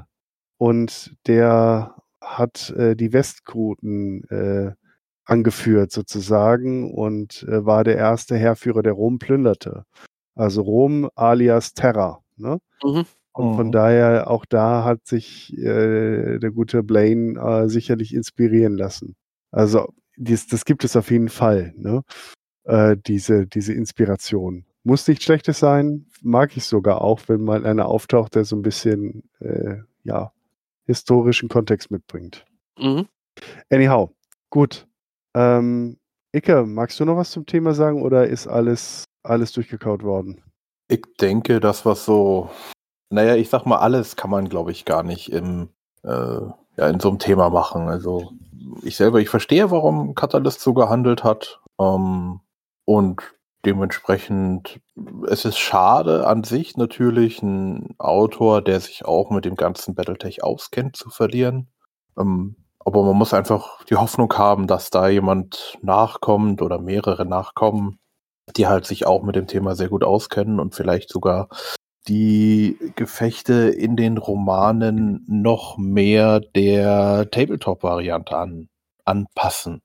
[0.58, 4.72] und der hat äh, die Westgoten äh,
[5.26, 9.84] angeführt sozusagen und äh, war der erste Heerführer, der Rom plünderte.
[10.34, 12.22] Also Rom alias Terra.
[12.36, 12.60] Ne?
[12.82, 13.04] Mhm.
[13.38, 13.72] Und von Mhm.
[13.72, 19.14] daher auch da hat sich äh, der gute Blaine äh, sicherlich inspirieren lassen.
[19.52, 22.02] Also dies, das gibt es auf jeden Fall, ne?
[22.64, 24.64] Äh, diese, diese Inspiration.
[24.82, 28.62] Muss nicht schlechtes sein, mag ich sogar auch, wenn mal einer auftaucht, der so ein
[28.62, 30.32] bisschen äh, ja,
[30.86, 32.44] historischen Kontext mitbringt.
[32.76, 33.06] Mhm.
[33.70, 34.10] Anyhow,
[34.50, 34.88] gut.
[35.36, 35.96] Ähm,
[36.34, 40.42] Icke, magst du noch was zum Thema sagen oder ist alles, alles durchgekaut worden?
[40.88, 42.50] Ich denke, das was so,
[43.10, 45.70] naja, ich sag mal, alles kann man, glaube ich, gar nicht im,
[46.02, 46.40] äh,
[46.76, 47.88] ja, in so einem Thema machen.
[47.88, 48.32] Also
[48.82, 51.60] ich selber, ich verstehe, warum Catalyst so gehandelt hat.
[51.80, 52.40] Ähm,
[52.84, 53.22] und
[53.64, 54.80] dementsprechend,
[55.28, 60.42] es ist schade an sich natürlich, einen Autor, der sich auch mit dem ganzen Battletech
[60.42, 61.68] auskennt, zu verlieren.
[62.18, 67.98] Ähm, aber man muss einfach die Hoffnung haben, dass da jemand nachkommt oder mehrere nachkommen,
[68.56, 71.48] die halt sich auch mit dem Thema sehr gut auskennen und vielleicht sogar
[72.08, 78.68] die Gefechte in den Romanen noch mehr der Tabletop-Variante an,
[79.04, 79.82] anpassen.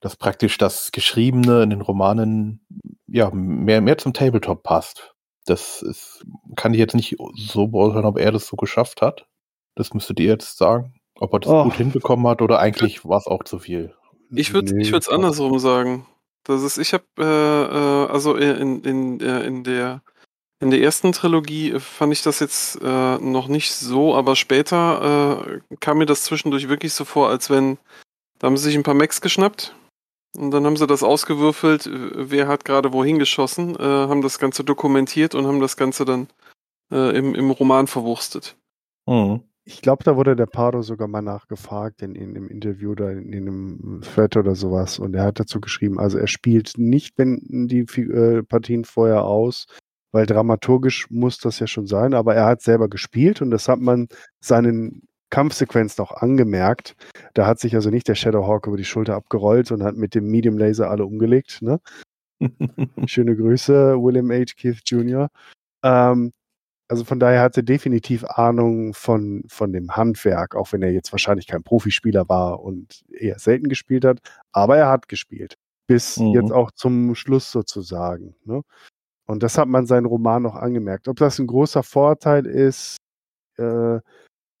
[0.00, 2.64] Dass praktisch das Geschriebene in den Romanen
[3.06, 5.14] ja mehr, mehr zum Tabletop passt.
[5.46, 6.24] Das ist,
[6.56, 9.26] kann ich jetzt nicht so beurteilen, ob er das so geschafft hat.
[9.74, 10.94] Das müsstet ihr jetzt sagen.
[11.18, 11.64] Ob er das Och.
[11.64, 13.94] gut hinbekommen hat oder eigentlich war es auch zu viel.
[14.30, 16.06] Ich würde Nee, ich würde es andersrum sagen.
[16.44, 20.02] Das ist, ich habe äh, äh, also in, in, äh, in der
[20.60, 25.60] in der ersten Trilogie äh, fand ich das jetzt äh, noch nicht so, aber später
[25.70, 27.78] äh, kam mir das zwischendurch wirklich so vor, als wenn
[28.38, 29.74] da haben sie sich ein paar Max geschnappt
[30.36, 34.64] und dann haben sie das ausgewürfelt, wer hat gerade wohin geschossen, äh, haben das Ganze
[34.64, 36.28] dokumentiert und haben das Ganze dann
[36.92, 38.56] äh, im, im Roman verwurstet.
[39.06, 39.42] Mhm.
[39.68, 43.32] Ich glaube, da wurde der Pardo sogar mal nachgefragt in, in einem Interview oder in,
[43.32, 45.00] in einem Thread oder sowas.
[45.00, 49.66] Und er hat dazu geschrieben, also er spielt nicht, wenn die äh, Partien vorher aus,
[50.16, 53.80] weil dramaturgisch muss das ja schon sein, aber er hat selber gespielt und das hat
[53.80, 54.08] man
[54.40, 56.96] seinen Kampfsequenzen auch angemerkt.
[57.34, 60.30] Da hat sich also nicht der Shadowhawk über die Schulter abgerollt und hat mit dem
[60.30, 61.60] Medium Laser alle umgelegt.
[61.60, 61.80] Ne?
[63.06, 64.54] Schöne Grüße, William H.
[64.56, 65.28] Keith Jr.
[65.82, 66.32] Ähm,
[66.88, 71.12] also von daher hat er definitiv Ahnung von, von dem Handwerk, auch wenn er jetzt
[71.12, 74.20] wahrscheinlich kein Profispieler war und eher selten gespielt hat.
[74.52, 75.56] Aber er hat gespielt.
[75.86, 76.28] Bis Mhm.
[76.32, 78.34] jetzt auch zum Schluss sozusagen.
[78.46, 78.62] Ne?
[79.26, 81.08] Und das hat man seinen Roman noch angemerkt.
[81.08, 82.96] Ob das ein großer Vorteil ist,
[83.58, 83.98] äh,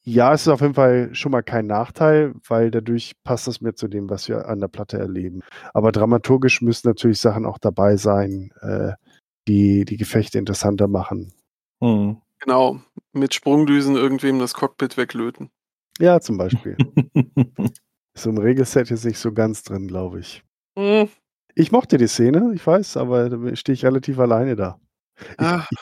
[0.08, 3.74] ja, es ist auf jeden Fall schon mal kein Nachteil, weil dadurch passt es mehr
[3.74, 5.42] zu dem, was wir an der Platte erleben.
[5.74, 8.92] Aber dramaturgisch müssen natürlich Sachen auch dabei sein, äh,
[9.48, 11.32] die die Gefechte interessanter machen.
[11.80, 12.20] Mhm.
[12.38, 12.80] Genau,
[13.12, 15.50] mit Sprungdüsen irgendwem das Cockpit weglöten.
[15.98, 16.76] Ja, zum Beispiel.
[18.14, 20.42] Ist im Regelset jetzt nicht so ganz drin, glaube ich.
[20.78, 21.08] Hm,
[21.58, 24.78] Ich mochte die Szene, ich weiß, aber da stehe ich relativ alleine da.
[25.18, 25.78] Ich, ah, ich,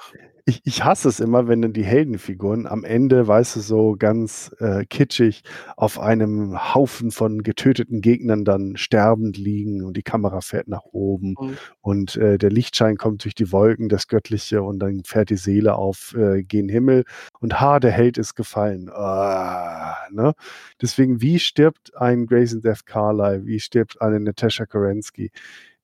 [0.64, 4.84] ich hasse es immer, wenn dann die Heldenfiguren am Ende, weißt du, so ganz äh,
[4.84, 5.42] kitschig
[5.76, 11.34] auf einem Haufen von getöteten Gegnern dann sterbend liegen und die Kamera fährt nach oben
[11.40, 11.56] Mhm.
[11.80, 15.76] und äh, der Lichtschein kommt durch die Wolken, das Göttliche und dann fährt die Seele
[15.76, 17.04] auf äh, gen Himmel
[17.40, 18.90] und ha, der Held ist gefallen.
[18.90, 20.34] Ah, ne?
[20.82, 23.46] Deswegen, wie stirbt ein Grayson Death Carlyle?
[23.46, 25.30] Wie stirbt eine Natasha Kerensky?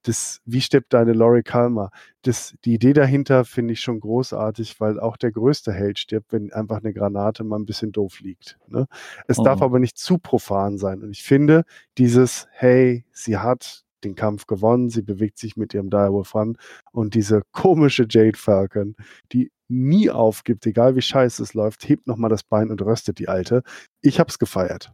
[0.03, 1.91] Das, wie stirbt eine Laurie Kalmer?
[2.23, 6.53] Das, die Idee dahinter finde ich schon großartig, weil auch der größte Held stirbt, wenn
[6.53, 8.59] einfach eine Granate mal ein bisschen doof liegt.
[8.67, 8.87] Ne?
[9.29, 9.65] Es darf Mhm.
[9.65, 11.03] aber nicht zu profan sein.
[11.03, 11.65] Und ich finde,
[11.99, 16.57] dieses, hey, sie hat den Kampf gewonnen, sie bewegt sich mit ihrem Direwolf ran
[16.93, 18.97] und diese komische Jade Falcon,
[19.33, 23.29] die nie aufgibt, egal wie scheiße es läuft, hebt nochmal das Bein und röstet die
[23.29, 23.63] Alte.
[24.01, 24.93] Ich hab's gefeiert.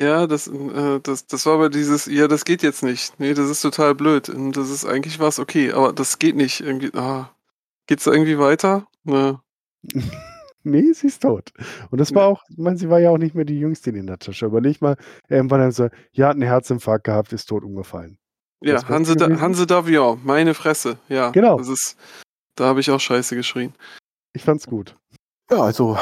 [0.00, 3.18] Ja, das, äh, das, das war aber dieses, ja, das geht jetzt nicht.
[3.18, 4.28] Nee, das ist total blöd.
[4.28, 6.60] Und das ist eigentlich was okay, aber das geht nicht.
[6.60, 7.30] Irgendwie, ah,
[7.86, 8.86] geht's da irgendwie weiter?
[9.04, 9.40] Ne.
[10.64, 11.52] Nee, sie ist tot.
[11.90, 14.06] Und das war auch, ich meine, sie war ja auch nicht mehr die Jüngste in
[14.06, 14.46] der Tasche.
[14.46, 14.96] Überleg mal,
[15.28, 18.18] irgendwann hat sie, ja, hat einen Herzinfarkt gehabt, ist tot umgefallen.
[18.60, 19.28] Ja, Hanse, da?
[19.40, 20.98] Hanse Davion, meine Fresse.
[21.08, 21.58] Ja, Genau.
[21.58, 21.96] Das ist,
[22.54, 23.74] da habe ich auch Scheiße geschrien.
[24.34, 24.96] Ich fand's gut.
[25.50, 25.98] Ja, also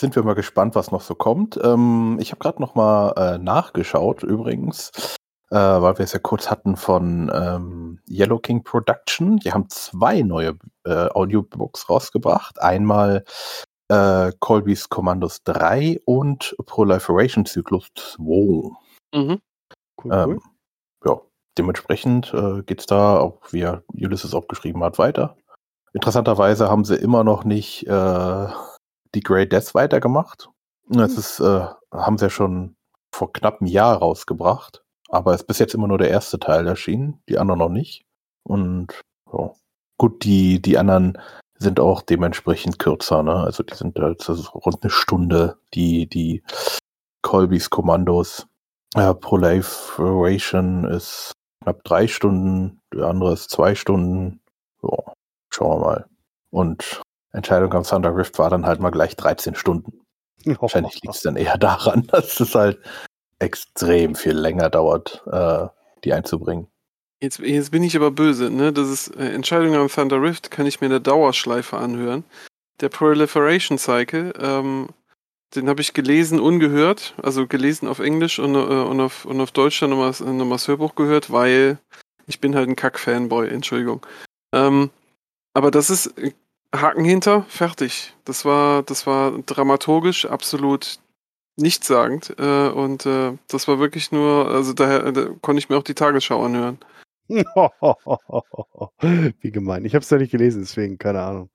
[0.00, 1.58] sind wir mal gespannt, was noch so kommt.
[1.62, 4.90] Ähm, ich habe gerade noch mal äh, nachgeschaut übrigens,
[5.50, 9.38] äh, weil wir es ja kurz hatten von ähm, Yellow King Production.
[9.38, 12.60] Die haben zwei neue äh, Audiobooks rausgebracht.
[12.60, 13.24] Einmal
[13.88, 18.18] äh, Colby's Commandos 3 und Proliferation Zyklus 2.
[18.18, 18.72] Cool,
[19.14, 19.40] Mhm.
[20.04, 20.12] cool.
[20.12, 20.40] Ähm,
[21.04, 21.20] ja,
[21.56, 25.36] dementsprechend äh, geht's da, auch wie Ulysses auch geschrieben hat, weiter.
[25.92, 28.46] Interessanterweise haben sie immer noch nicht äh,
[29.14, 30.50] die Grey Death weitergemacht.
[30.88, 32.76] Das ist, äh, haben sie ja schon
[33.14, 34.82] vor knapp einem Jahr rausgebracht.
[35.08, 38.04] Aber es ist bis jetzt immer nur der erste Teil erschienen, die anderen noch nicht.
[38.42, 38.88] Und
[39.32, 39.52] ja.
[39.96, 41.18] gut, die, die anderen
[41.56, 43.36] sind auch dementsprechend kürzer, ne?
[43.36, 46.42] Also die sind das ist rund eine Stunde, die, die
[47.22, 48.46] Colbys Kommandos.
[48.94, 51.32] Äh, Proliferation ist
[51.62, 54.40] knapp drei Stunden, der andere ist zwei Stunden.
[54.82, 55.14] Ja,
[55.50, 56.06] schauen wir mal.
[56.50, 57.02] Und
[57.34, 60.00] Entscheidung am Thunder Rift war dann halt mal gleich 13 Stunden.
[60.44, 62.78] Wahrscheinlich liegt es dann eher daran, dass es halt
[63.38, 65.66] extrem viel länger dauert, äh,
[66.04, 66.68] die einzubringen.
[67.20, 68.72] Jetzt, jetzt bin ich aber böse, ne?
[68.72, 72.24] Das ist äh, Entscheidung am Thunder Rift, kann ich mir eine Dauerschleife anhören.
[72.80, 74.88] Der Proliferation Cycle, ähm,
[75.54, 79.52] den habe ich gelesen, ungehört, also gelesen auf Englisch und, äh, und, auf, und auf
[79.52, 81.78] Deutsch dann nochmal, nochmal das Hörbuch gehört, weil
[82.26, 84.04] ich bin halt ein Kack-Fanboy, Entschuldigung.
[84.52, 84.90] Ähm,
[85.54, 86.32] aber das ist äh,
[86.74, 88.14] Haken hinter, fertig.
[88.24, 90.98] Das war, das war dramaturgisch absolut
[91.56, 95.84] nichtssagend äh, und äh, das war wirklich nur, also daher da konnte ich mir auch
[95.84, 96.78] die Tagesschau anhören.
[97.28, 97.44] Wie
[99.50, 99.84] gemein.
[99.84, 101.50] Ich habe es ja nicht gelesen, deswegen keine Ahnung.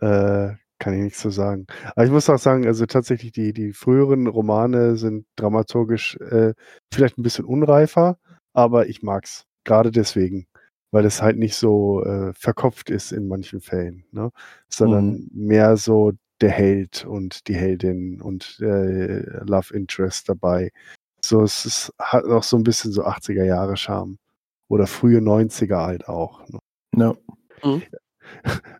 [0.00, 1.66] Äh, kann ich nichts zu sagen.
[1.94, 6.54] Aber ich muss auch sagen, also tatsächlich die, die früheren Romane sind dramaturgisch äh,
[6.92, 8.18] vielleicht ein bisschen unreifer,
[8.54, 9.44] aber ich mag's.
[9.64, 10.46] Gerade deswegen,
[10.90, 14.30] weil es halt nicht so äh, verkopft ist in manchen Fällen, ne?
[14.68, 20.70] sondern mehr so der Held und die Heldin und äh, Love Interest dabei.
[21.22, 24.18] So, es ist, hat auch so ein bisschen so 80er Jahre Charme.
[24.68, 26.46] Oder frühe 90er halt auch.
[26.48, 26.58] Ne?
[26.96, 27.14] Ja.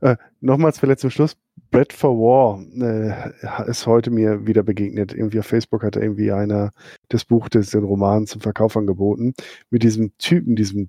[0.01, 1.37] Äh, nochmals vielleicht zum Schluss.
[1.73, 5.13] Bread for War äh, ist heute mir wieder begegnet.
[5.13, 6.71] Irgendwie auf Facebook hatte irgendwie einer
[7.09, 9.35] das Buch, des, den Roman zum Verkauf angeboten,
[9.71, 10.89] mit diesem Typen, diesem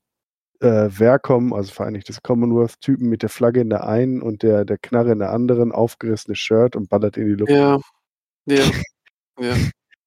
[0.62, 5.12] äh, Vercom, also Vereinigtes Commonwealth-Typen mit der Flagge in der einen und der, der Knarre
[5.12, 7.52] in der anderen, aufgerissenes Shirt und ballert in die Luft.
[7.52, 7.80] Ja,
[9.40, 9.56] ja,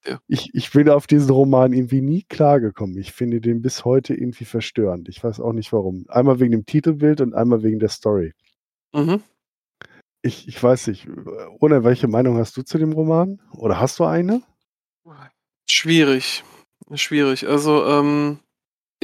[0.07, 0.19] ja.
[0.29, 2.97] Ich, ich bin auf diesen Roman irgendwie nie klargekommen.
[2.99, 5.09] Ich finde den bis heute irgendwie verstörend.
[5.09, 6.05] Ich weiß auch nicht warum.
[6.09, 8.33] Einmal wegen dem Titelbild und einmal wegen der Story.
[8.93, 9.23] Mhm.
[10.23, 11.09] Ich, ich weiß nicht,
[11.59, 13.41] ohne welche Meinung hast du zu dem Roman?
[13.53, 14.43] Oder hast du eine?
[15.67, 16.45] Schwierig.
[16.95, 17.49] Schwierig.
[17.49, 18.39] Also, ähm,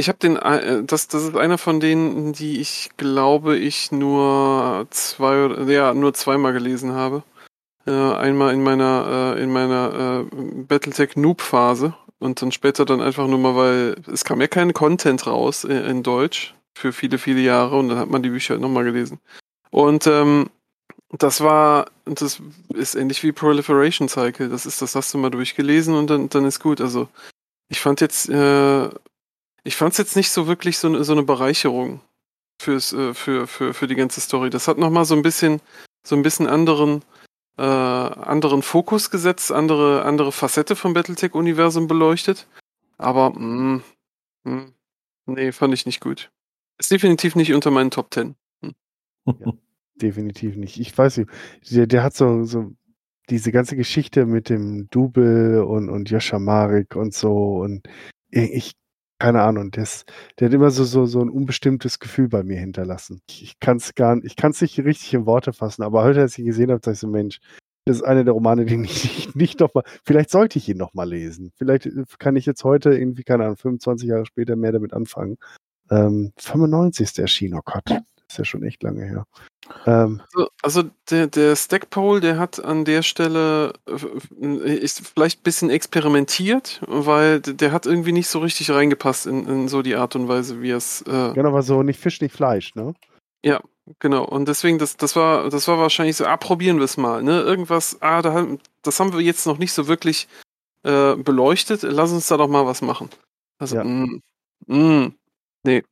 [0.01, 4.87] ich habe den, äh, das, das ist einer von denen, die ich glaube, ich nur
[4.91, 7.23] zwei oder ja, nur zweimal gelesen habe.
[7.87, 13.27] Äh, einmal in meiner, äh, in meiner äh, Battletech Noob-Phase und dann später dann einfach
[13.27, 17.41] nur mal, weil es kam ja kein Content raus in, in Deutsch für viele, viele
[17.41, 19.21] Jahre und dann hat man die Bücher halt nochmal gelesen.
[19.71, 20.51] Und ähm,
[21.11, 22.41] das war, das
[22.75, 24.49] ist ähnlich wie Proliferation Cycle.
[24.49, 26.81] Das ist, das hast du mal durchgelesen und dann, dann ist gut.
[26.81, 27.09] Also
[27.69, 28.89] ich fand jetzt, äh,
[29.65, 32.01] ich fand es jetzt nicht so wirklich so, eine- so eine Bereicherung
[32.61, 34.51] fürs, äh, für, für, für die ganze Story.
[34.51, 35.61] Das hat nochmal so ein bisschen,
[36.07, 37.03] so ein bisschen anderen,
[37.59, 42.47] äh, anderen Fokus gesetzt, andere, andere Facette vom Battletech-Universum beleuchtet.
[42.99, 43.83] Aber, mh,
[44.45, 44.67] mh,
[45.27, 46.31] nee, fand ich nicht gut.
[46.79, 48.35] Ist definitiv nicht unter meinen Top Ten.
[49.97, 50.81] Definitiv nicht.
[50.81, 51.31] Ich weiß nicht.
[51.71, 52.73] Der, der hat so, so
[53.29, 57.87] diese ganze Geschichte mit dem Double und, und Joscha Marek und so und
[58.31, 58.73] ich,
[59.21, 60.05] keine Ahnung, das,
[60.39, 63.21] der hat immer so, so, so ein unbestimmtes Gefühl bei mir hinterlassen.
[63.29, 66.03] Ich, ich kann es gar nicht, ich kann es nicht richtig in Worte fassen, aber
[66.03, 67.39] heute, als ich ihn gesehen habe, dachte ich so, Mensch,
[67.85, 71.09] das ist einer der Romane, den ich nicht, nicht nochmal, vielleicht sollte ich ihn nochmal
[71.09, 71.53] lesen.
[71.57, 75.37] Vielleicht äh, kann ich jetzt heute irgendwie, keine Ahnung, 25 Jahre später mehr damit anfangen.
[75.91, 78.01] Ähm, 95 ist der erschienen, oh Gott,
[78.31, 79.27] ist ja schon echt lange her.
[79.87, 83.73] Ähm, Also, also der, der Stackpole, der hat an der Stelle
[84.37, 89.69] ist vielleicht ein bisschen experimentiert, weil der hat irgendwie nicht so richtig reingepasst in, in
[89.69, 91.03] so die Art und Weise, wie es.
[91.03, 92.95] Äh, genau, aber so nicht Fisch, nicht Fleisch, ne?
[93.99, 94.25] genau.
[94.25, 97.41] Und deswegen, das, das war, das war wahrscheinlich so, ah, probieren wir es mal, ne?
[97.41, 98.47] Irgendwas, ah, da,
[98.83, 100.29] das haben wir jetzt noch nicht so wirklich
[100.85, 101.83] äh, beleuchtet.
[101.83, 103.11] Lass uns da doch mal was machen.
[103.59, 103.85] Also, Ja.
[103.85, 104.23] mm,
[104.67, 105.15] mm,
[105.65, 105.83] nee.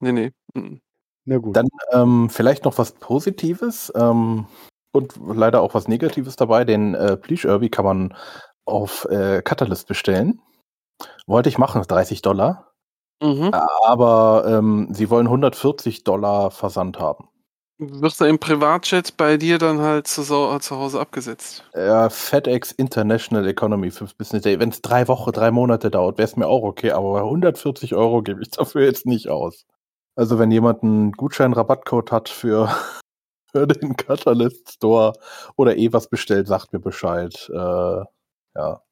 [0.00, 0.32] Nee, nee.
[0.54, 0.76] Mm.
[1.24, 1.56] Na gut.
[1.56, 4.46] Dann ähm, vielleicht noch was Positives ähm,
[4.92, 6.64] und leider auch was Negatives dabei.
[6.64, 8.14] Den äh, Please Irby kann man
[8.66, 10.40] auf äh, Catalyst bestellen.
[11.26, 12.72] Wollte ich machen, 30 Dollar.
[13.22, 13.52] Mhm.
[13.52, 17.28] Aber ähm, sie wollen 140 Dollar Versand haben.
[17.78, 21.64] Wird er im Privatjet bei dir dann halt zu, zu Hause abgesetzt?
[21.72, 24.60] Äh, FedEx International Economy 5 Business Day.
[24.60, 28.22] Wenn es drei Wochen, drei Monate dauert, wäre es mir auch okay, aber 140 Euro
[28.22, 29.66] gebe ich dafür jetzt nicht aus.
[30.16, 32.68] Also wenn jemand einen Gutschein-Rabattcode hat für,
[33.52, 35.12] für den Catalyst Store
[35.56, 37.50] oder eh was bestellt, sagt mir Bescheid.
[37.52, 38.04] Äh,
[38.56, 38.82] ja.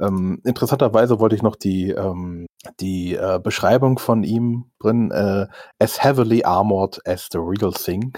[0.00, 2.46] Ähm, interessanterweise wollte ich noch die, ähm,
[2.80, 5.10] die äh, Beschreibung von ihm bringen.
[5.10, 5.46] Äh,
[5.78, 8.12] as heavily armored as the real thing.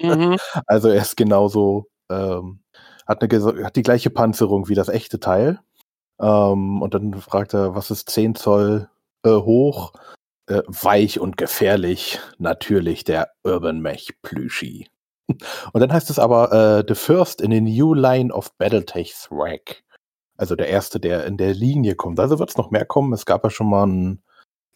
[0.00, 0.36] Mhm.
[0.66, 2.60] Also er ist genauso, ähm,
[3.06, 5.60] hat, eine, hat die gleiche Panzerung wie das echte Teil.
[6.20, 8.88] Ähm, und dann fragt er, was ist 10 Zoll
[9.24, 9.92] äh, hoch?
[10.50, 14.88] Äh, weich und gefährlich, natürlich der Urban Mech Plüschi.
[15.72, 19.84] Und dann heißt es aber, äh, the first in a new line of Battletech Rack.
[20.36, 22.18] Also der erste, der in der Linie kommt.
[22.18, 23.12] Also wird es noch mehr kommen.
[23.12, 24.22] Es gab ja schon mal ein,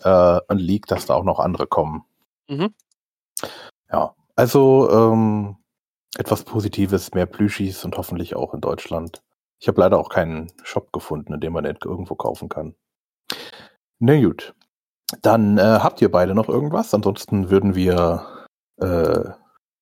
[0.05, 2.05] äh, ein Leak, dass da auch noch andere kommen.
[2.49, 2.73] Mhm.
[3.91, 5.57] Ja, also ähm,
[6.17, 9.25] etwas Positives, mehr Plüschis und hoffentlich auch in Deutschland.
[9.59, 12.77] Ich habe leider auch keinen Shop gefunden, in dem man den irgendwo kaufen kann.
[13.99, 14.55] Na gut.
[15.23, 16.95] Dann äh, habt ihr beide noch irgendwas?
[16.95, 18.47] Ansonsten würden wir
[18.81, 19.31] äh,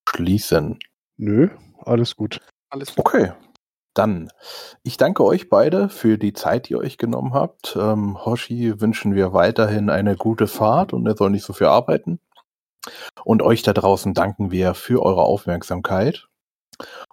[0.08, 0.78] schließen.
[1.16, 2.40] Nö, alles gut.
[2.70, 3.06] Alles gut.
[3.06, 3.32] Okay.
[3.94, 4.30] Dann,
[4.82, 7.76] ich danke euch beide für die Zeit, die ihr euch genommen habt.
[7.78, 12.18] Ähm, Hoshi wünschen wir weiterhin eine gute Fahrt und er soll nicht so viel arbeiten.
[13.24, 16.26] Und euch da draußen danken wir für eure Aufmerksamkeit.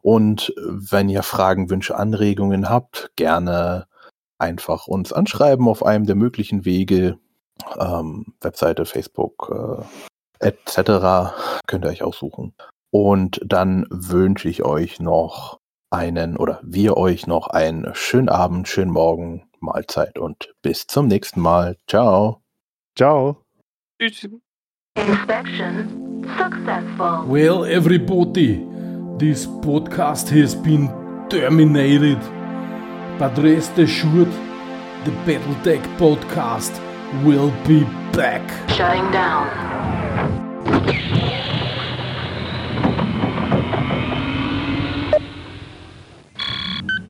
[0.01, 3.87] Und wenn ihr Fragen, Wünsche, Anregungen habt, gerne
[4.37, 7.19] einfach uns anschreiben auf einem der möglichen Wege.
[7.79, 9.51] Ähm, Webseite, Facebook,
[10.41, 11.33] äh, etc.
[11.67, 12.53] könnt ihr euch aussuchen.
[12.91, 15.59] Und dann wünsche ich euch noch
[15.91, 21.41] einen oder wir euch noch einen schönen Abend, schönen Morgen, Mahlzeit und bis zum nächsten
[21.41, 21.77] Mal.
[21.87, 22.41] Ciao.
[22.95, 23.43] Ciao.
[23.99, 24.29] Tschüss.
[24.95, 27.25] Inspection successful.
[27.25, 28.65] Well, everybody,
[29.17, 30.87] this podcast has been
[31.29, 32.19] terminated.
[33.17, 34.31] But rest assured,
[35.05, 36.79] the Battletech podcast
[37.23, 37.83] will be
[38.13, 38.69] back.
[38.69, 39.69] Shutting down.